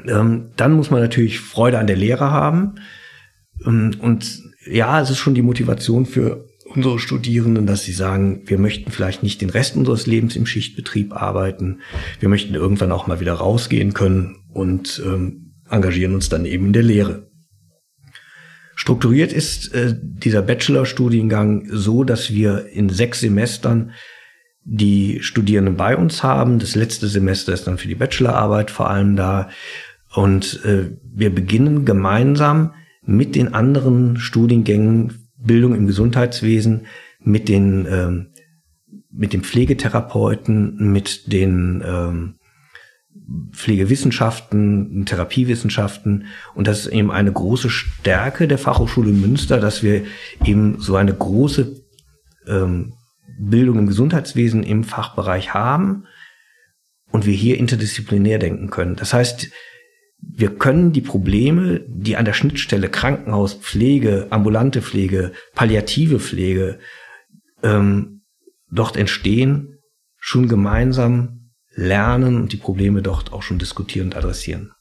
ähm, 0.06 0.50
dann 0.56 0.72
muss 0.72 0.90
man 0.92 1.00
natürlich 1.00 1.40
Freude 1.40 1.80
an 1.80 1.88
der 1.88 1.96
Lehre 1.96 2.30
haben. 2.30 2.76
Ähm, 3.66 3.96
und 3.98 4.42
ja, 4.64 5.00
es 5.00 5.10
ist 5.10 5.18
schon 5.18 5.34
die 5.34 5.42
Motivation 5.42 6.06
für 6.06 6.51
unsere 6.74 6.98
Studierenden, 6.98 7.66
dass 7.66 7.84
sie 7.84 7.92
sagen, 7.92 8.42
wir 8.46 8.58
möchten 8.58 8.90
vielleicht 8.90 9.22
nicht 9.22 9.40
den 9.40 9.50
Rest 9.50 9.76
unseres 9.76 10.06
Lebens 10.06 10.36
im 10.36 10.46
Schichtbetrieb 10.46 11.12
arbeiten. 11.12 11.80
Wir 12.20 12.28
möchten 12.28 12.54
irgendwann 12.54 12.92
auch 12.92 13.06
mal 13.06 13.20
wieder 13.20 13.34
rausgehen 13.34 13.94
können 13.94 14.36
und 14.52 15.02
ähm, 15.04 15.54
engagieren 15.68 16.14
uns 16.14 16.28
dann 16.28 16.44
eben 16.44 16.66
in 16.66 16.72
der 16.72 16.82
Lehre. 16.82 17.30
Strukturiert 18.74 19.32
ist 19.32 19.74
äh, 19.74 19.94
dieser 20.00 20.42
Bachelorstudiengang 20.42 21.68
so, 21.70 22.04
dass 22.04 22.30
wir 22.30 22.66
in 22.72 22.88
sechs 22.88 23.20
Semestern 23.20 23.92
die 24.64 25.18
Studierenden 25.22 25.76
bei 25.76 25.96
uns 25.96 26.22
haben. 26.22 26.58
Das 26.58 26.74
letzte 26.74 27.08
Semester 27.08 27.52
ist 27.52 27.66
dann 27.66 27.78
für 27.78 27.88
die 27.88 27.94
Bachelorarbeit 27.94 28.70
vor 28.70 28.90
allem 28.90 29.16
da. 29.16 29.50
Und 30.14 30.64
äh, 30.64 30.96
wir 31.12 31.34
beginnen 31.34 31.84
gemeinsam 31.84 32.74
mit 33.04 33.34
den 33.34 33.54
anderen 33.54 34.16
Studiengängen 34.18 35.21
Bildung 35.44 35.74
im 35.74 35.86
Gesundheitswesen 35.86 36.86
mit 37.20 37.48
den 37.48 37.86
ähm, 37.90 38.26
mit 39.10 39.32
den 39.32 39.42
Pflegetherapeuten, 39.42 40.90
mit 40.90 41.32
den 41.32 41.82
ähm, 41.86 42.34
Pflegewissenschaften, 43.52 45.04
Therapiewissenschaften. 45.04 46.26
Und 46.54 46.66
das 46.66 46.80
ist 46.80 46.86
eben 46.86 47.10
eine 47.10 47.32
große 47.32 47.68
Stärke 47.68 48.48
der 48.48 48.58
Fachhochschule 48.58 49.12
Münster, 49.12 49.60
dass 49.60 49.82
wir 49.82 50.04
eben 50.44 50.80
so 50.80 50.96
eine 50.96 51.14
große 51.14 51.82
ähm, 52.46 52.94
Bildung 53.38 53.78
im 53.78 53.86
Gesundheitswesen 53.86 54.62
im 54.62 54.84
Fachbereich 54.84 55.52
haben 55.52 56.04
und 57.10 57.26
wir 57.26 57.34
hier 57.34 57.58
interdisziplinär 57.58 58.38
denken 58.38 58.70
können. 58.70 58.96
Das 58.96 59.12
heißt, 59.12 59.50
wir 60.22 60.54
können 60.54 60.92
die 60.92 61.00
Probleme, 61.00 61.84
die 61.88 62.16
an 62.16 62.24
der 62.24 62.32
Schnittstelle 62.32 62.88
Krankenhaus, 62.88 63.54
Pflege, 63.54 64.28
ambulante 64.30 64.80
Pflege, 64.80 65.32
palliative 65.54 66.20
Pflege 66.20 66.78
ähm, 67.62 68.22
dort 68.70 68.96
entstehen, 68.96 69.78
schon 70.16 70.48
gemeinsam 70.48 71.50
lernen 71.74 72.36
und 72.36 72.52
die 72.52 72.58
Probleme 72.58 73.02
dort 73.02 73.32
auch 73.32 73.42
schon 73.42 73.58
diskutieren 73.58 74.08
und 74.08 74.16
adressieren. 74.16 74.72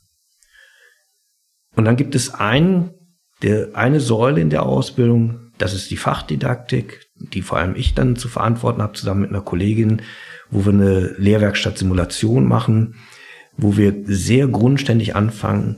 Und 1.75 1.85
dann 1.85 1.95
gibt 1.95 2.15
es 2.15 2.33
ein, 2.33 2.91
der, 3.41 3.69
eine 3.73 3.99
Säule 3.99 4.41
in 4.41 4.49
der 4.49 4.63
Ausbildung, 4.63 5.51
das 5.57 5.73
ist 5.73 5.89
die 5.89 5.97
Fachdidaktik, 5.97 7.07
die 7.15 7.41
vor 7.41 7.57
allem 7.57 7.75
ich 7.75 7.93
dann 7.93 8.15
zu 8.15 8.27
verantworten 8.27 8.81
habe, 8.81 8.93
zusammen 8.93 9.21
mit 9.21 9.29
einer 9.29 9.41
Kollegin, 9.41 10.01
wo 10.49 10.65
wir 10.65 10.73
eine 10.73 11.15
Lehrwerkstatt 11.17 11.77
Simulation 11.77 12.45
machen, 12.45 12.95
wo 13.61 13.77
wir 13.77 13.93
sehr 14.05 14.47
grundständig 14.47 15.15
anfangen, 15.15 15.77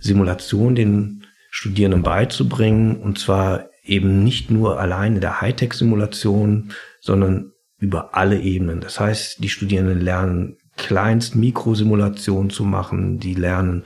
Simulation 0.00 0.74
den 0.74 1.26
Studierenden 1.50 2.02
beizubringen 2.02 2.96
und 2.96 3.18
zwar 3.18 3.68
eben 3.84 4.24
nicht 4.24 4.50
nur 4.50 4.80
alleine 4.80 5.20
der 5.20 5.40
Hightech-Simulation, 5.40 6.72
sondern 7.00 7.52
über 7.78 8.14
alle 8.14 8.40
Ebenen. 8.40 8.80
Das 8.80 8.98
heißt, 8.98 9.42
die 9.42 9.48
Studierenden 9.48 10.00
lernen 10.00 10.56
kleinst 10.76 11.36
Mikrosimulationen 11.36 12.50
zu 12.50 12.64
machen, 12.64 13.18
die 13.18 13.34
lernen 13.34 13.84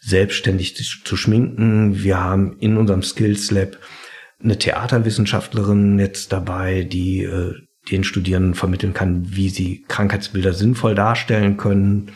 selbstständig 0.00 0.76
zu 1.04 1.16
schminken. 1.16 2.02
Wir 2.02 2.20
haben 2.20 2.58
in 2.58 2.76
unserem 2.76 3.02
Skills 3.02 3.50
Lab 3.50 3.78
eine 4.42 4.58
Theaterwissenschaftlerin 4.58 5.98
jetzt 5.98 6.32
dabei, 6.32 6.82
die 6.82 7.22
äh, 7.22 7.54
den 7.90 8.04
Studierenden 8.04 8.54
vermitteln 8.54 8.92
kann, 8.92 9.24
wie 9.36 9.48
sie 9.48 9.84
Krankheitsbilder 9.88 10.52
sinnvoll 10.52 10.94
darstellen 10.94 11.56
können 11.56 12.12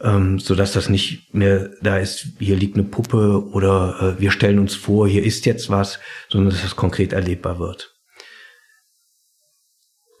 ähm, 0.00 0.38
so 0.38 0.54
dass 0.54 0.72
das 0.72 0.88
nicht 0.88 1.34
mehr 1.34 1.70
da 1.82 1.98
ist, 1.98 2.28
hier 2.38 2.56
liegt 2.56 2.76
eine 2.76 2.84
Puppe 2.84 3.44
oder 3.52 4.16
äh, 4.16 4.20
wir 4.20 4.30
stellen 4.30 4.58
uns 4.58 4.74
vor, 4.74 5.08
hier 5.08 5.24
ist 5.24 5.46
jetzt 5.46 5.70
was, 5.70 5.98
sondern 6.28 6.50
dass 6.50 6.62
das 6.62 6.76
konkret 6.76 7.12
erlebbar 7.12 7.58
wird. 7.58 7.94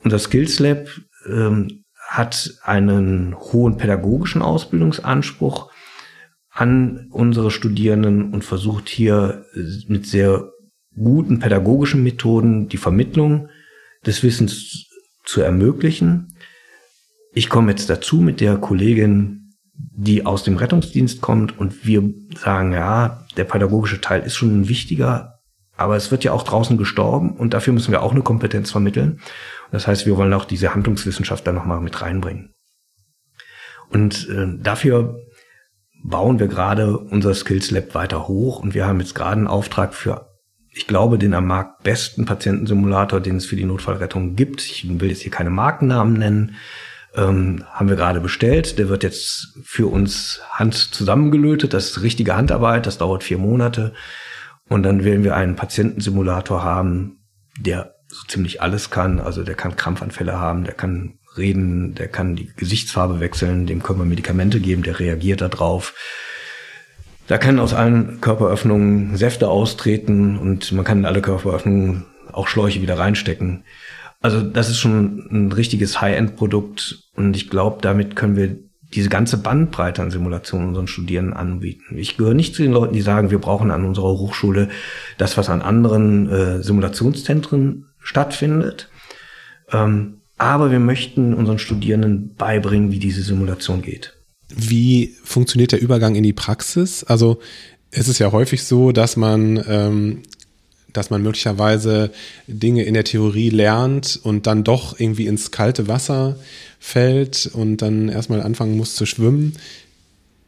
Unser 0.02 0.18
Skills 0.18 0.58
Lab 0.58 0.88
ähm, 1.26 1.84
hat 2.06 2.54
einen 2.62 3.34
hohen 3.36 3.76
pädagogischen 3.76 4.42
Ausbildungsanspruch 4.42 5.70
an 6.50 7.08
unsere 7.10 7.50
Studierenden 7.50 8.32
und 8.32 8.44
versucht 8.44 8.88
hier 8.88 9.46
äh, 9.54 9.60
mit 9.88 10.06
sehr 10.06 10.52
guten 10.94 11.40
pädagogischen 11.40 12.02
Methoden 12.02 12.68
die 12.68 12.76
Vermittlung 12.76 13.48
des 14.06 14.22
Wissens 14.22 14.88
zu 15.24 15.40
ermöglichen. 15.40 16.36
Ich 17.32 17.48
komme 17.48 17.72
jetzt 17.72 17.90
dazu 17.90 18.20
mit 18.20 18.40
der 18.40 18.56
Kollegin 18.58 19.43
die 19.76 20.24
aus 20.24 20.44
dem 20.44 20.56
Rettungsdienst 20.56 21.20
kommt 21.20 21.58
und 21.58 21.86
wir 21.86 22.02
sagen, 22.36 22.72
ja, 22.72 23.26
der 23.36 23.44
pädagogische 23.44 24.00
Teil 24.00 24.22
ist 24.22 24.36
schon 24.36 24.60
ein 24.60 24.68
wichtiger, 24.68 25.40
aber 25.76 25.96
es 25.96 26.10
wird 26.10 26.22
ja 26.24 26.32
auch 26.32 26.44
draußen 26.44 26.76
gestorben 26.76 27.36
und 27.36 27.54
dafür 27.54 27.72
müssen 27.72 27.90
wir 27.90 28.02
auch 28.02 28.12
eine 28.12 28.22
Kompetenz 28.22 28.70
vermitteln. 28.70 29.20
Das 29.72 29.86
heißt, 29.86 30.06
wir 30.06 30.16
wollen 30.16 30.32
auch 30.32 30.44
diese 30.44 30.74
Handlungswissenschaft 30.74 31.46
da 31.46 31.52
nochmal 31.52 31.80
mit 31.80 32.00
reinbringen. 32.00 32.54
Und 33.90 34.28
äh, 34.28 34.46
dafür 34.62 35.20
bauen 36.04 36.38
wir 36.38 36.48
gerade 36.48 36.98
unser 36.98 37.34
Skills 37.34 37.70
Lab 37.70 37.94
weiter 37.94 38.28
hoch 38.28 38.60
und 38.60 38.74
wir 38.74 38.86
haben 38.86 39.00
jetzt 39.00 39.14
gerade 39.14 39.38
einen 39.38 39.48
Auftrag 39.48 39.94
für, 39.94 40.28
ich 40.70 40.86
glaube, 40.86 41.18
den 41.18 41.34
am 41.34 41.46
Markt 41.46 41.82
besten 41.82 42.24
Patientensimulator, 42.24 43.20
den 43.20 43.36
es 43.36 43.46
für 43.46 43.56
die 43.56 43.64
Notfallrettung 43.64 44.36
gibt. 44.36 44.60
Ich 44.62 44.86
will 45.00 45.08
jetzt 45.08 45.22
hier 45.22 45.32
keine 45.32 45.50
Markennamen 45.50 46.14
nennen 46.14 46.56
ähm, 47.16 47.64
haben 47.70 47.88
wir 47.88 47.96
gerade 47.96 48.20
bestellt. 48.20 48.78
Der 48.78 48.88
wird 48.88 49.02
jetzt 49.02 49.58
für 49.64 49.90
uns 49.90 50.40
Hand 50.50 50.74
zusammengelötet. 50.74 51.72
Das 51.74 51.86
ist 51.86 52.02
richtige 52.02 52.36
Handarbeit, 52.36 52.86
das 52.86 52.98
dauert 52.98 53.24
vier 53.24 53.38
Monate. 53.38 53.92
Und 54.68 54.82
dann 54.82 55.04
werden 55.04 55.24
wir 55.24 55.36
einen 55.36 55.56
Patientensimulator 55.56 56.62
haben, 56.62 57.18
der 57.58 57.94
so 58.08 58.26
ziemlich 58.28 58.62
alles 58.62 58.90
kann. 58.90 59.20
Also 59.20 59.42
der 59.42 59.54
kann 59.54 59.76
Krampfanfälle 59.76 60.38
haben, 60.38 60.64
der 60.64 60.74
kann 60.74 61.18
reden, 61.36 61.94
der 61.94 62.08
kann 62.08 62.36
die 62.36 62.52
Gesichtsfarbe 62.56 63.20
wechseln, 63.20 63.66
dem 63.66 63.82
können 63.82 63.98
wir 63.98 64.06
Medikamente 64.06 64.60
geben, 64.60 64.82
der 64.82 65.00
reagiert 65.00 65.40
darauf. 65.40 65.94
Da 67.26 67.38
können 67.38 67.58
aus 67.58 67.74
allen 67.74 68.20
Körperöffnungen 68.20 69.16
Säfte 69.16 69.48
austreten 69.48 70.38
und 70.38 70.72
man 70.72 70.84
kann 70.84 70.98
in 70.98 71.06
alle 71.06 71.22
Körperöffnungen 71.22 72.04
auch 72.32 72.48
Schläuche 72.48 72.82
wieder 72.82 72.98
reinstecken. 72.98 73.64
Also 74.24 74.40
das 74.40 74.70
ist 74.70 74.78
schon 74.78 75.28
ein 75.30 75.52
richtiges 75.52 76.00
High-End-Produkt 76.00 77.10
und 77.14 77.36
ich 77.36 77.50
glaube, 77.50 77.82
damit 77.82 78.16
können 78.16 78.36
wir 78.36 78.56
diese 78.94 79.10
ganze 79.10 79.36
Bandbreite 79.36 80.00
an 80.00 80.10
Simulationen 80.10 80.68
unseren 80.68 80.86
Studierenden 80.86 81.34
anbieten. 81.34 81.98
Ich 81.98 82.16
gehöre 82.16 82.32
nicht 82.32 82.54
zu 82.54 82.62
den 82.62 82.72
Leuten, 82.72 82.94
die 82.94 83.02
sagen, 83.02 83.30
wir 83.30 83.38
brauchen 83.38 83.70
an 83.70 83.84
unserer 83.84 84.16
Hochschule 84.16 84.70
das, 85.18 85.36
was 85.36 85.50
an 85.50 85.60
anderen 85.60 86.30
äh, 86.30 86.62
Simulationszentren 86.62 87.90
stattfindet. 87.98 88.88
Ähm, 89.70 90.22
aber 90.38 90.70
wir 90.70 90.80
möchten 90.80 91.34
unseren 91.34 91.58
Studierenden 91.58 92.34
beibringen, 92.34 92.92
wie 92.92 93.00
diese 93.00 93.22
Simulation 93.22 93.82
geht. 93.82 94.14
Wie 94.48 95.16
funktioniert 95.22 95.72
der 95.72 95.82
Übergang 95.82 96.14
in 96.14 96.22
die 96.22 96.32
Praxis? 96.32 97.04
Also 97.04 97.40
es 97.90 98.08
ist 98.08 98.20
ja 98.20 98.32
häufig 98.32 98.64
so, 98.64 98.90
dass 98.90 99.18
man 99.18 99.62
ähm, 99.68 100.22
dass 100.94 101.10
man 101.10 101.22
möglicherweise 101.22 102.10
Dinge 102.46 102.84
in 102.84 102.94
der 102.94 103.04
Theorie 103.04 103.50
lernt 103.50 104.18
und 104.22 104.46
dann 104.46 104.64
doch 104.64 104.98
irgendwie 104.98 105.26
ins 105.26 105.50
kalte 105.50 105.86
Wasser 105.88 106.36
fällt 106.80 107.50
und 107.52 107.82
dann 107.82 108.08
erstmal 108.08 108.40
anfangen 108.40 108.76
muss 108.76 108.94
zu 108.94 109.04
schwimmen. 109.04 109.54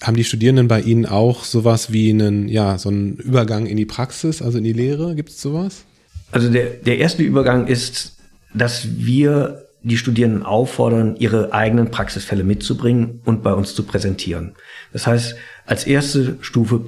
Haben 0.02 0.16
die 0.16 0.24
Studierenden 0.24 0.68
bei 0.68 0.80
Ihnen 0.80 1.04
auch 1.04 1.44
sowas 1.44 1.92
wie 1.92 2.10
einen, 2.10 2.48
ja, 2.48 2.78
so 2.78 2.88
einen 2.88 3.16
Übergang 3.16 3.66
in 3.66 3.76
die 3.76 3.86
Praxis, 3.86 4.40
also 4.40 4.58
in 4.58 4.64
die 4.64 4.72
Lehre? 4.72 5.14
Gibt 5.14 5.30
es 5.30 5.40
sowas? 5.40 5.84
Also 6.32 6.50
der, 6.50 6.66
der 6.66 6.98
erste 6.98 7.22
Übergang 7.22 7.66
ist, 7.66 8.12
dass 8.54 8.86
wir 8.96 9.66
die 9.82 9.96
Studierenden 9.96 10.42
auffordern, 10.42 11.16
ihre 11.16 11.52
eigenen 11.52 11.90
Praxisfälle 11.90 12.44
mitzubringen 12.44 13.20
und 13.24 13.42
bei 13.42 13.52
uns 13.52 13.74
zu 13.74 13.84
präsentieren. 13.84 14.54
Das 14.92 15.06
heißt, 15.06 15.36
als 15.64 15.86
erste 15.86 16.38
Stufe 16.40 16.84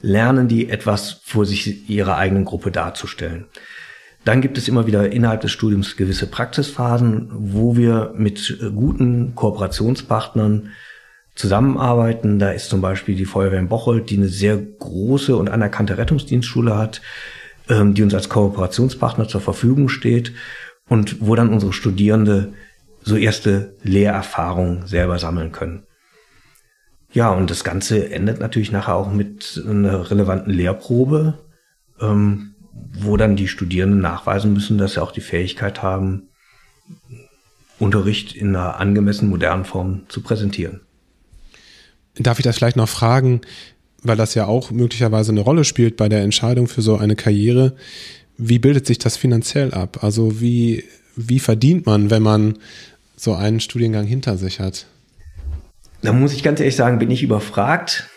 lernen 0.00 0.48
die 0.48 0.68
etwas 0.68 1.20
vor 1.24 1.46
sich 1.46 1.88
ihrer 1.88 2.16
eigenen 2.16 2.44
Gruppe 2.44 2.70
darzustellen. 2.70 3.46
Dann 4.24 4.40
gibt 4.40 4.58
es 4.58 4.66
immer 4.66 4.86
wieder 4.88 5.12
innerhalb 5.12 5.42
des 5.42 5.52
Studiums 5.52 5.96
gewisse 5.96 6.26
Praxisphasen, 6.26 7.28
wo 7.30 7.76
wir 7.76 8.12
mit 8.16 8.58
guten 8.74 9.36
Kooperationspartnern 9.36 10.70
zusammenarbeiten. 11.36 12.40
Da 12.40 12.50
ist 12.50 12.68
zum 12.68 12.80
Beispiel 12.80 13.14
die 13.14 13.24
Feuerwehr 13.24 13.60
in 13.60 13.68
Bocholt, 13.68 14.10
die 14.10 14.16
eine 14.16 14.28
sehr 14.28 14.56
große 14.56 15.36
und 15.36 15.48
anerkannte 15.48 15.96
Rettungsdienstschule 15.96 16.76
hat, 16.76 17.02
ähm, 17.68 17.94
die 17.94 18.02
uns 18.02 18.14
als 18.14 18.28
Kooperationspartner 18.28 19.28
zur 19.28 19.40
Verfügung 19.40 19.88
steht 19.88 20.32
und 20.88 21.18
wo 21.20 21.36
dann 21.36 21.50
unsere 21.50 21.72
Studierende 21.72 22.52
so 23.02 23.16
erste 23.16 23.74
Lehrerfahrungen 23.84 24.88
selber 24.88 25.20
sammeln 25.20 25.52
können. 25.52 25.85
Ja, 27.16 27.30
und 27.30 27.50
das 27.50 27.64
Ganze 27.64 28.10
endet 28.10 28.40
natürlich 28.40 28.70
nachher 28.70 28.94
auch 28.94 29.10
mit 29.10 29.64
einer 29.66 30.10
relevanten 30.10 30.52
Lehrprobe, 30.52 31.38
ähm, 31.98 32.54
wo 32.92 33.16
dann 33.16 33.36
die 33.36 33.48
Studierenden 33.48 34.02
nachweisen 34.02 34.52
müssen, 34.52 34.76
dass 34.76 34.92
sie 34.92 35.02
auch 35.02 35.12
die 35.12 35.22
Fähigkeit 35.22 35.82
haben, 35.82 36.28
Unterricht 37.78 38.36
in 38.36 38.54
einer 38.54 38.78
angemessenen 38.78 39.30
modernen 39.30 39.64
Form 39.64 40.02
zu 40.08 40.20
präsentieren. 40.20 40.82
Darf 42.16 42.38
ich 42.38 42.44
das 42.44 42.56
vielleicht 42.56 42.76
noch 42.76 42.90
fragen, 42.90 43.40
weil 44.02 44.18
das 44.18 44.34
ja 44.34 44.44
auch 44.44 44.70
möglicherweise 44.70 45.32
eine 45.32 45.40
Rolle 45.40 45.64
spielt 45.64 45.96
bei 45.96 46.10
der 46.10 46.20
Entscheidung 46.20 46.68
für 46.68 46.82
so 46.82 46.98
eine 46.98 47.16
Karriere. 47.16 47.76
Wie 48.36 48.58
bildet 48.58 48.86
sich 48.86 48.98
das 48.98 49.16
finanziell 49.16 49.72
ab? 49.72 50.04
Also 50.04 50.42
wie, 50.42 50.84
wie 51.16 51.40
verdient 51.40 51.86
man, 51.86 52.10
wenn 52.10 52.22
man 52.22 52.58
so 53.16 53.34
einen 53.34 53.60
Studiengang 53.60 54.04
hinter 54.04 54.36
sich 54.36 54.60
hat? 54.60 54.84
Da 56.02 56.12
muss 56.12 56.32
ich 56.32 56.42
ganz 56.42 56.60
ehrlich 56.60 56.76
sagen, 56.76 56.98
bin 56.98 57.10
ich 57.10 57.22
überfragt. 57.22 58.08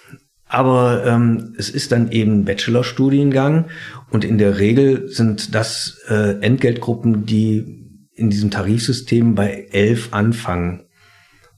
Aber 0.52 1.06
ähm, 1.06 1.54
es 1.60 1.70
ist 1.70 1.92
dann 1.92 2.12
eben 2.12 2.44
Bachelorstudiengang 2.44 3.66
und 4.10 4.26
in 4.26 4.40
der 4.40 4.58
Regel 4.58 5.08
sind 5.08 5.54
das 5.54 6.00
äh, 6.10 6.42
Entgeltgruppen, 6.42 7.28
die 7.28 8.10
in 8.16 8.32
diesem 8.32 8.50
Tarifsystem 8.50 9.36
bei 9.36 9.68
elf 9.72 10.12
anfangen. 10.12 10.88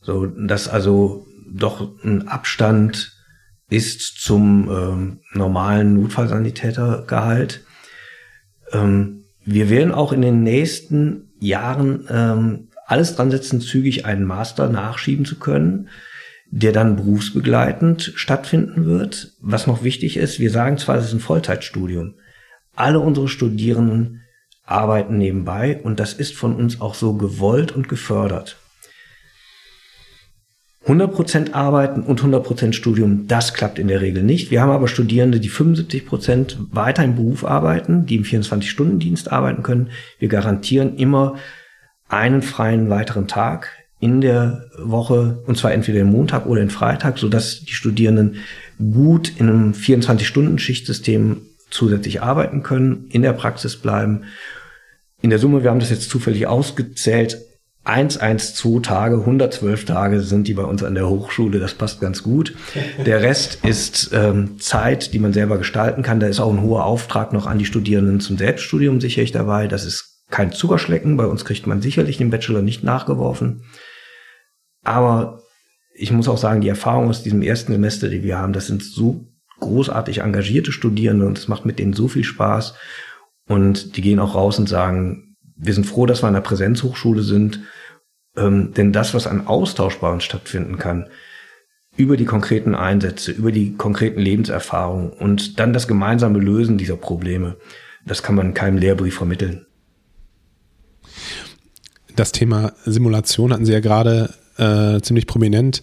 So, 0.01 0.26
dass 0.26 0.67
also 0.67 1.26
doch 1.49 2.03
ein 2.03 2.28
Abstand 2.28 3.15
ist 3.69 4.22
zum 4.22 4.69
ähm, 4.69 5.19
normalen 5.34 5.93
Notfallsanitätergehalt. 5.93 7.65
Ähm, 8.74 9.24
wir 9.45 9.69
werden 9.69 9.93
auch 9.93 10.11
in 10.11 10.22
den 10.22 10.43
nächsten 10.43 11.32
Jahren 11.39 12.05
ähm, 12.09 12.67
alles 12.92 13.16
dran 13.16 13.32
setzen, 13.32 13.62
zügig 13.62 14.06
einen 14.06 14.26
Master 14.26 14.70
nachschieben 14.70 15.26
zu 15.26 15.39
können 15.39 15.89
der 16.52 16.74
dann 16.74 16.98
berufsbegleitend 16.98 18.12
stattfinden 18.16 18.86
wird. 18.86 19.32
Was 19.39 19.68
noch 19.68 19.84
wichtig 19.84 20.18
ist, 20.18 20.39
wir 20.39 20.52
sagen 20.52 20.78
zwar, 20.78 20.98
es 20.98 21.06
ist 21.06 21.14
ein 21.14 21.22
Vollzeitstudium. 21.22 22.16
Alle 22.76 23.00
unsere 23.00 23.30
Studierenden 23.30 24.22
arbeiten 24.66 25.18
nebenbei 25.18 25.80
und 25.82 26.00
das 26.00 26.14
ist 26.14 26.36
von 26.36 26.56
uns 26.56 26.82
auch 26.82 26.94
so 26.94 27.14
gewollt 27.14 27.72
und 27.72 27.88
gefördert. 27.88 28.58
100% 30.88 31.54
arbeiten 31.54 32.02
und 32.02 32.22
100% 32.22 32.74
Studium, 32.74 33.28
das 33.28 33.54
klappt 33.54 33.80
in 33.80 33.88
der 33.88 34.02
Regel 34.02 34.24
nicht. 34.24 34.52
Wir 34.52 34.62
haben 34.62 34.72
aber 34.72 34.88
Studierende, 34.88 35.39
die 35.39 35.50
75% 35.50 36.58
weiter 36.72 37.04
im 37.04 37.16
Beruf 37.16 37.46
arbeiten, 37.46 38.08
die 38.08 38.16
im 38.16 38.24
24-Stunden-Dienst 38.24 39.32
arbeiten 39.32 39.64
können. 39.64 39.92
Wir 40.20 40.28
garantieren 40.28 40.98
immer 40.98 41.38
einen 42.12 42.41
freien 42.41 42.89
weiteren 42.89 43.28
Tag 43.28 43.70
in 43.99 44.20
der 44.20 44.66
Woche, 44.78 45.43
und 45.45 45.57
zwar 45.57 45.74
entweder 45.74 46.01
im 46.01 46.12
Montag 46.12 46.45
oder 46.45 46.62
im 46.62 46.70
Freitag, 46.70 47.18
so 47.18 47.30
dass 47.30 47.62
die 47.62 47.74
Studierenden 47.74 48.38
gut 48.91 49.32
in 49.38 49.47
einem 49.47 49.72
24-Stunden-Schichtsystem 49.74 51.41
zusätzlich 51.70 52.22
arbeiten 52.22 52.64
können, 52.64 53.05
in 53.09 53.22
der 53.22 53.34
Praxis 53.34 53.78
bleiben. 53.78 54.24
In 55.22 55.30
der 55.30 55.39
Summe, 55.39 55.64
wir 55.64 55.70
haben 55.70 55.80
das 55.80 55.91
jetzt 55.91 56.09
zufällig 56.09 56.47
ausgezählt, 56.47 57.38
112 57.84 58.82
Tage, 58.84 59.18
112 59.18 59.86
Tage 59.86 60.22
sind 60.22 60.47
die 60.47 60.53
bei 60.53 60.64
uns 60.64 60.84
an 60.84 60.93
der 60.93 61.09
Hochschule. 61.09 61.59
Das 61.59 61.74
passt 61.74 61.99
ganz 61.99 62.22
gut. 62.22 62.53
Der 63.05 63.24
Rest 63.24 63.66
ist 63.66 64.12
ähm, 64.14 64.59
Zeit, 64.59 65.14
die 65.14 65.20
man 65.20 65.34
selber 65.34 65.57
gestalten 65.57 66.03
kann. 66.03 66.20
Da 66.20 66.28
ist 66.28 66.39
auch 66.39 66.51
ein 66.51 66.62
hoher 66.62 66.86
Auftrag 66.86 67.34
noch 67.34 67.47
an 67.47 67.57
die 67.57 67.66
Studierenden 67.66 68.20
zum 68.20 68.38
Selbststudium 68.38 69.01
sicherlich 69.01 69.32
dabei. 69.32 69.68
Das 69.68 69.86
ist 69.86 70.11
kein 70.32 70.52
Zuckerschlecken. 70.52 71.18
Bei 71.18 71.26
uns 71.26 71.46
kriegt 71.46 71.68
man 71.68 71.82
sicherlich 71.82 72.18
den 72.18 72.30
Bachelor 72.30 72.62
nicht 72.62 72.84
nachgeworfen. 72.84 73.64
Aber 74.84 75.42
ich 75.94 76.12
muss 76.12 76.28
auch 76.28 76.38
sagen, 76.38 76.62
die 76.62 76.70
Erfahrung 76.70 77.10
aus 77.10 77.24
diesem 77.24 77.42
ersten 77.42 77.74
Semester, 77.74 78.10
die 78.10 78.24
wir 78.24 78.40
haben, 78.40 78.54
das 78.54 78.68
sind 78.68 78.84
so 78.84 79.28
großartig 79.60 80.20
engagierte 80.20 80.72
Studierende 80.72 81.28
und 81.28 81.38
es 81.38 81.48
macht 81.48 81.66
mit 81.66 81.80
denen 81.80 81.94
so 81.94 82.08
viel 82.08 82.24
Spaß. 82.24 82.74
Und 83.48 83.96
die 83.96 84.02
gehen 84.02 84.20
auch 84.20 84.34
raus 84.36 84.58
und 84.58 84.68
sagen, 84.68 85.36
wir 85.56 85.74
sind 85.74 85.86
froh, 85.86 86.06
dass 86.06 86.24
wir 86.24 86.28
an 86.28 86.34
der 86.34 86.42
Präsenzhochschule 86.42 87.22
sind, 87.22 87.62
ähm, 88.36 88.74
denn 88.74 88.94
das, 88.94 89.14
was 89.14 89.28
an 89.28 89.48
Austausch 89.48 90.00
bei 90.00 90.12
uns 90.12 90.24
stattfinden 90.24 90.78
kann, 90.78 91.10
über 91.98 92.18
die 92.18 92.26
konkreten 92.26 92.74
Einsätze, 92.74 93.32
über 93.32 93.52
die 93.52 93.76
konkreten 93.76 94.20
Lebenserfahrungen 94.20 95.12
und 95.12 95.60
dann 95.60 95.74
das 95.74 95.88
gemeinsame 95.88 96.40
Lösen 96.40 96.78
dieser 96.78 96.96
Probleme, 96.96 97.58
das 98.06 98.24
kann 98.24 98.36
man 98.36 98.48
in 98.48 98.54
keinem 98.54 98.78
Lehrbrief 98.78 99.16
vermitteln. 99.16 99.66
Das 102.22 102.32
Thema 102.32 102.74
Simulation 102.86 103.51
hatten 103.51 103.65
Sie 103.65 103.72
ja 103.72 103.80
gerade 103.80 104.32
äh, 104.57 105.01
ziemlich 105.01 105.26
prominent 105.26 105.82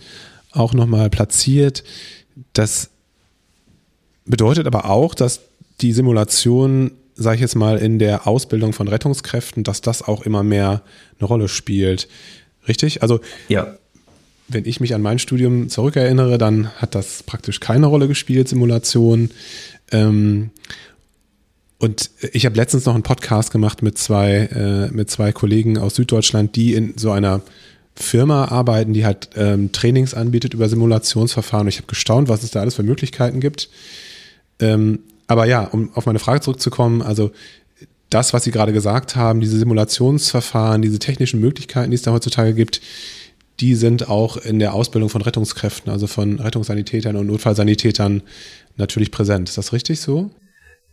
auch 0.52 0.72
nochmal 0.72 1.10
platziert. 1.10 1.82
Das 2.52 2.90
bedeutet 4.24 4.68
aber 4.68 4.88
auch, 4.88 5.16
dass 5.16 5.40
die 5.80 5.92
Simulation 5.92 6.92
sage 7.16 7.34
ich 7.34 7.40
jetzt 7.40 7.56
mal, 7.56 7.78
in 7.78 7.98
der 7.98 8.28
Ausbildung 8.28 8.72
von 8.72 8.86
Rettungskräften, 8.86 9.64
dass 9.64 9.80
das 9.80 10.02
auch 10.02 10.22
immer 10.22 10.44
mehr 10.44 10.82
eine 11.18 11.26
Rolle 11.26 11.48
spielt. 11.48 12.06
Richtig? 12.68 13.02
Also, 13.02 13.18
ja. 13.48 13.74
wenn 14.46 14.64
ich 14.64 14.78
mich 14.78 14.94
an 14.94 15.02
mein 15.02 15.18
Studium 15.18 15.68
zurückerinnere, 15.68 16.38
dann 16.38 16.68
hat 16.76 16.94
das 16.94 17.24
praktisch 17.24 17.58
keine 17.58 17.88
Rolle 17.88 18.06
gespielt, 18.06 18.48
Simulation. 18.48 19.32
Ähm, 19.90 20.50
und 21.78 22.10
ich 22.32 22.44
habe 22.44 22.56
letztens 22.56 22.86
noch 22.86 22.94
einen 22.94 23.04
Podcast 23.04 23.52
gemacht 23.52 23.82
mit 23.82 23.98
zwei, 23.98 24.48
äh, 24.52 24.90
mit 24.90 25.10
zwei 25.10 25.30
Kollegen 25.32 25.78
aus 25.78 25.94
Süddeutschland, 25.94 26.56
die 26.56 26.74
in 26.74 26.98
so 26.98 27.12
einer 27.12 27.40
Firma 27.94 28.46
arbeiten, 28.46 28.94
die 28.94 29.04
halt 29.04 29.30
ähm, 29.36 29.70
Trainings 29.70 30.12
anbietet 30.14 30.54
über 30.54 30.68
Simulationsverfahren. 30.68 31.66
Und 31.66 31.68
ich 31.68 31.78
habe 31.78 31.86
gestaunt, 31.86 32.28
was 32.28 32.42
es 32.42 32.50
da 32.50 32.60
alles 32.60 32.74
für 32.74 32.82
Möglichkeiten 32.82 33.40
gibt. 33.40 33.68
Ähm, 34.58 35.00
aber 35.28 35.46
ja, 35.46 35.64
um 35.64 35.92
auf 35.94 36.06
meine 36.06 36.18
Frage 36.18 36.40
zurückzukommen, 36.40 37.00
also 37.00 37.30
das, 38.10 38.32
was 38.32 38.44
Sie 38.44 38.50
gerade 38.50 38.72
gesagt 38.72 39.14
haben, 39.14 39.40
diese 39.40 39.58
Simulationsverfahren, 39.58 40.82
diese 40.82 40.98
technischen 40.98 41.40
Möglichkeiten, 41.40 41.90
die 41.90 41.96
es 41.96 42.02
da 42.02 42.12
heutzutage 42.12 42.54
gibt, 42.54 42.80
die 43.60 43.74
sind 43.74 44.08
auch 44.08 44.36
in 44.36 44.58
der 44.58 44.74
Ausbildung 44.74 45.10
von 45.10 45.22
Rettungskräften, 45.22 45.92
also 45.92 46.06
von 46.06 46.40
Rettungssanitätern 46.40 47.16
und 47.16 47.26
Notfallsanitätern 47.26 48.22
natürlich 48.76 49.10
präsent. 49.10 49.48
Ist 49.48 49.58
das 49.58 49.72
richtig 49.72 50.00
so? 50.00 50.30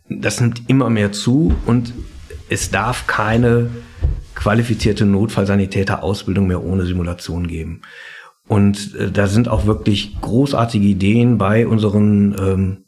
Das 0.08 0.40
nimmt 0.40 0.68
immer 0.68 0.90
mehr 0.90 1.12
zu 1.12 1.54
und 1.66 1.92
es 2.48 2.70
darf 2.70 3.06
keine 3.06 3.70
qualifizierte 4.34 5.04
Notfallsanitäter-Ausbildung 5.06 6.46
mehr 6.46 6.62
ohne 6.62 6.86
Simulation 6.86 7.48
geben. 7.48 7.82
Und 8.46 8.94
äh, 8.94 9.10
da 9.10 9.26
sind 9.26 9.48
auch 9.48 9.66
wirklich 9.66 10.20
großartige 10.20 10.86
Ideen 10.86 11.38
bei 11.38 11.66
unseren 11.66 12.36
ähm, 12.38 12.84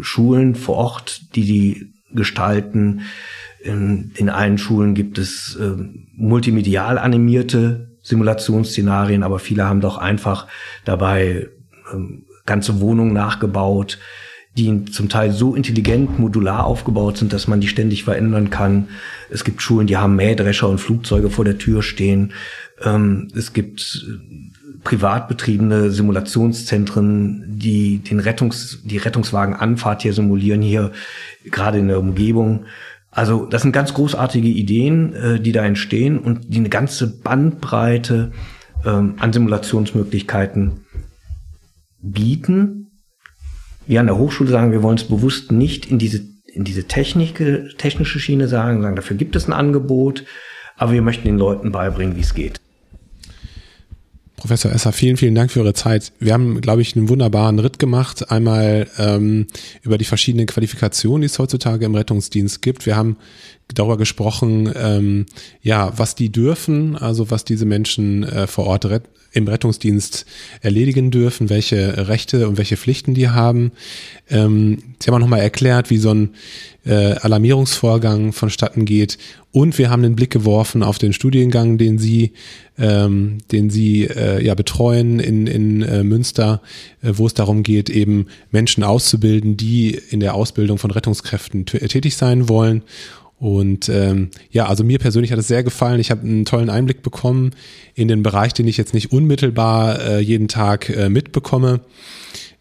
Schulen 0.00 0.54
vor 0.54 0.76
Ort, 0.76 1.34
die 1.34 1.44
die 1.44 1.92
gestalten. 2.12 3.02
In, 3.62 4.12
in 4.16 4.30
allen 4.30 4.58
Schulen 4.58 4.94
gibt 4.94 5.18
es 5.18 5.56
äh, 5.56 5.74
multimedial 6.16 6.98
animierte 6.98 7.98
Simulationsszenarien, 8.02 9.22
aber 9.22 9.38
viele 9.38 9.64
haben 9.64 9.80
doch 9.80 9.98
einfach 9.98 10.46
dabei 10.84 11.48
ähm, 11.92 12.26
ganze 12.46 12.80
Wohnungen 12.80 13.14
nachgebaut, 13.14 13.98
die 14.56 14.84
zum 14.84 15.08
Teil 15.08 15.32
so 15.32 15.54
intelligent 15.54 16.18
modular 16.18 16.64
aufgebaut 16.64 17.18
sind, 17.18 17.32
dass 17.32 17.48
man 17.48 17.60
die 17.60 17.68
ständig 17.68 18.04
verändern 18.04 18.50
kann. 18.50 18.88
Es 19.30 19.44
gibt 19.44 19.62
Schulen, 19.62 19.86
die 19.86 19.96
haben 19.96 20.16
Mähdrescher 20.16 20.68
und 20.68 20.78
Flugzeuge 20.78 21.30
vor 21.30 21.44
der 21.44 21.58
Tür 21.58 21.82
stehen. 21.82 22.32
Ähm, 22.82 23.28
es 23.34 23.52
gibt 23.52 24.06
privat 24.84 25.28
betriebene 25.28 25.90
Simulationszentren, 25.90 27.58
die 27.58 27.98
den 27.98 28.20
Rettungs, 28.20 28.80
die 28.84 28.98
Rettungswagenanfahrt 28.98 30.02
hier 30.02 30.12
simulieren, 30.12 30.62
hier 30.62 30.92
gerade 31.44 31.78
in 31.78 31.88
der 31.88 31.98
Umgebung. 31.98 32.66
Also 33.10 33.46
das 33.46 33.62
sind 33.62 33.72
ganz 33.72 33.94
großartige 33.94 34.48
Ideen, 34.48 35.14
äh, 35.14 35.40
die 35.40 35.52
da 35.52 35.64
entstehen 35.64 36.18
und 36.18 36.52
die 36.52 36.58
eine 36.58 36.68
ganze 36.68 37.06
Bandbreite 37.06 38.32
ähm, 38.84 39.14
an 39.18 39.32
Simulationsmöglichkeiten 39.32 40.84
bieten. 42.02 42.83
Wir 43.86 44.00
an 44.00 44.06
der 44.06 44.18
Hochschule 44.18 44.50
sagen, 44.50 44.72
wir 44.72 44.82
wollen 44.82 44.96
es 44.96 45.04
bewusst 45.04 45.52
nicht 45.52 45.86
in 45.86 45.98
diese, 45.98 46.22
in 46.46 46.64
diese 46.64 46.84
Technik, 46.84 47.36
technische 47.78 48.18
Schiene 48.18 48.48
sagen, 48.48 48.82
sagen, 48.82 48.96
dafür 48.96 49.16
gibt 49.16 49.36
es 49.36 49.46
ein 49.46 49.52
Angebot, 49.52 50.24
aber 50.76 50.92
wir 50.92 51.02
möchten 51.02 51.24
den 51.24 51.38
Leuten 51.38 51.72
beibringen, 51.72 52.16
wie 52.16 52.22
es 52.22 52.34
geht. 52.34 52.60
Professor 54.36 54.72
Esser, 54.72 54.92
vielen, 54.92 55.16
vielen 55.16 55.34
Dank 55.34 55.50
für 55.50 55.60
Ihre 55.60 55.72
Zeit. 55.72 56.12
Wir 56.18 56.34
haben, 56.34 56.60
glaube 56.60 56.82
ich, 56.82 56.94
einen 56.94 57.08
wunderbaren 57.08 57.58
Ritt 57.58 57.78
gemacht. 57.78 58.30
Einmal 58.30 58.88
ähm, 58.98 59.46
über 59.80 59.96
die 59.96 60.04
verschiedenen 60.04 60.46
Qualifikationen, 60.46 61.22
die 61.22 61.26
es 61.26 61.38
heutzutage 61.38 61.86
im 61.86 61.94
Rettungsdienst 61.94 62.60
gibt. 62.60 62.84
Wir 62.84 62.94
haben 62.94 63.16
darüber 63.72 63.96
gesprochen, 63.96 64.72
ähm, 64.76 65.26
ja, 65.62 65.92
was 65.96 66.14
die 66.14 66.30
dürfen, 66.30 66.96
also 66.96 67.30
was 67.30 67.44
diese 67.44 67.66
Menschen 67.66 68.24
äh, 68.24 68.46
vor 68.46 68.66
Ort 68.66 68.84
im 69.34 69.48
Rettungsdienst 69.48 70.26
erledigen 70.60 71.10
dürfen, 71.10 71.50
welche 71.50 72.08
Rechte 72.08 72.48
und 72.48 72.56
welche 72.56 72.76
Pflichten 72.76 73.14
die 73.14 73.28
haben. 73.28 73.72
Ähm, 74.30 74.78
Sie 75.00 75.08
haben 75.08 75.16
auch 75.16 75.20
nochmal 75.20 75.40
erklärt, 75.40 75.90
wie 75.90 75.98
so 75.98 76.10
ein 76.14 76.30
äh, 76.84 77.14
Alarmierungsvorgang 77.14 78.32
vonstatten 78.32 78.84
geht. 78.84 79.18
Und 79.50 79.76
wir 79.78 79.90
haben 79.90 80.02
den 80.02 80.16
Blick 80.16 80.30
geworfen 80.30 80.82
auf 80.82 80.98
den 80.98 81.12
Studiengang, 81.12 81.78
den 81.78 81.98
Sie, 81.98 82.32
ähm, 82.78 83.38
den 83.50 83.70
Sie 83.70 84.04
äh, 84.04 84.44
ja 84.44 84.54
betreuen 84.54 85.18
in, 85.18 85.46
in 85.46 85.82
äh, 85.82 86.04
Münster, 86.04 86.60
äh, 87.02 87.12
wo 87.14 87.26
es 87.26 87.34
darum 87.34 87.62
geht, 87.62 87.90
eben 87.90 88.26
Menschen 88.50 88.84
auszubilden, 88.84 89.56
die 89.56 90.00
in 90.10 90.20
der 90.20 90.34
Ausbildung 90.34 90.78
von 90.78 90.90
Rettungskräften 90.90 91.66
tätig 91.66 92.16
sein 92.16 92.48
wollen. 92.48 92.82
Und 93.44 93.90
ähm, 93.90 94.30
ja, 94.50 94.68
also 94.68 94.84
mir 94.84 94.98
persönlich 94.98 95.30
hat 95.30 95.38
es 95.38 95.48
sehr 95.48 95.62
gefallen. 95.62 96.00
Ich 96.00 96.10
habe 96.10 96.22
einen 96.22 96.46
tollen 96.46 96.70
Einblick 96.70 97.02
bekommen 97.02 97.50
in 97.94 98.08
den 98.08 98.22
Bereich, 98.22 98.54
den 98.54 98.66
ich 98.66 98.78
jetzt 98.78 98.94
nicht 98.94 99.12
unmittelbar 99.12 100.00
äh, 100.00 100.18
jeden 100.18 100.48
Tag 100.48 100.88
äh, 100.88 101.10
mitbekomme. 101.10 101.80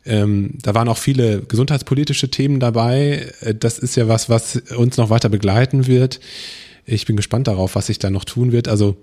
Ähm, 0.05 0.57
da 0.61 0.75
waren 0.75 0.89
auch 0.89 0.97
viele 0.97 1.39
gesundheitspolitische 1.43 2.29
Themen 2.29 2.59
dabei. 2.59 3.31
Äh, 3.39 3.55
das 3.55 3.79
ist 3.79 3.95
ja 3.95 4.09
was, 4.09 4.27
was 4.27 4.57
uns 4.75 4.97
noch 4.97 5.09
weiter 5.09 5.29
begleiten 5.29 5.87
wird. 5.87 6.19
Ich 6.85 7.05
bin 7.05 7.15
gespannt 7.15 7.47
darauf, 7.47 7.75
was 7.75 7.87
sich 7.87 7.99
da 7.99 8.09
noch 8.09 8.25
tun 8.25 8.51
wird. 8.51 8.67
Also 8.67 8.97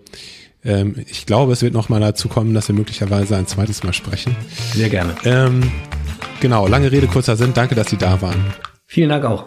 ähm, 0.63 0.97
ich 1.09 1.25
glaube, 1.25 1.55
es 1.55 1.63
wird 1.63 1.73
noch 1.73 1.89
mal 1.89 2.01
dazu 2.01 2.29
kommen, 2.29 2.53
dass 2.53 2.69
wir 2.69 2.75
möglicherweise 2.75 3.39
ein 3.39 3.47
zweites 3.47 3.83
Mal 3.85 3.95
sprechen. 3.95 4.37
Sehr 4.75 4.91
gerne. 4.91 5.15
Ähm, 5.25 5.73
genau, 6.41 6.69
lange 6.69 6.93
Rede, 6.93 7.07
kurzer 7.07 7.37
Sinn. 7.37 7.53
Danke, 7.55 7.75
dass 7.75 7.89
Sie 7.89 7.97
da 7.97 8.21
waren. 8.21 8.53
Vielen 8.85 9.09
Dank 9.09 9.25
auch. 9.25 9.47